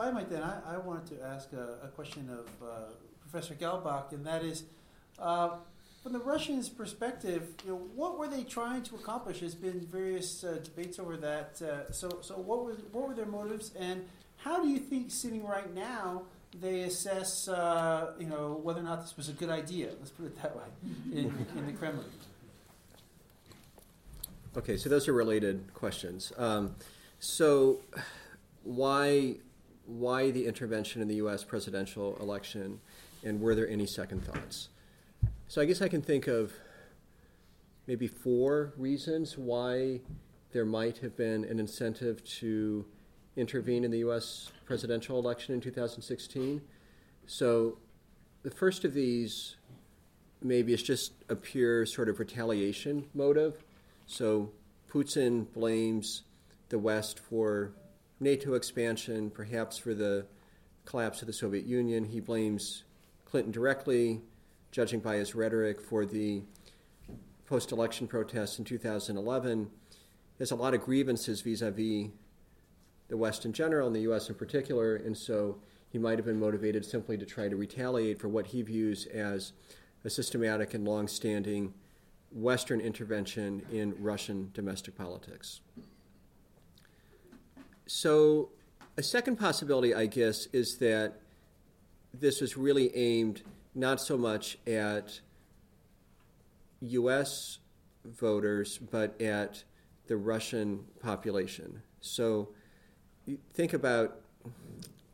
If 0.00 0.06
I 0.06 0.10
might, 0.12 0.30
then 0.30 0.42
I, 0.42 0.76
I 0.76 0.78
wanted 0.78 1.18
to 1.18 1.26
ask 1.26 1.52
a, 1.52 1.76
a 1.84 1.88
question 1.88 2.30
of 2.30 2.66
uh, 2.66 2.72
Professor 3.20 3.54
Gehlbach, 3.54 4.12
and 4.12 4.24
that 4.24 4.42
is. 4.42 4.64
Uh, 5.18 5.56
from 6.02 6.14
the 6.14 6.18
Russians' 6.20 6.70
perspective, 6.70 7.48
you 7.66 7.72
know, 7.72 7.76
what 7.94 8.18
were 8.18 8.26
they 8.26 8.42
trying 8.44 8.82
to 8.84 8.94
accomplish? 8.94 9.40
There's 9.40 9.54
been 9.54 9.80
various 9.80 10.42
uh, 10.42 10.58
debates 10.64 10.98
over 10.98 11.18
that. 11.18 11.60
Uh, 11.60 11.92
so, 11.92 12.20
so 12.22 12.36
what 12.36 12.64
were 12.64 12.72
what 12.92 13.08
were 13.08 13.14
their 13.14 13.26
motives, 13.26 13.72
and 13.78 14.08
how 14.38 14.62
do 14.62 14.70
you 14.70 14.78
think, 14.78 15.10
sitting 15.10 15.44
right 15.44 15.74
now, 15.74 16.22
they 16.58 16.80
assess, 16.80 17.46
uh, 17.48 18.12
you 18.18 18.26
know, 18.26 18.58
whether 18.62 18.80
or 18.80 18.84
not 18.84 19.02
this 19.02 19.18
was 19.18 19.28
a 19.28 19.34
good 19.34 19.50
idea? 19.50 19.90
Let's 19.98 20.12
put 20.12 20.24
it 20.24 20.40
that 20.40 20.56
way, 20.56 20.62
in, 21.12 21.46
in 21.58 21.66
the 21.66 21.72
Kremlin. 21.72 22.06
Okay, 24.56 24.78
so 24.78 24.88
those 24.88 25.08
are 25.08 25.12
related 25.12 25.74
questions. 25.74 26.32
Um, 26.38 26.76
so, 27.18 27.80
why 28.64 29.36
why 29.90 30.30
the 30.30 30.46
intervention 30.46 31.02
in 31.02 31.08
the 31.08 31.16
U.S. 31.16 31.44
presidential 31.44 32.16
election, 32.20 32.80
and 33.24 33.40
were 33.40 33.54
there 33.54 33.68
any 33.68 33.86
second 33.86 34.24
thoughts? 34.24 34.68
So, 35.48 35.60
I 35.60 35.64
guess 35.64 35.82
I 35.82 35.88
can 35.88 36.00
think 36.00 36.26
of 36.28 36.52
maybe 37.86 38.06
four 38.06 38.72
reasons 38.76 39.36
why 39.36 40.00
there 40.52 40.64
might 40.64 40.98
have 40.98 41.16
been 41.16 41.44
an 41.44 41.58
incentive 41.58 42.22
to 42.24 42.84
intervene 43.36 43.84
in 43.84 43.90
the 43.90 43.98
U.S. 43.98 44.50
presidential 44.64 45.18
election 45.18 45.54
in 45.54 45.60
2016. 45.60 46.60
So, 47.26 47.78
the 48.42 48.50
first 48.50 48.84
of 48.84 48.94
these 48.94 49.56
maybe 50.42 50.72
is 50.72 50.82
just 50.82 51.12
a 51.28 51.36
pure 51.36 51.84
sort 51.84 52.08
of 52.08 52.18
retaliation 52.18 53.06
motive. 53.12 53.62
So, 54.06 54.50
Putin 54.90 55.52
blames 55.52 56.22
the 56.68 56.78
West 56.78 57.18
for 57.18 57.72
NATO 58.20 58.54
expansion, 58.54 59.30
perhaps 59.30 59.78
for 59.78 59.94
the 59.94 60.26
collapse 60.84 61.22
of 61.22 61.26
the 61.26 61.32
Soviet 61.32 61.64
Union. 61.64 62.04
He 62.04 62.20
blames 62.20 62.84
Clinton 63.24 63.50
directly, 63.50 64.20
judging 64.70 65.00
by 65.00 65.16
his 65.16 65.34
rhetoric, 65.34 65.80
for 65.80 66.04
the 66.04 66.42
post 67.46 67.72
election 67.72 68.06
protests 68.06 68.58
in 68.58 68.64
2011. 68.64 69.64
He 69.64 69.68
has 70.38 70.50
a 70.50 70.56
lot 70.56 70.74
of 70.74 70.82
grievances 70.82 71.40
vis 71.40 71.62
a 71.62 71.70
vis 71.70 72.10
the 73.08 73.16
West 73.16 73.44
in 73.44 73.52
general 73.52 73.88
and 73.88 73.96
the 73.96 74.02
U.S. 74.02 74.28
in 74.28 74.36
particular, 74.36 74.94
and 74.94 75.16
so 75.16 75.58
he 75.90 75.98
might 75.98 76.16
have 76.16 76.26
been 76.26 76.38
motivated 76.38 76.84
simply 76.84 77.18
to 77.18 77.26
try 77.26 77.48
to 77.48 77.56
retaliate 77.56 78.20
for 78.20 78.28
what 78.28 78.46
he 78.46 78.62
views 78.62 79.06
as 79.06 79.52
a 80.04 80.10
systematic 80.10 80.74
and 80.74 80.86
long-standing 80.86 81.74
Western 82.30 82.80
intervention 82.80 83.62
in 83.72 83.94
Russian 83.98 84.50
domestic 84.54 84.96
politics. 84.96 85.60
So, 87.92 88.50
a 88.96 89.02
second 89.02 89.34
possibility, 89.34 89.92
I 89.92 90.06
guess, 90.06 90.46
is 90.52 90.76
that 90.78 91.14
this 92.14 92.40
was 92.40 92.56
really 92.56 92.96
aimed 92.96 93.42
not 93.74 94.00
so 94.00 94.16
much 94.16 94.58
at 94.64 95.18
U.S. 96.82 97.58
voters, 98.04 98.78
but 98.78 99.20
at 99.20 99.64
the 100.06 100.16
Russian 100.16 100.84
population. 101.02 101.82
So, 102.00 102.50
think 103.54 103.72
about 103.72 104.20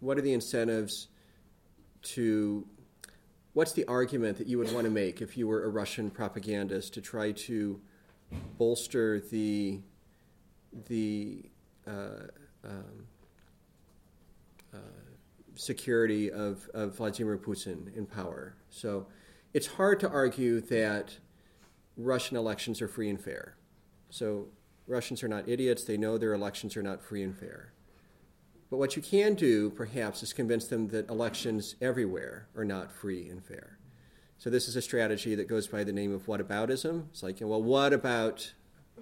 what 0.01 0.19
are 0.19 0.23
the 0.23 0.35
incentives 0.35 1.09
to 2.03 2.67
what's 3.55 3.73
the 3.73 3.87
argument 3.87 4.37
that 4.37 4.49
you 4.49 4.59
would 4.59 4.71
want 4.75 4.85
to 4.85 4.91
make 4.91 5.23
if 5.23 5.39
you 5.39 5.49
were 5.49 5.65
a 5.65 5.71
Russian 5.71 6.11
propagandist 6.11 6.93
to 6.93 7.01
try 7.01 7.33
to 7.33 7.81
bolster 8.59 9.19
the 9.19 9.81
the 10.89 11.43
uh, 11.87 12.27
um, 12.67 13.07
uh, 14.75 14.79
security 15.55 16.31
of, 16.31 16.69
of 16.75 16.97
Vladimir 16.97 17.39
Putin 17.39 17.95
in 17.97 18.07
power. 18.07 18.57
So 18.71 19.07
it's 19.55 19.67
hard 19.67 20.01
to 20.01 20.09
argue 20.09 20.61
that 20.63 21.17
Russian 21.97 22.37
elections 22.37 22.83
are 22.83 22.89
free 22.89 23.09
and 23.09 23.21
fair. 23.21 23.57
So 24.11 24.49
Russians 24.87 25.23
are 25.23 25.29
not 25.29 25.49
idiots, 25.49 25.85
they 25.85 25.97
know 25.97 26.19
their 26.19 26.35
elections 26.35 26.77
are 26.77 26.83
not 26.83 27.03
free 27.03 27.23
and 27.23 27.37
fair. 27.37 27.73
But 28.71 28.79
what 28.79 28.97
you 28.97 29.03
can 29.03 29.35
do, 29.35 29.71
perhaps, 29.71 30.23
is 30.23 30.33
convince 30.33 30.67
them 30.67 30.89
that 30.89 31.09
elections 31.09 31.77
everywhere 31.81 32.49
are 32.57 32.65
not 32.65 32.93
free 32.93 33.29
and 33.29 33.45
fair. 33.45 33.79
So 34.39 34.51
this 34.51 34.69
is 34.69 34.77
a 34.77 34.83
strategy 34.83 35.35
that 35.35 35.49
goes 35.49 35.67
by 35.67 35.85
the 35.85 35.93
name 35.93 36.13
of 36.13 36.27
whataboutism. 36.27 37.07
It's 37.11 37.23
like, 37.23 37.39
well, 37.41 37.63
what 37.63 37.93
about 37.93 38.53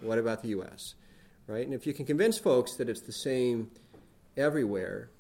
what 0.00 0.18
about 0.18 0.42
the 0.42 0.48
U.S. 0.48 0.94
Right? 1.46 1.64
And 1.64 1.74
if 1.74 1.86
you 1.86 1.92
can 1.92 2.06
convince 2.06 2.38
folks 2.38 2.74
that 2.74 2.88
it's 2.88 3.02
the 3.02 3.12
same 3.12 3.70
everywhere, 4.36 5.10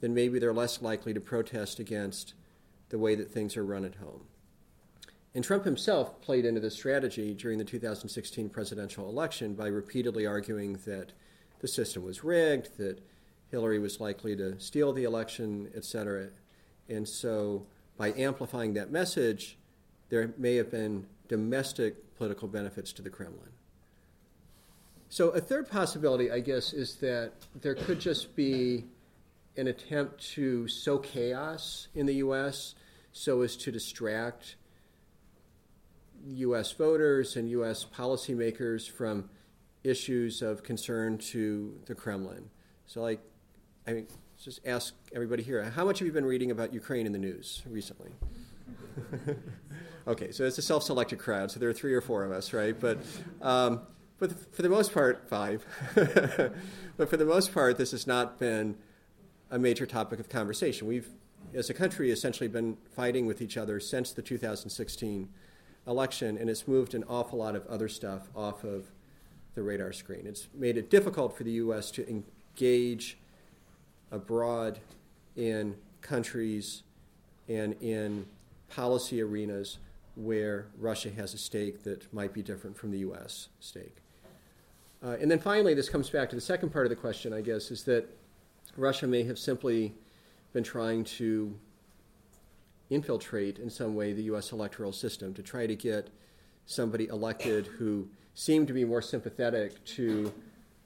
then 0.00 0.14
maybe 0.14 0.38
they're 0.38 0.52
less 0.52 0.80
likely 0.80 1.12
to 1.14 1.20
protest 1.20 1.78
against 1.78 2.34
the 2.88 2.98
way 2.98 3.14
that 3.14 3.30
things 3.30 3.56
are 3.56 3.64
run 3.64 3.84
at 3.84 3.96
home. 3.96 4.22
And 5.34 5.44
Trump 5.44 5.64
himself 5.64 6.20
played 6.22 6.46
into 6.46 6.60
this 6.60 6.74
strategy 6.74 7.34
during 7.34 7.58
the 7.58 7.64
2016 7.64 8.48
presidential 8.48 9.08
election 9.08 9.54
by 9.54 9.66
repeatedly 9.66 10.26
arguing 10.26 10.78
that 10.86 11.12
the 11.60 11.68
system 11.68 12.02
was 12.04 12.24
rigged, 12.24 12.78
that 12.78 13.00
Hillary 13.50 13.78
was 13.78 14.00
likely 14.00 14.34
to 14.36 14.58
steal 14.58 14.92
the 14.92 15.04
election, 15.04 15.70
et 15.74 15.84
cetera. 15.84 16.28
And 16.88 17.06
so, 17.06 17.66
by 17.98 18.12
amplifying 18.14 18.74
that 18.74 18.90
message, 18.90 19.58
there 20.08 20.32
may 20.38 20.56
have 20.56 20.70
been 20.70 21.06
domestic 21.28 22.16
political 22.16 22.48
benefits 22.48 22.92
to 22.94 23.02
the 23.02 23.10
Kremlin. 23.10 23.50
So, 25.08 25.30
a 25.30 25.40
third 25.40 25.70
possibility, 25.70 26.30
I 26.30 26.40
guess, 26.40 26.72
is 26.72 26.96
that 26.96 27.32
there 27.60 27.74
could 27.74 28.00
just 28.00 28.34
be 28.34 28.84
an 29.56 29.68
attempt 29.68 30.20
to 30.34 30.68
sow 30.68 30.98
chaos 30.98 31.88
in 31.94 32.06
the 32.06 32.14
U.S. 32.16 32.74
so 33.12 33.42
as 33.42 33.56
to 33.58 33.70
distract 33.70 34.56
U.S. 36.26 36.72
voters 36.72 37.36
and 37.36 37.48
U.S. 37.50 37.84
policymakers 37.84 38.90
from 38.90 39.30
issues 39.84 40.42
of 40.42 40.62
concern 40.62 41.18
to 41.18 41.78
the 41.86 41.94
Kremlin. 41.94 42.50
So, 42.86 43.00
like, 43.00 43.20
I 43.86 43.92
mean, 43.92 44.08
just 44.42 44.60
ask 44.66 44.94
everybody 45.14 45.42
here 45.42 45.62
how 45.62 45.84
much 45.84 46.00
have 46.00 46.06
you 46.06 46.12
been 46.12 46.26
reading 46.26 46.50
about 46.50 46.74
Ukraine 46.74 47.06
in 47.06 47.12
the 47.12 47.18
news 47.18 47.62
recently? 47.68 48.10
okay, 50.08 50.32
so 50.32 50.44
it's 50.44 50.58
a 50.58 50.62
self 50.62 50.82
selected 50.82 51.18
crowd, 51.18 51.50
so 51.50 51.60
there 51.60 51.68
are 51.68 51.74
three 51.74 51.94
or 51.94 52.00
four 52.00 52.24
of 52.24 52.32
us, 52.32 52.52
right? 52.52 52.78
But, 52.78 52.98
um, 53.40 53.82
but 54.18 54.54
for 54.54 54.62
the 54.62 54.68
most 54.68 54.94
part, 54.94 55.28
five. 55.28 55.64
but 55.94 57.10
for 57.10 57.16
the 57.16 57.24
most 57.24 57.52
part, 57.52 57.76
this 57.76 57.90
has 57.90 58.06
not 58.06 58.38
been 58.38 58.76
a 59.50 59.58
major 59.58 59.86
topic 59.86 60.18
of 60.18 60.28
conversation. 60.28 60.86
We've, 60.86 61.08
as 61.54 61.68
a 61.70 61.74
country, 61.74 62.10
essentially 62.10 62.48
been 62.48 62.78
fighting 62.94 63.26
with 63.26 63.42
each 63.42 63.56
other 63.56 63.78
since 63.78 64.12
the 64.12 64.22
2016 64.22 65.28
election, 65.86 66.36
and 66.38 66.50
it's 66.50 66.66
moved 66.66 66.94
an 66.94 67.04
awful 67.08 67.38
lot 67.38 67.54
of 67.54 67.66
other 67.66 67.88
stuff 67.88 68.28
off 68.34 68.64
of 68.64 68.86
the 69.54 69.62
radar 69.62 69.92
screen. 69.92 70.26
It's 70.26 70.48
made 70.54 70.76
it 70.76 70.90
difficult 70.90 71.36
for 71.36 71.44
the 71.44 71.52
U.S. 71.52 71.90
to 71.92 72.08
engage 72.08 73.18
abroad 74.10 74.78
in 75.36 75.76
countries 76.00 76.82
and 77.48 77.74
in 77.80 78.26
policy 78.68 79.20
arenas 79.22 79.78
where 80.14 80.66
Russia 80.78 81.10
has 81.10 81.34
a 81.34 81.38
stake 81.38 81.84
that 81.84 82.12
might 82.12 82.32
be 82.32 82.42
different 82.42 82.76
from 82.76 82.90
the 82.90 82.98
U.S. 82.98 83.48
stake. 83.60 83.98
Uh, 85.06 85.16
and 85.20 85.30
then 85.30 85.38
finally, 85.38 85.72
this 85.72 85.88
comes 85.88 86.10
back 86.10 86.28
to 86.28 86.34
the 86.34 86.42
second 86.42 86.70
part 86.70 86.84
of 86.84 86.90
the 86.90 86.96
question, 86.96 87.32
I 87.32 87.40
guess, 87.40 87.70
is 87.70 87.84
that 87.84 88.08
Russia 88.76 89.06
may 89.06 89.22
have 89.22 89.38
simply 89.38 89.94
been 90.52 90.64
trying 90.64 91.04
to 91.04 91.56
infiltrate 92.90 93.60
in 93.60 93.70
some 93.70 93.94
way 93.94 94.12
the 94.12 94.24
U.S. 94.24 94.50
electoral 94.50 94.90
system 94.90 95.32
to 95.34 95.44
try 95.44 95.64
to 95.64 95.76
get 95.76 96.10
somebody 96.66 97.06
elected 97.06 97.68
who 97.68 98.08
seemed 98.34 98.66
to 98.66 98.72
be 98.72 98.84
more 98.84 99.00
sympathetic 99.00 99.84
to 99.84 100.32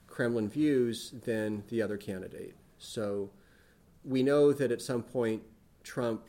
Kremlin 0.07 0.51
views 0.51 1.14
than 1.25 1.64
the 1.71 1.81
other 1.81 1.97
candidate. 1.97 2.55
So 2.77 3.31
we 4.05 4.23
know 4.23 4.53
that 4.53 4.71
at 4.71 4.83
some 4.83 5.03
point 5.03 5.43
Trump 5.83 6.27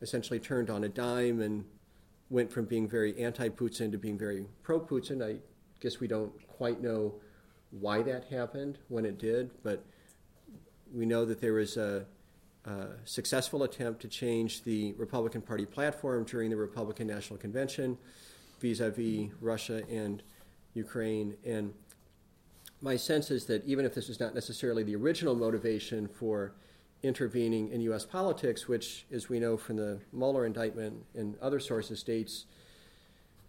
essentially 0.00 0.38
turned 0.38 0.70
on 0.70 0.84
a 0.84 0.88
dime 0.88 1.40
and 1.40 1.64
went 2.30 2.52
from 2.52 2.66
being 2.66 2.86
very 2.86 3.20
anti 3.20 3.48
Putin 3.48 3.90
to 3.90 3.98
being 3.98 4.16
very 4.16 4.46
pro 4.62 4.78
Putin. 4.78 5.24
I 5.24 5.40
guess 5.80 6.00
we 6.00 6.08
don't 6.08 6.32
quite 6.48 6.82
know 6.82 7.14
why 7.70 8.02
that 8.02 8.24
happened 8.24 8.78
when 8.88 9.04
it 9.04 9.18
did, 9.18 9.50
but 9.62 9.84
we 10.92 11.04
know 11.04 11.24
that 11.24 11.40
there 11.40 11.54
was 11.54 11.76
a, 11.76 12.06
a 12.64 12.86
successful 13.04 13.62
attempt 13.64 14.00
to 14.02 14.08
change 14.08 14.62
the 14.62 14.92
Republican 14.94 15.42
Party 15.42 15.66
platform 15.66 16.24
during 16.24 16.50
the 16.50 16.56
Republican 16.56 17.06
National 17.06 17.38
Convention 17.38 17.98
vis 18.60 18.80
a 18.80 18.90
vis 18.90 19.30
Russia 19.40 19.82
and 19.90 20.22
Ukraine. 20.74 21.36
And 21.44 21.74
my 22.80 22.96
sense 22.96 23.30
is 23.30 23.46
that 23.46 23.64
even 23.64 23.84
if 23.84 23.94
this 23.94 24.08
is 24.08 24.20
not 24.20 24.34
necessarily 24.34 24.82
the 24.82 24.96
original 24.96 25.34
motivation 25.34 26.08
for 26.08 26.52
intervening 27.02 27.70
in 27.70 27.80
U.S. 27.82 28.04
politics, 28.04 28.68
which, 28.68 29.06
as 29.12 29.28
we 29.28 29.38
know 29.38 29.56
from 29.56 29.76
the 29.76 30.00
Mueller 30.12 30.46
indictment 30.46 31.04
and 31.14 31.36
other 31.40 31.60
sources, 31.60 32.02
dates 32.02 32.46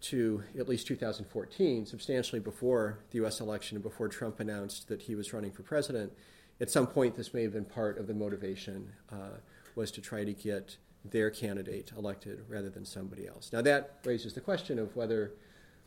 to 0.00 0.42
at 0.58 0.68
least 0.68 0.86
2014, 0.86 1.86
substantially 1.86 2.40
before 2.40 2.98
the 3.10 3.16
U.S. 3.16 3.40
election 3.40 3.76
and 3.76 3.82
before 3.82 4.08
Trump 4.08 4.40
announced 4.40 4.88
that 4.88 5.02
he 5.02 5.14
was 5.14 5.32
running 5.32 5.50
for 5.50 5.62
president. 5.62 6.12
At 6.60 6.70
some 6.70 6.86
point, 6.86 7.16
this 7.16 7.34
may 7.34 7.42
have 7.42 7.52
been 7.52 7.64
part 7.64 7.98
of 7.98 8.06
the 8.06 8.14
motivation 8.14 8.92
uh, 9.12 9.38
was 9.74 9.90
to 9.92 10.00
try 10.00 10.24
to 10.24 10.32
get 10.32 10.76
their 11.04 11.30
candidate 11.30 11.92
elected 11.96 12.44
rather 12.48 12.68
than 12.68 12.84
somebody 12.84 13.26
else. 13.26 13.52
Now 13.52 13.62
that 13.62 13.98
raises 14.04 14.34
the 14.34 14.40
question 14.40 14.78
of 14.78 14.94
whether 14.96 15.32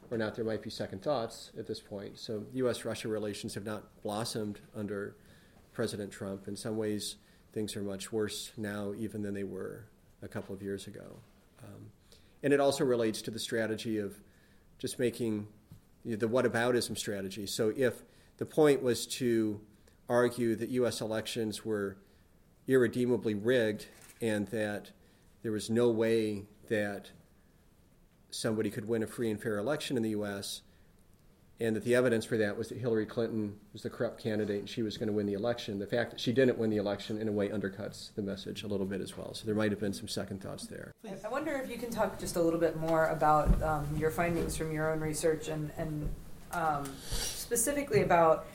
or 0.09 0.17
not 0.17 0.35
there 0.35 0.45
might 0.45 0.61
be 0.61 0.69
second 0.69 1.01
thoughts 1.01 1.51
at 1.57 1.67
this 1.67 1.79
point. 1.79 2.17
So 2.17 2.43
U.S.-Russia 2.53 3.09
relations 3.09 3.53
have 3.53 3.65
not 3.65 3.83
blossomed 4.03 4.59
under 4.75 5.15
President 5.73 6.11
Trump. 6.11 6.47
In 6.47 6.55
some 6.55 6.75
ways, 6.75 7.15
things 7.53 7.75
are 7.75 7.81
much 7.81 8.11
worse 8.11 8.51
now 8.57 8.93
even 8.97 9.21
than 9.21 9.33
they 9.33 9.43
were 9.43 9.85
a 10.21 10.27
couple 10.27 10.53
of 10.53 10.61
years 10.61 10.87
ago. 10.87 11.17
And 12.43 12.53
it 12.53 12.59
also 12.59 12.83
relates 12.83 13.21
to 13.23 13.31
the 13.31 13.39
strategy 13.39 13.97
of 13.97 14.19
just 14.79 14.99
making 14.99 15.47
you 16.03 16.11
know, 16.11 16.17
the 16.17 16.27
whataboutism 16.27 16.97
strategy. 16.97 17.45
So 17.45 17.71
if 17.75 18.03
the 18.37 18.45
point 18.45 18.81
was 18.81 19.05
to 19.07 19.61
argue 20.09 20.55
that 20.55 20.69
U.S. 20.69 21.01
elections 21.01 21.63
were 21.63 21.97
irredeemably 22.67 23.35
rigged 23.35 23.85
and 24.21 24.47
that 24.47 24.91
there 25.43 25.51
was 25.51 25.69
no 25.69 25.89
way 25.89 26.43
that 26.69 27.11
somebody 28.29 28.69
could 28.69 28.87
win 28.87 29.03
a 29.03 29.07
free 29.07 29.29
and 29.29 29.41
fair 29.41 29.57
election 29.57 29.97
in 29.97 30.03
the 30.03 30.11
U.S., 30.11 30.61
and 31.61 31.75
that 31.75 31.83
the 31.83 31.93
evidence 31.93 32.25
for 32.25 32.37
that 32.37 32.57
was 32.57 32.69
that 32.69 32.79
Hillary 32.79 33.05
Clinton 33.05 33.55
was 33.71 33.83
the 33.83 33.89
corrupt 33.89 34.21
candidate 34.21 34.59
and 34.61 34.69
she 34.69 34.81
was 34.81 34.97
going 34.97 35.07
to 35.07 35.13
win 35.13 35.27
the 35.27 35.33
election. 35.33 35.77
The 35.77 35.85
fact 35.85 36.09
that 36.09 36.19
she 36.19 36.33
didn't 36.33 36.57
win 36.57 36.71
the 36.71 36.77
election, 36.77 37.21
in 37.21 37.27
a 37.27 37.31
way, 37.31 37.49
undercuts 37.49 38.13
the 38.15 38.23
message 38.23 38.63
a 38.63 38.67
little 38.67 38.85
bit 38.85 38.99
as 38.99 39.15
well. 39.15 39.35
So 39.35 39.45
there 39.45 39.53
might 39.53 39.69
have 39.71 39.79
been 39.79 39.93
some 39.93 40.07
second 40.07 40.41
thoughts 40.41 40.65
there. 40.65 40.91
I 41.23 41.27
wonder 41.29 41.51
if 41.63 41.69
you 41.69 41.77
can 41.77 41.91
talk 41.91 42.19
just 42.19 42.35
a 42.35 42.41
little 42.41 42.59
bit 42.59 42.77
more 42.77 43.07
about 43.07 43.61
um, 43.61 43.95
your 43.95 44.09
findings 44.09 44.57
from 44.57 44.71
your 44.71 44.91
own 44.91 44.99
research 45.01 45.49
and, 45.49 45.71
and 45.77 46.09
um, 46.51 46.91
specifically 47.11 48.01
about, 48.01 48.47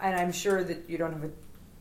and 0.00 0.16
I'm 0.16 0.32
sure 0.32 0.64
that 0.64 0.88
you 0.88 0.96
don't 0.96 1.12
have 1.12 1.24
a, 1.24 1.30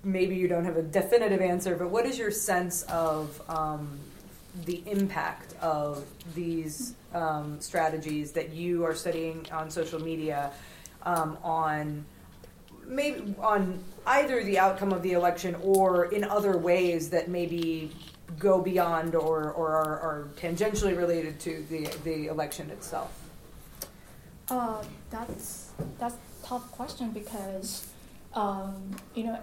maybe 0.04 0.36
you 0.36 0.50
don't 0.50 0.66
have 0.66 0.76
a 0.76 0.84
definitive 0.84 1.40
answer, 1.40 1.78
but 1.78 1.90
what 1.90 2.06
is 2.06 2.20
your 2.20 2.32
sense 2.32 2.84
of 2.84 3.42
um, 3.50 3.98
the 4.66 4.84
impact 4.86 5.56
of 5.62 6.06
these 6.36 6.96
um, 7.14 7.60
strategies 7.60 8.32
that 8.34 8.52
you 8.52 8.86
are 8.86 8.96
studying 8.96 9.46
on 9.52 9.70
social 9.70 10.02
media 10.02 10.52
um, 11.04 11.38
on 11.44 12.06
maybe 12.86 13.36
on 13.40 13.84
either 14.06 14.44
the 14.44 14.58
outcome 14.58 14.92
of 14.92 15.04
the 15.04 15.14
election 15.14 15.56
or 15.62 16.06
in 16.06 16.24
other 16.24 16.58
ways 16.58 17.10
that 17.10 17.30
maybe 17.30 17.92
go 18.38 18.62
beyond 18.62 19.16
or, 19.16 19.52
or 19.52 19.70
are, 19.70 20.00
are 20.00 20.28
tangentially 20.38 20.98
related 20.98 21.40
to 21.40 21.64
the, 21.70 21.86
the 22.04 22.28
election 22.28 22.70
itself? 22.70 23.12
Uh, 24.50 24.84
that's 25.12 25.72
that's 26.00 26.16
tough 26.44 26.72
question 26.72 27.12
because 27.12 27.88
um, 28.34 28.96
you 29.14 29.24
know 29.24 29.40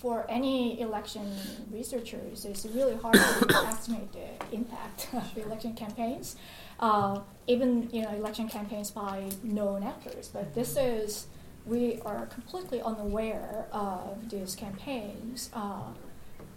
for 0.00 0.24
any 0.30 0.80
election 0.80 1.30
researchers, 1.70 2.46
it's 2.46 2.64
really 2.64 2.96
hard 2.96 3.14
to 3.14 3.54
estimate 3.66 4.10
the 4.12 4.54
impact 4.56 5.08
of 5.12 5.36
election 5.36 5.74
campaigns, 5.74 6.36
uh, 6.80 7.20
even 7.46 7.90
you 7.92 8.02
know 8.02 8.10
election 8.10 8.48
campaigns 8.48 8.90
by 8.90 9.28
known 9.42 9.82
actors. 9.82 10.28
But 10.32 10.54
this 10.54 10.76
is 10.78 11.26
we 11.66 12.00
are 12.06 12.24
completely 12.26 12.80
unaware 12.80 13.66
of 13.72 14.30
these 14.30 14.56
campaigns 14.56 15.50
uh, 15.52 15.92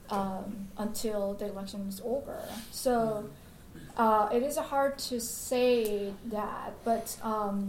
um, 0.10 0.70
until 0.78 1.34
the 1.34 1.48
election 1.48 1.86
is 1.90 2.02
over. 2.06 2.42
So 2.72 3.30
uh, 3.98 4.30
it 4.32 4.42
is 4.42 4.58
hard 4.58 4.98
to 5.10 5.20
say 5.20 6.14
that, 6.28 6.72
but 6.86 7.18
um, 7.22 7.68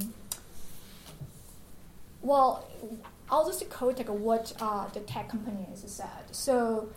well 2.22 2.64
I'll 3.30 3.46
just 3.46 3.68
quote 3.70 3.98
like 3.98 4.08
what 4.08 4.52
uh, 4.60 4.88
the 4.88 5.00
tech 5.00 5.28
companies 5.28 5.82
said. 5.86 6.32
So 6.32 6.90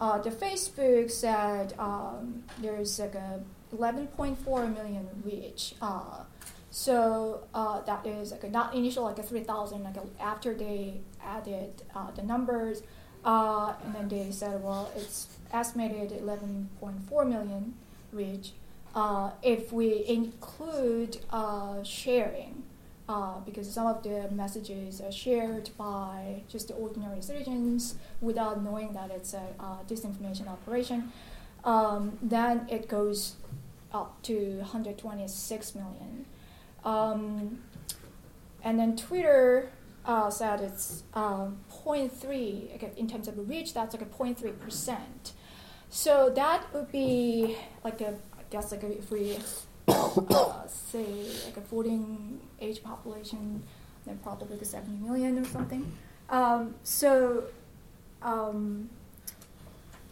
uh, 0.00 0.18
the 0.18 0.30
Facebook 0.30 1.10
said 1.10 1.74
um, 1.78 2.44
there's 2.60 2.98
like 2.98 3.14
a 3.14 3.40
11.4 3.74 4.74
million 4.74 5.08
reach. 5.24 5.74
Uh, 5.80 6.24
so 6.70 7.44
uh, 7.54 7.80
that 7.82 8.06
is 8.06 8.30
like 8.32 8.50
not 8.50 8.74
initial 8.74 9.04
like 9.04 9.18
a 9.18 9.22
3,000 9.22 9.82
like 9.82 9.96
after 10.20 10.54
they 10.54 11.00
added 11.22 11.82
uh, 11.94 12.10
the 12.12 12.22
numbers, 12.22 12.82
uh, 13.24 13.74
and 13.84 13.94
then 13.94 14.08
they 14.08 14.30
said 14.30 14.62
well 14.62 14.90
it's 14.96 15.28
estimated 15.52 16.10
11.4 16.10 17.28
million 17.28 17.74
reach. 18.12 18.52
if 19.42 19.72
we 19.72 20.04
include 20.06 21.18
sharing, 21.82 22.62
uh, 23.08 23.40
because 23.40 23.70
some 23.72 23.86
of 23.86 24.02
the 24.02 24.28
messages 24.30 25.00
are 25.00 25.12
shared 25.12 25.70
by 25.76 26.42
just 26.48 26.70
ordinary 26.78 27.20
citizens 27.20 27.96
without 28.20 28.62
knowing 28.62 28.92
that 28.92 29.10
it's 29.10 29.34
a 29.34 29.42
uh, 29.60 29.76
disinformation 29.88 30.48
operation, 30.48 31.12
um, 31.64 32.18
then 32.22 32.66
it 32.70 32.88
goes 32.88 33.36
up 33.92 34.20
to 34.22 34.58
126 34.58 35.74
million. 35.74 36.24
Um, 36.84 37.58
and 38.64 38.78
then 38.78 38.96
Twitter 38.96 39.70
uh, 40.04 40.30
said 40.30 40.60
it's 40.60 41.04
um, 41.14 41.58
0.3 41.84 42.74
okay, 42.74 42.90
in 42.96 43.08
terms 43.08 43.28
of 43.28 43.48
reach. 43.48 43.74
That's 43.74 43.94
like 43.94 44.02
a 44.02 44.06
0.3 44.06 44.58
percent. 44.58 45.32
So 45.90 46.30
that 46.34 46.72
would 46.72 46.90
be 46.90 47.56
like 47.84 48.00
a 48.00 48.14
I 48.38 48.42
guess 48.50 48.72
like 48.72 48.82
a, 48.82 48.98
if 48.98 49.10
we 49.10 49.36
uh, 49.88 50.66
say 50.66 51.26
like 51.46 51.56
a 51.56 51.60
voting 51.60 52.40
age 52.62 52.82
population, 52.82 53.62
then 54.06 54.18
probably 54.22 54.56
the 54.56 54.64
70 54.64 55.04
million 55.04 55.38
or 55.38 55.44
something. 55.44 55.92
Um, 56.30 56.74
so 56.82 57.44
um, 58.22 58.88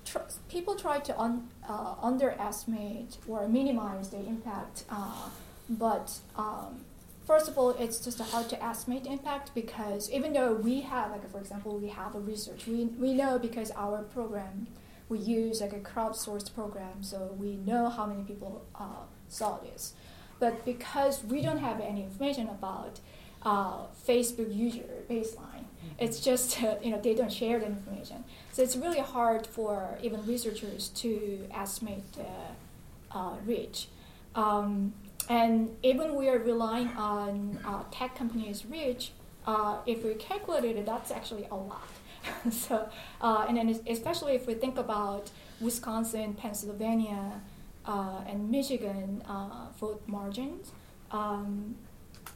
tr- 0.04 0.18
people 0.48 0.74
try 0.74 0.98
to 1.00 1.18
un- 1.18 1.48
uh, 1.68 1.94
underestimate 2.02 3.16
or 3.28 3.48
minimize 3.48 4.10
the 4.10 4.18
impact, 4.18 4.84
uh, 4.90 5.28
but 5.68 6.18
um, 6.36 6.84
first 7.26 7.48
of 7.48 7.56
all, 7.56 7.70
it's 7.70 8.00
just 8.00 8.18
hard 8.20 8.48
to 8.48 8.62
estimate 8.62 9.06
impact 9.06 9.54
because 9.54 10.10
even 10.10 10.32
though 10.32 10.52
we 10.52 10.80
have, 10.80 11.12
like 11.12 11.30
for 11.30 11.38
example, 11.38 11.78
we 11.78 11.88
have 11.88 12.14
a 12.14 12.20
research, 12.20 12.66
we, 12.66 12.84
we 12.84 13.14
know 13.14 13.38
because 13.38 13.70
our 13.76 14.02
program, 14.02 14.66
we 15.08 15.18
use 15.18 15.60
like 15.60 15.72
a 15.72 15.78
crowdsourced 15.80 16.54
program, 16.54 17.02
so 17.02 17.34
we 17.38 17.56
know 17.56 17.88
how 17.88 18.06
many 18.06 18.22
people 18.24 18.64
uh, 18.74 19.04
saw 19.28 19.58
this. 19.58 19.94
But 20.40 20.64
because 20.64 21.22
we 21.22 21.42
don't 21.42 21.58
have 21.58 21.80
any 21.80 22.02
information 22.02 22.48
about 22.48 22.98
uh, 23.42 23.84
Facebook 24.06 24.54
user 24.54 24.82
baseline, 25.08 25.66
mm-hmm. 25.66 25.98
it's 25.98 26.18
just 26.20 26.62
uh, 26.62 26.76
you 26.82 26.90
know 26.90 27.00
they 27.00 27.14
don't 27.14 27.32
share 27.32 27.60
the 27.60 27.66
information. 27.66 28.24
So 28.52 28.62
it's 28.62 28.76
really 28.76 29.00
hard 29.00 29.46
for 29.46 29.98
even 30.02 30.26
researchers 30.26 30.88
to 31.02 31.46
estimate 31.54 32.12
the 32.14 33.16
uh, 33.16 33.36
reach. 33.46 33.88
Um, 34.34 34.94
and 35.28 35.76
even 35.82 36.16
we 36.16 36.28
are 36.28 36.38
relying 36.38 36.88
on 36.88 37.60
uh, 37.64 37.84
tech 37.92 38.16
companies' 38.16 38.66
reach, 38.66 39.12
uh, 39.46 39.78
if 39.86 40.04
we 40.04 40.14
calculate 40.14 40.64
it, 40.64 40.86
that's 40.86 41.10
actually 41.10 41.46
a 41.50 41.56
lot. 41.56 41.88
so, 42.50 42.88
uh, 43.20 43.46
and 43.48 43.56
then 43.56 43.80
especially 43.86 44.34
if 44.34 44.46
we 44.46 44.54
think 44.54 44.76
about 44.76 45.30
Wisconsin, 45.60 46.34
Pennsylvania, 46.34 47.32
uh, 47.34 47.38
and 47.86 48.50
Michigan 48.50 49.22
uh, 49.28 49.66
vote 49.78 50.02
margins, 50.06 50.72
um, 51.10 51.74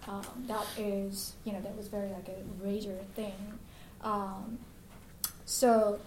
um, 0.06 0.24
that 0.46 0.66
is, 0.78 1.34
you 1.44 1.52
know, 1.52 1.60
that 1.60 1.76
was 1.76 1.88
very 1.88 2.10
like 2.10 2.28
a 2.28 2.64
major 2.64 2.98
thing. 3.14 3.58
Um, 4.02 4.58
so, 5.44 6.00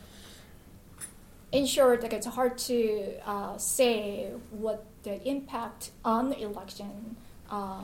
in 1.52 1.66
short, 1.66 2.04
like 2.04 2.14
it's 2.14 2.28
hard 2.28 2.58
to 2.60 3.14
uh, 3.26 3.58
say 3.58 4.32
what 4.52 4.86
the 5.04 5.26
impact 5.28 5.92
on 6.04 6.30
the 6.30 6.42
election, 6.42 7.16
uh, 7.50 7.84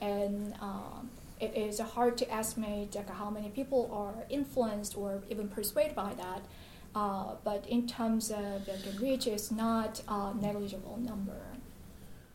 and 0.00 0.54
um, 0.60 1.10
it 1.40 1.56
is 1.56 1.78
hard 1.78 2.16
to 2.18 2.32
estimate 2.32 2.94
like 2.94 3.08
how 3.10 3.30
many 3.30 3.48
people 3.50 3.90
are 3.92 4.24
influenced 4.28 4.96
or 4.96 5.22
even 5.30 5.48
persuaded 5.48 5.94
by 5.94 6.14
that. 6.14 6.42
Uh, 6.94 7.34
but 7.42 7.66
in 7.68 7.86
terms 7.86 8.30
of 8.30 8.66
the 8.66 8.98
reach, 9.00 9.26
it's 9.26 9.50
not 9.50 10.00
a 10.06 10.32
negligible 10.34 10.96
number. 10.98 11.40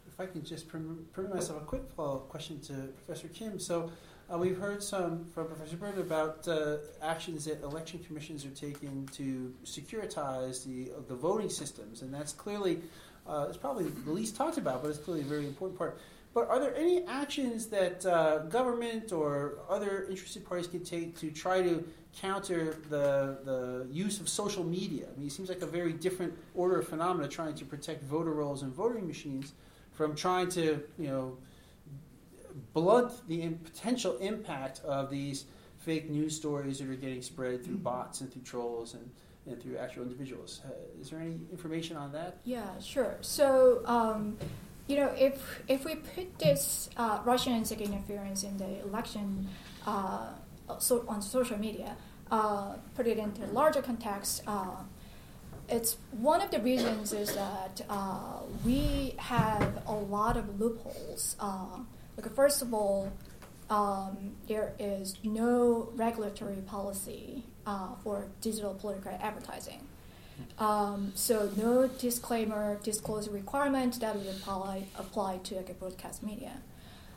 If 0.07 0.20
I 0.20 0.26
can 0.26 0.43
just 0.43 0.68
permit 0.68 1.34
myself 1.34 1.62
a 1.62 1.66
quick 1.66 1.95
question 2.28 2.60
to 2.62 2.74
Professor 3.05 3.30
Kim. 3.30 3.57
So 3.57 3.89
uh, 4.32 4.38
we've 4.38 4.57
heard 4.57 4.84
some 4.84 5.26
from 5.34 5.47
Professor 5.47 5.78
Burden 5.78 6.01
about 6.01 6.45
uh, 6.47 6.78
actions 7.01 7.45
that 7.45 7.64
election 7.64 7.99
commissions 8.05 8.45
are 8.45 8.49
taking 8.49 9.07
to 9.14 9.53
securitize 9.64 10.66
the 10.66 10.91
the 11.07 11.16
voting 11.16 11.49
systems, 11.49 12.01
and 12.01 12.14
that's 12.14 12.34
clearly 12.34 12.82
uh, 13.28 13.45
it's 13.47 13.57
probably 13.57 13.86
the 13.86 14.12
least 14.12 14.36
talked 14.36 14.57
about, 14.57 14.82
but 14.82 14.89
it's 14.89 14.99
clearly 14.99 15.22
a 15.22 15.28
very 15.28 15.45
important 15.45 15.78
part. 15.78 15.97
But 16.34 16.47
are 16.47 16.60
there 16.60 16.76
any 16.76 17.05
actions 17.05 17.68
that 17.68 18.05
uh, 18.05 18.39
government 18.49 19.12
or 19.12 19.60
other 19.68 20.03
interested 20.10 20.45
parties 20.45 20.68
can 20.68 20.84
take 20.84 21.18
to 21.20 21.32
try 21.32 21.62
to 21.62 21.84
counter 22.16 22.78
the, 22.89 23.38
the 23.43 23.88
use 23.91 24.20
of 24.20 24.28
social 24.28 24.64
media? 24.64 25.07
I 25.14 25.18
mean, 25.18 25.28
it 25.28 25.32
seems 25.32 25.49
like 25.49 25.62
a 25.62 25.68
very 25.68 25.93
different 25.93 26.34
order 26.55 26.80
of 26.80 26.88
phenomena 26.88 27.28
trying 27.28 27.55
to 27.55 27.66
protect 27.66 28.03
voter 28.03 28.32
rolls 28.32 28.64
and 28.64 28.74
voting 28.74 29.07
machines 29.07 29.53
from 29.93 30.16
trying 30.16 30.49
to, 30.49 30.82
you 30.97 31.07
know, 31.07 31.38
blunt 32.74 33.12
the 33.28 33.41
in 33.41 33.57
potential 33.57 34.18
impact 34.18 34.82
of 34.84 35.10
these 35.10 35.45
fake 35.80 36.10
news 36.10 36.36
stories 36.36 36.80
that 36.80 36.89
are 36.89 36.95
getting 36.95 37.22
spread 37.22 37.64
through 37.64 37.78
bots 37.78 38.22
and 38.22 38.32
through 38.32 38.41
trolls 38.41 38.93
and, 38.93 39.10
and 39.45 39.62
through 39.62 39.78
actual 39.78 40.03
individuals. 40.03 40.62
Uh, 40.66 40.72
is 40.99 41.10
there 41.10 41.20
any 41.20 41.39
information 41.51 41.95
on 41.95 42.12
that? 42.12 42.38
Yeah, 42.43 42.68
sure. 42.80 43.18
So, 43.22 43.82
um, 43.86 44.38
you 44.88 44.97
know, 44.97 45.14
if 45.18 45.62
if 45.68 45.86
we 45.86 45.95
put 45.95 46.38
this 46.39 46.89
uh, 46.97 47.20
Russian 47.24 47.53
interference 47.55 48.43
in 48.43 48.57
the 48.57 48.82
election 48.82 49.47
uh, 49.86 50.30
so 50.78 51.05
on 51.07 51.22
social 51.22 51.57
media, 51.57 51.95
uh, 52.32 52.74
put 52.95 53.07
it 53.07 53.17
into 53.17 53.45
larger 53.47 53.82
context, 53.82 54.43
uh, 54.45 54.84
it's 55.67 55.97
one 56.11 56.41
of 56.41 56.51
the 56.51 56.59
reasons 56.59 57.13
is 57.13 57.34
that 57.36 57.82
uh, 57.89 58.39
we 58.65 59.15
have 59.17 59.84
a 59.88 59.93
lot 59.93 60.38
of 60.38 60.59
loopholes. 60.59 61.36
Uh, 61.39 61.80
like 62.17 62.34
first 62.34 62.61
of 62.61 62.74
all, 62.74 63.11
um, 63.70 64.36
there 64.47 64.74
is 64.80 65.15
no 65.24 65.89
regulatory 65.95 66.61
policy 66.65 67.43
for 68.03 68.26
digital 68.41 68.74
political 68.74 69.11
advertising. 69.22 69.88
Um, 70.57 71.11
so 71.15 71.51
no 71.55 71.88
disclaimer, 71.88 72.80
disclosure 72.84 73.32
requirement 73.32 73.99
that 73.99 74.15
would 74.15 74.28
apply 74.28 74.86
apply 74.97 75.38
to 75.43 75.55
like 75.55 75.70
a 75.70 75.74
broadcast 75.74 76.24
media. 76.24 76.53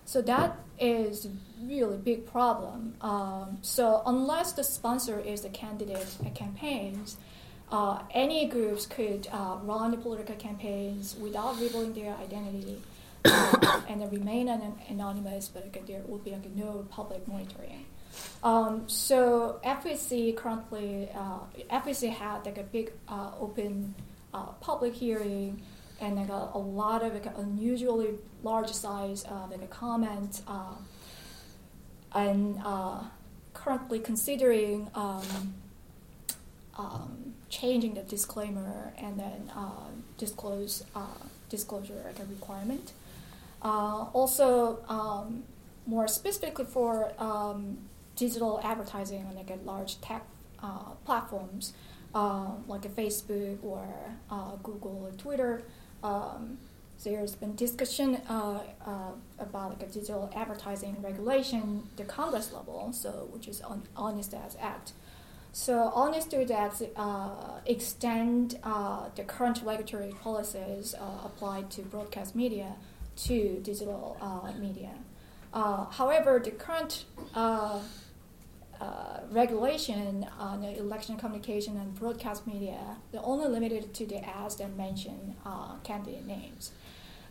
So 0.05 0.21
that 0.23 0.59
is 0.79 1.29
really 1.63 1.97
big 1.97 2.27
problem. 2.27 2.95
Um, 3.01 3.59
so 3.63 4.03
unless 4.05 4.53
the 4.53 4.65
sponsor 4.65 5.19
is 5.21 5.43
the 5.43 5.49
candidate 5.49 6.17
campaigns, 6.35 7.17
uh, 7.71 8.03
any 8.11 8.47
groups 8.47 8.87
could 8.87 9.29
uh, 9.33 9.57
run 9.63 9.93
the 9.93 9.97
political 9.97 10.35
campaigns 10.37 11.17
without 11.17 11.59
revealing 11.59 11.95
their 11.95 12.15
identity 12.17 12.83
uh, 13.25 13.81
and 13.89 14.11
remain 14.13 14.49
an- 14.49 14.79
anonymous, 14.89 15.49
but 15.49 15.73
there 15.87 16.03
would 16.07 16.25
be 16.25 16.33
like, 16.33 16.51
no 16.55 16.87
public 16.91 17.27
monitoring. 17.27 17.87
Um, 18.43 18.89
so 18.89 19.61
FEC 19.65 20.37
currently, 20.37 21.09
uh, 21.15 21.39
FEC 21.71 22.11
had 22.11 22.45
like 22.45 22.59
a 22.59 22.63
big 22.63 22.93
uh, 23.09 23.31
open 23.41 23.95
uh, 24.35 24.47
public 24.61 24.95
hearing 24.95 25.63
and 26.03 26.17
like 26.17 26.29
a, 26.29 26.51
a 26.55 26.59
lot 26.59 27.03
of 27.03 27.15
like, 27.15 27.27
unusually 27.39 28.11
large 28.43 28.71
size 28.73 29.25
uh, 29.25 29.47
like 29.51 29.63
a 29.63 29.67
comment 29.69 30.43
uh, 30.49 30.75
and 32.15 32.61
uh, 32.65 33.01
currently 33.55 34.01
considering 34.01 34.91
um, 34.95 35.55
um, 36.77 37.35
changing 37.49 37.95
the 37.95 38.03
disclaimer 38.03 38.93
and 38.99 39.19
then 39.19 39.51
uh, 39.55 39.89
disclose 40.19 40.85
uh, 40.95 41.07
disclosure 41.49 42.03
like 42.05 42.19
a 42.19 42.25
requirement. 42.25 42.93
Uh, 43.63 44.07
also, 44.13 44.85
um, 44.89 45.45
more 45.87 46.09
specifically 46.09 46.65
for 46.65 47.13
um, 47.19 47.79
digital 48.17 48.61
advertising 48.65 49.25
on 49.27 49.35
like 49.37 49.51
large 49.65 50.01
tech 50.01 50.27
platforms 51.05 51.73
like 52.15 52.83
Facebook 52.95 53.59
or 53.63 53.87
Google 54.63 55.03
or 55.05 55.13
Twitter. 55.13 55.63
Um, 56.03 56.59
there's 57.05 57.35
been 57.35 57.57
discussion 57.57 58.17
uh, 58.29 58.61
uh, 58.87 58.91
about 59.39 59.71
like 59.71 59.83
a 59.83 59.93
digital 59.93 60.31
advertising 60.35 60.97
regulation, 61.03 61.89
at 61.91 61.97
the 61.97 62.05
Congress 62.05 62.53
level, 62.53 62.93
so 62.93 63.29
which 63.33 63.49
is 63.49 63.61
on 63.61 63.83
Honest 63.97 64.35
Ads 64.35 64.57
Act. 64.61 64.93
So 65.53 65.91
Honest 65.95 66.33
Ads 66.51 66.83
uh, 66.97 67.61
extend 67.67 68.53
the 69.17 69.25
current 69.27 69.63
regulatory 69.65 70.15
policies 70.23 70.95
applied 71.25 71.71
to 71.73 71.83
broadcast 71.83 72.35
media 72.37 72.75
to 73.17 73.61
digital 73.63 74.17
media. 74.59 74.93
however, 75.53 76.41
the 76.43 76.53
current 76.53 77.05
uh, 78.83 79.21
regulation 79.31 80.27
on 80.39 80.65
election 80.65 81.17
communication 81.17 81.77
and 81.77 81.95
broadcast 81.95 82.47
media, 82.47 82.81
they're 83.11 83.25
only 83.25 83.49
limited 83.49 83.95
to 83.95 84.07
the 84.07 84.19
ads 84.39 84.57
that 84.57 84.77
mention 84.77 85.37
uh, 85.45 85.77
candidate 85.85 86.27
names. 86.27 86.73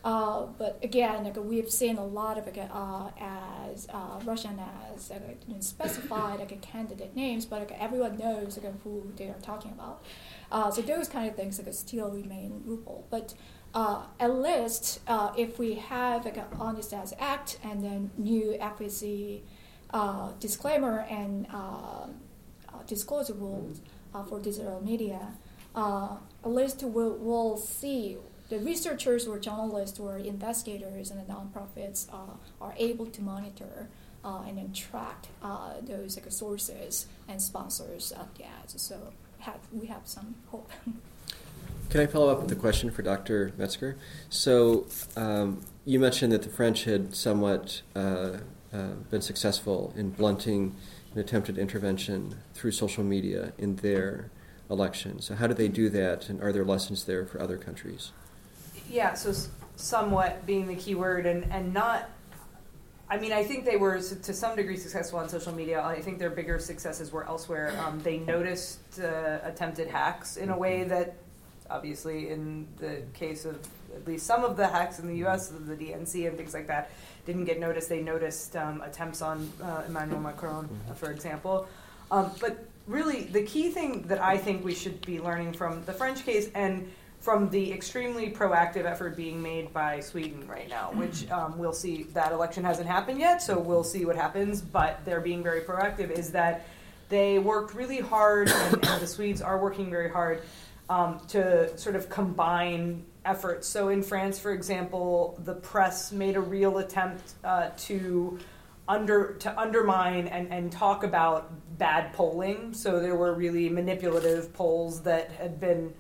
Uh, 0.04 0.48
but 0.58 0.80
again, 0.82 1.24
like 1.24 1.38
we've 1.38 1.70
seen 1.70 1.98
a 1.98 2.06
lot 2.06 2.38
of 2.38 2.48
uh, 2.48 3.10
as 3.20 3.88
uh, 3.94 4.20
Russian 4.26 4.60
ads 4.60 5.12
like, 5.12 5.62
specified 5.62 6.40
like 6.40 6.60
candidate 6.62 7.16
names, 7.16 7.46
but 7.46 7.60
like, 7.60 7.80
everyone 7.80 8.18
knows 8.18 8.58
like, 8.58 8.82
who 8.84 9.12
they 9.16 9.26
are 9.26 9.42
talking 9.44 9.72
about. 9.72 10.04
Uh, 10.52 10.72
so 10.72 10.82
those 10.82 11.08
kind 11.08 11.30
of 11.30 11.36
things 11.36 11.60
like, 11.64 11.72
still 11.74 12.10
remain 12.10 12.64
loophole. 12.66 13.06
But 13.12 13.36
uh, 13.74 14.04
at 14.20 14.34
least 14.34 15.02
uh, 15.08 15.32
if 15.38 15.60
we 15.60 15.76
have 15.76 16.26
like 16.26 16.38
an 16.38 16.46
Honest 16.60 16.94
Ads 16.94 17.14
Act 17.20 17.60
and 17.64 17.84
then 17.84 18.12
new 18.18 18.58
FEC 18.60 19.42
uh, 19.94 20.32
disclaimer 20.40 21.06
and 21.10 21.48
uh, 21.54 22.08
uh, 22.70 22.84
disclosure 22.88 23.34
rules 23.34 23.82
for 24.28 24.40
digital 24.40 24.82
media, 24.84 25.34
at 25.76 26.20
least 26.44 26.84
we'll, 26.84 27.16
we'll 27.16 27.58
see 27.58 28.18
the 28.50 28.60
researchers 28.60 29.26
or 29.26 29.40
journalists 29.40 30.00
or 30.00 30.18
investigators 30.18 31.12
and 31.12 31.20
the 31.20 31.34
nonprofits 31.34 32.08
are 32.60 32.74
able 32.78 33.06
to 33.06 33.22
monitor 33.22 33.88
uh, 34.24 34.44
and 34.48 34.58
then 34.58 34.72
track 34.74 35.28
uh, 35.42 35.74
those 35.82 36.16
like, 36.18 36.32
sources 36.32 37.08
and 37.28 37.42
sponsors 37.42 38.12
of 38.12 38.28
the 38.38 38.46
ads. 38.46 38.80
So 38.82 39.14
have, 39.40 39.60
we 39.72 39.88
have 39.88 40.02
some 40.06 40.36
hope. 40.48 40.70
Can 41.90 42.02
I 42.02 42.06
follow 42.06 42.30
up 42.30 42.42
with 42.42 42.52
a 42.52 42.56
question 42.56 42.90
for 42.90 43.02
Dr. 43.02 43.52
Metzger? 43.58 43.98
So 44.30 44.88
um, 45.18 45.66
you 45.86 46.00
mentioned 46.00 46.32
that 46.32 46.44
the 46.44 46.50
French 46.50 46.86
had 46.86 47.16
somewhat 47.16 47.82
uh, 47.96 48.38
uh, 48.74 48.94
been 49.10 49.22
successful 49.22 49.94
in 49.96 50.10
blunting 50.12 50.76
an 51.14 51.20
attempted 51.20 51.58
intervention 51.58 52.38
through 52.54 52.72
social 52.72 53.04
media 53.04 53.54
in 53.58 53.76
their 53.78 54.32
election. 54.70 55.22
So, 55.22 55.36
how 55.36 55.48
do 55.48 55.54
they 55.54 55.68
do 55.68 55.90
that, 55.90 56.30
and 56.30 56.42
are 56.42 56.52
there 56.52 56.64
lessons 56.64 57.06
there 57.06 57.26
for 57.26 57.42
other 57.42 57.58
countries? 57.58 58.12
Yeah, 58.90 59.14
so 59.14 59.34
somewhat 59.76 60.46
being 60.46 60.68
the 60.68 60.76
key 60.76 60.96
word, 60.96 61.26
and, 61.26 61.44
and 61.52 61.74
not. 61.74 62.10
I 63.10 63.18
mean, 63.18 63.34
I 63.34 63.44
think 63.44 63.66
they 63.66 63.76
were 63.76 63.98
to 64.00 64.34
some 64.34 64.56
degree 64.56 64.78
successful 64.78 65.20
on 65.20 65.28
social 65.28 65.54
media. 65.54 65.84
I 65.84 66.02
think 66.02 66.18
their 66.18 66.30
bigger 66.30 66.60
successes 66.60 67.12
were 67.12 67.28
elsewhere. 67.28 67.78
Um, 67.86 68.00
they 68.02 68.20
noticed 68.20 69.02
uh, 69.02 69.40
attempted 69.44 69.90
hacks 69.90 70.38
in 70.38 70.50
a 70.50 70.58
way 70.58 70.86
that, 70.86 71.18
obviously, 71.70 72.30
in 72.30 72.68
the 72.78 73.04
case 73.14 73.44
of 73.44 73.60
at 73.96 74.08
least 74.08 74.26
some 74.26 74.44
of 74.44 74.58
the 74.58 74.68
hacks 74.68 75.00
in 75.00 75.08
the 75.08 75.18
U.S., 75.18 75.52
of 75.52 75.68
the 75.68 75.76
DNC 75.76 76.28
and 76.28 76.38
things 76.38 76.54
like 76.54 76.68
that, 76.68 76.92
didn't 77.26 77.46
get 77.46 77.60
noticed. 77.60 77.90
They 77.90 78.02
noticed 78.02 78.56
um, 78.56 78.82
attempts 78.82 79.22
on 79.22 79.52
uh, 79.62 79.84
Emmanuel 79.88 80.20
Macron, 80.20 80.66
mm-hmm. 80.66 80.94
for 80.94 81.12
example. 81.12 81.68
Um, 82.10 82.32
but 82.40 82.66
really, 82.88 83.24
the 83.24 83.44
key 83.44 83.70
thing 83.70 84.04
that 84.04 84.22
I 84.22 84.38
think 84.38 84.64
we 84.64 84.74
should 84.74 85.06
be 85.06 85.20
learning 85.20 85.54
from 85.54 85.84
the 85.86 85.94
French 85.94 86.26
case, 86.26 86.50
and 86.56 86.92
from 87.22 87.50
the 87.52 87.72
extremely 87.72 88.32
proactive 88.32 88.86
effort 88.86 89.16
being 89.16 89.42
made 89.42 89.72
by 89.72 90.00
Sweden 90.00 90.46
right 90.48 90.68
now, 90.68 90.92
which 90.96 91.30
um, 91.30 91.58
we'll 91.58 91.72
see. 91.72 92.04
That 92.14 92.32
election 92.32 92.64
hasn't 92.64 92.88
happened 92.88 93.20
yet, 93.20 93.44
so 93.44 93.60
we'll 93.60 93.84
see 93.84 94.06
what 94.06 94.16
happens. 94.16 94.60
But 94.60 95.06
they're 95.06 95.22
being 95.22 95.44
very 95.44 95.62
proactive. 95.62 96.10
Is 96.10 96.32
that 96.32 96.66
they 97.10 97.38
worked 97.38 97.76
really 97.76 98.00
hard, 98.00 98.50
and, 98.50 98.86
and 98.86 99.02
the 99.02 99.08
Swedes 99.08 99.42
are 99.42 99.60
working 99.60 99.90
very 99.92 100.10
hard 100.10 100.42
um, 100.90 101.22
to 101.30 101.78
sort 101.78 101.96
of 101.96 102.10
combine 102.10 103.06
efforts. 103.26 103.68
So 103.68 103.90
in 103.90 104.02
France, 104.02 104.40
for 104.40 104.52
example, 104.52 105.40
the 105.44 105.56
press 105.56 106.12
made 106.12 106.36
a 106.36 106.42
real 106.42 106.80
attempt 106.80 107.34
uh, 107.44 107.70
to 107.78 108.40
under 108.88 109.34
to 109.36 109.60
undermine 109.60 110.28
and, 110.28 110.52
and 110.52 110.72
talk 110.72 111.04
about 111.04 111.52
bad 111.78 112.14
polling. 112.14 112.74
So 112.74 113.00
there 113.00 113.16
were 113.16 113.34
really 113.34 113.70
manipulative 113.70 114.54
polls 114.54 115.02
that 115.04 115.32
had 115.32 115.60
been 115.60 115.94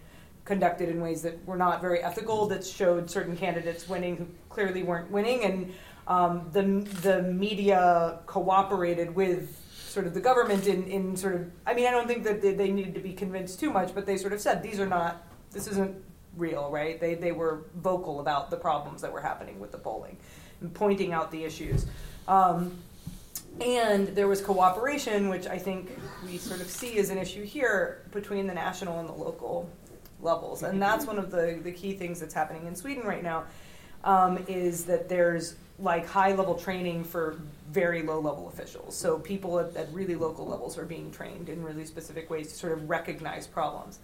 conducted 0.45 0.89
in 0.89 0.99
ways 0.99 1.21
that 1.21 1.45
were 1.45 1.57
not 1.57 1.79
very 1.79 2.01
ethical, 2.01 2.47
that 2.47 2.65
showed 2.65 3.09
certain 3.09 3.37
candidates 3.37 3.87
winning 3.87 4.17
who 4.17 4.27
clearly 4.49 4.83
weren't 4.83 5.11
winning, 5.11 5.43
and 5.43 5.73
um, 6.07 6.49
the 6.51 6.63
the 7.01 7.21
media 7.21 8.19
cooperated 8.25 9.13
with 9.15 9.57
sort 9.71 10.07
of 10.07 10.13
the 10.13 10.21
government 10.21 10.67
in, 10.67 10.85
in 10.85 11.15
sort 11.15 11.35
of 11.35 11.51
I 11.65 11.73
mean 11.73 11.85
I 11.85 11.91
don't 11.91 12.07
think 12.07 12.23
that 12.23 12.41
they, 12.41 12.53
they 12.53 12.71
needed 12.71 12.95
to 12.95 13.01
be 13.01 13.13
convinced 13.13 13.59
too 13.59 13.69
much, 13.69 13.93
but 13.93 14.05
they 14.05 14.17
sort 14.17 14.33
of 14.33 14.41
said 14.41 14.63
these 14.63 14.79
are 14.79 14.87
not 14.87 15.27
this 15.51 15.67
isn't 15.67 15.95
real, 16.37 16.69
right? 16.71 16.99
They 16.99 17.15
they 17.15 17.31
were 17.31 17.63
vocal 17.75 18.19
about 18.19 18.49
the 18.49 18.57
problems 18.57 19.01
that 19.01 19.11
were 19.11 19.21
happening 19.21 19.59
with 19.59 19.71
the 19.71 19.77
polling 19.77 20.17
and 20.61 20.73
pointing 20.73 21.13
out 21.13 21.31
the 21.31 21.43
issues. 21.43 21.85
Um, 22.27 22.77
and 23.59 24.07
there 24.09 24.27
was 24.27 24.41
cooperation, 24.41 25.29
which 25.29 25.45
I 25.47 25.57
think 25.57 25.91
we 26.25 26.37
sort 26.37 26.61
of 26.61 26.69
see 26.69 26.97
as 26.99 27.09
an 27.09 27.17
issue 27.17 27.43
here 27.43 28.03
between 28.11 28.47
the 28.47 28.53
national 28.53 28.99
and 28.99 29.09
the 29.09 29.13
local 29.13 29.69
levels. 30.21 30.63
And 30.63 30.81
that's 30.81 31.05
one 31.05 31.17
of 31.17 31.31
the, 31.31 31.59
the 31.61 31.71
key 31.71 31.93
things 31.93 32.19
that's 32.19 32.33
happening 32.33 32.65
in 32.67 32.75
Sweden 32.75 33.03
right 33.03 33.23
now 33.23 33.43
um, 34.03 34.43
is 34.47 34.85
that 34.85 35.09
there's 35.09 35.55
like 35.79 36.07
high 36.07 36.33
level 36.33 36.55
training 36.55 37.03
for 37.03 37.39
very 37.71 38.03
low 38.03 38.19
level 38.19 38.47
officials. 38.47 38.95
So 38.95 39.19
people 39.19 39.59
at, 39.59 39.75
at 39.75 39.91
really 39.91 40.15
local 40.15 40.47
levels 40.47 40.77
are 40.77 40.85
being 40.85 41.11
trained 41.11 41.49
in 41.49 41.63
really 41.63 41.85
specific 41.85 42.29
ways 42.29 42.49
to 42.49 42.55
sort 42.55 42.73
of 42.73 42.89
recognize 42.89 43.47
problems. 43.47 43.99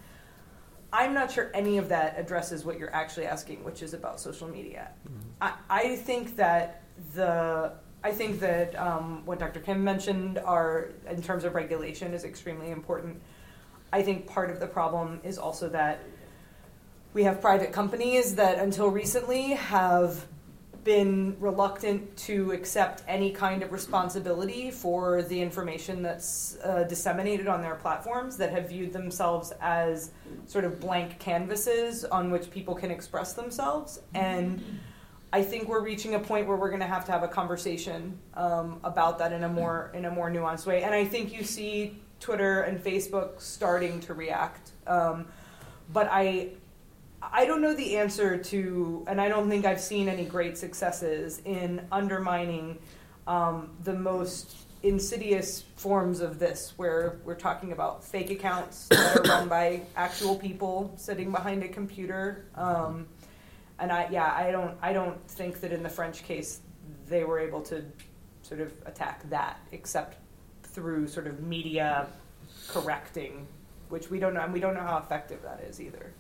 I'm 0.94 1.14
not 1.14 1.32
sure 1.32 1.52
any 1.54 1.78
of 1.78 1.90
that 1.90 2.16
addresses 2.18 2.64
what 2.64 2.80
you're 2.80 2.94
actually 2.94 3.26
asking, 3.26 3.64
which 3.64 3.84
is 3.84 3.94
about 3.94 4.20
social 4.20 4.48
media. 4.48 4.90
I, 5.42 5.54
I 5.70 5.96
think 5.98 6.36
that 6.38 6.84
the 7.14 7.74
I 8.04 8.12
think 8.12 8.40
that 8.40 8.78
um, 8.80 9.26
what 9.26 9.40
Dr. 9.40 9.60
Kim 9.60 9.84
mentioned 9.84 10.38
are 10.40 10.90
in 11.10 11.22
terms 11.22 11.44
of 11.44 11.56
regulation 11.56 12.14
is 12.14 12.24
extremely 12.24 12.70
important. 12.70 13.20
I 13.92 14.02
think 14.02 14.28
part 14.28 14.50
of 14.50 14.60
the 14.60 14.68
problem 14.68 15.20
is 15.24 15.38
also 15.38 15.68
that 15.70 16.04
we 17.14 17.24
have 17.24 17.42
private 17.42 17.72
companies 17.72 18.36
that 18.36 18.60
until 18.60 18.90
recently 18.90 19.50
have 19.54 20.26
been 20.88 21.36
reluctant 21.42 22.16
to 22.16 22.54
accept 22.54 23.04
any 23.10 23.30
kind 23.30 23.62
of 23.62 23.74
responsibility 23.74 24.72
for 24.72 25.22
the 25.24 25.40
information 25.40 26.02
that's 26.02 26.58
uh, 26.64 26.84
disseminated 26.84 27.46
on 27.46 27.62
their 27.62 27.76
platforms 27.76 28.38
that 28.38 28.52
have 28.52 28.70
viewed 28.70 28.94
themselves 28.94 29.52
as 29.60 30.12
sort 30.46 30.64
of 30.64 30.80
blank 30.80 31.20
canvases 31.20 32.06
on 32.06 32.32
which 32.32 32.50
people 32.50 32.74
can 32.74 32.90
express 32.90 33.34
themselves 33.34 34.00
and 34.14 34.64
I 35.34 35.44
think 35.44 35.68
we're 35.68 35.84
reaching 35.84 36.16
a 36.16 36.20
point 36.20 36.48
where 36.48 36.56
we're 36.56 36.70
going 36.70 36.80
to 36.80 36.88
have 36.88 37.04
to 37.08 37.12
have 37.12 37.22
a 37.22 37.28
conversation 37.28 38.18
um, 38.34 38.80
about 38.86 39.20
that 39.20 39.34
in 39.34 39.44
a 39.44 39.50
more 39.50 39.92
in 39.94 40.06
a 40.06 40.10
more 40.10 40.32
nuanced 40.32 40.66
way. 40.66 40.84
And 40.84 40.96
I 40.96 41.04
think 41.04 41.34
you 41.34 41.44
see 41.44 42.00
Twitter 42.22 42.62
and 42.62 42.82
Facebook 42.82 43.42
starting 43.42 44.00
to 44.02 44.14
react. 44.14 44.72
Um, 44.88 45.28
but 45.92 46.08
I 46.10 46.52
I 47.22 47.46
don't 47.46 47.62
know 47.62 47.74
the 47.74 47.98
answer 47.98 48.38
to, 48.38 49.06
and 49.08 49.20
I 49.20 49.28
don't 49.28 49.50
think 49.50 49.66
I've 49.66 49.82
seen 49.82 50.08
any 50.08 50.26
great 50.26 50.58
successes 50.58 51.42
in 51.46 51.82
undermining 51.92 52.78
um, 53.26 53.72
the 53.84 53.94
most 53.94 54.56
insidious 54.84 55.64
forms 55.76 56.20
of 56.20 56.38
this, 56.38 56.74
where 56.78 57.20
we're 57.26 57.36
talking 57.36 57.72
about 57.72 58.04
fake 58.04 58.30
accounts 58.30 58.88
that 58.90 59.18
are 59.18 59.24
run 59.24 59.50
by 59.50 59.82
actual 59.96 60.36
people 60.36 60.94
sitting 60.96 61.32
behind 61.32 61.64
a 61.64 61.68
computer. 61.68 62.46
Um, 62.56 63.08
and 63.80 63.92
I, 63.92 64.08
yeah, 64.12 64.32
I 64.36 64.52
don't, 64.52 64.78
I 64.82 64.94
don't 64.94 65.20
think 65.30 65.60
that 65.62 65.72
in 65.72 65.82
the 65.82 65.90
French 65.90 66.24
case 66.24 66.62
they 67.08 67.24
were 67.24 67.40
able 67.40 67.62
to 67.64 67.84
sort 68.44 68.62
of 68.62 68.72
attack 68.86 69.28
that, 69.30 69.60
except 69.72 70.18
through 70.64 71.08
sort 71.08 71.26
of 71.26 71.42
media 71.42 72.08
correcting, 72.68 73.48
which 73.90 74.12
we 74.12 74.20
don't 74.20 74.36
know, 74.36 74.42
and 74.42 74.54
we 74.54 74.60
don't 74.60 74.76
know 74.76 74.82
how 74.82 74.98
effective 75.00 75.42
that 75.42 75.64
is 75.68 75.82
either. 75.82 76.14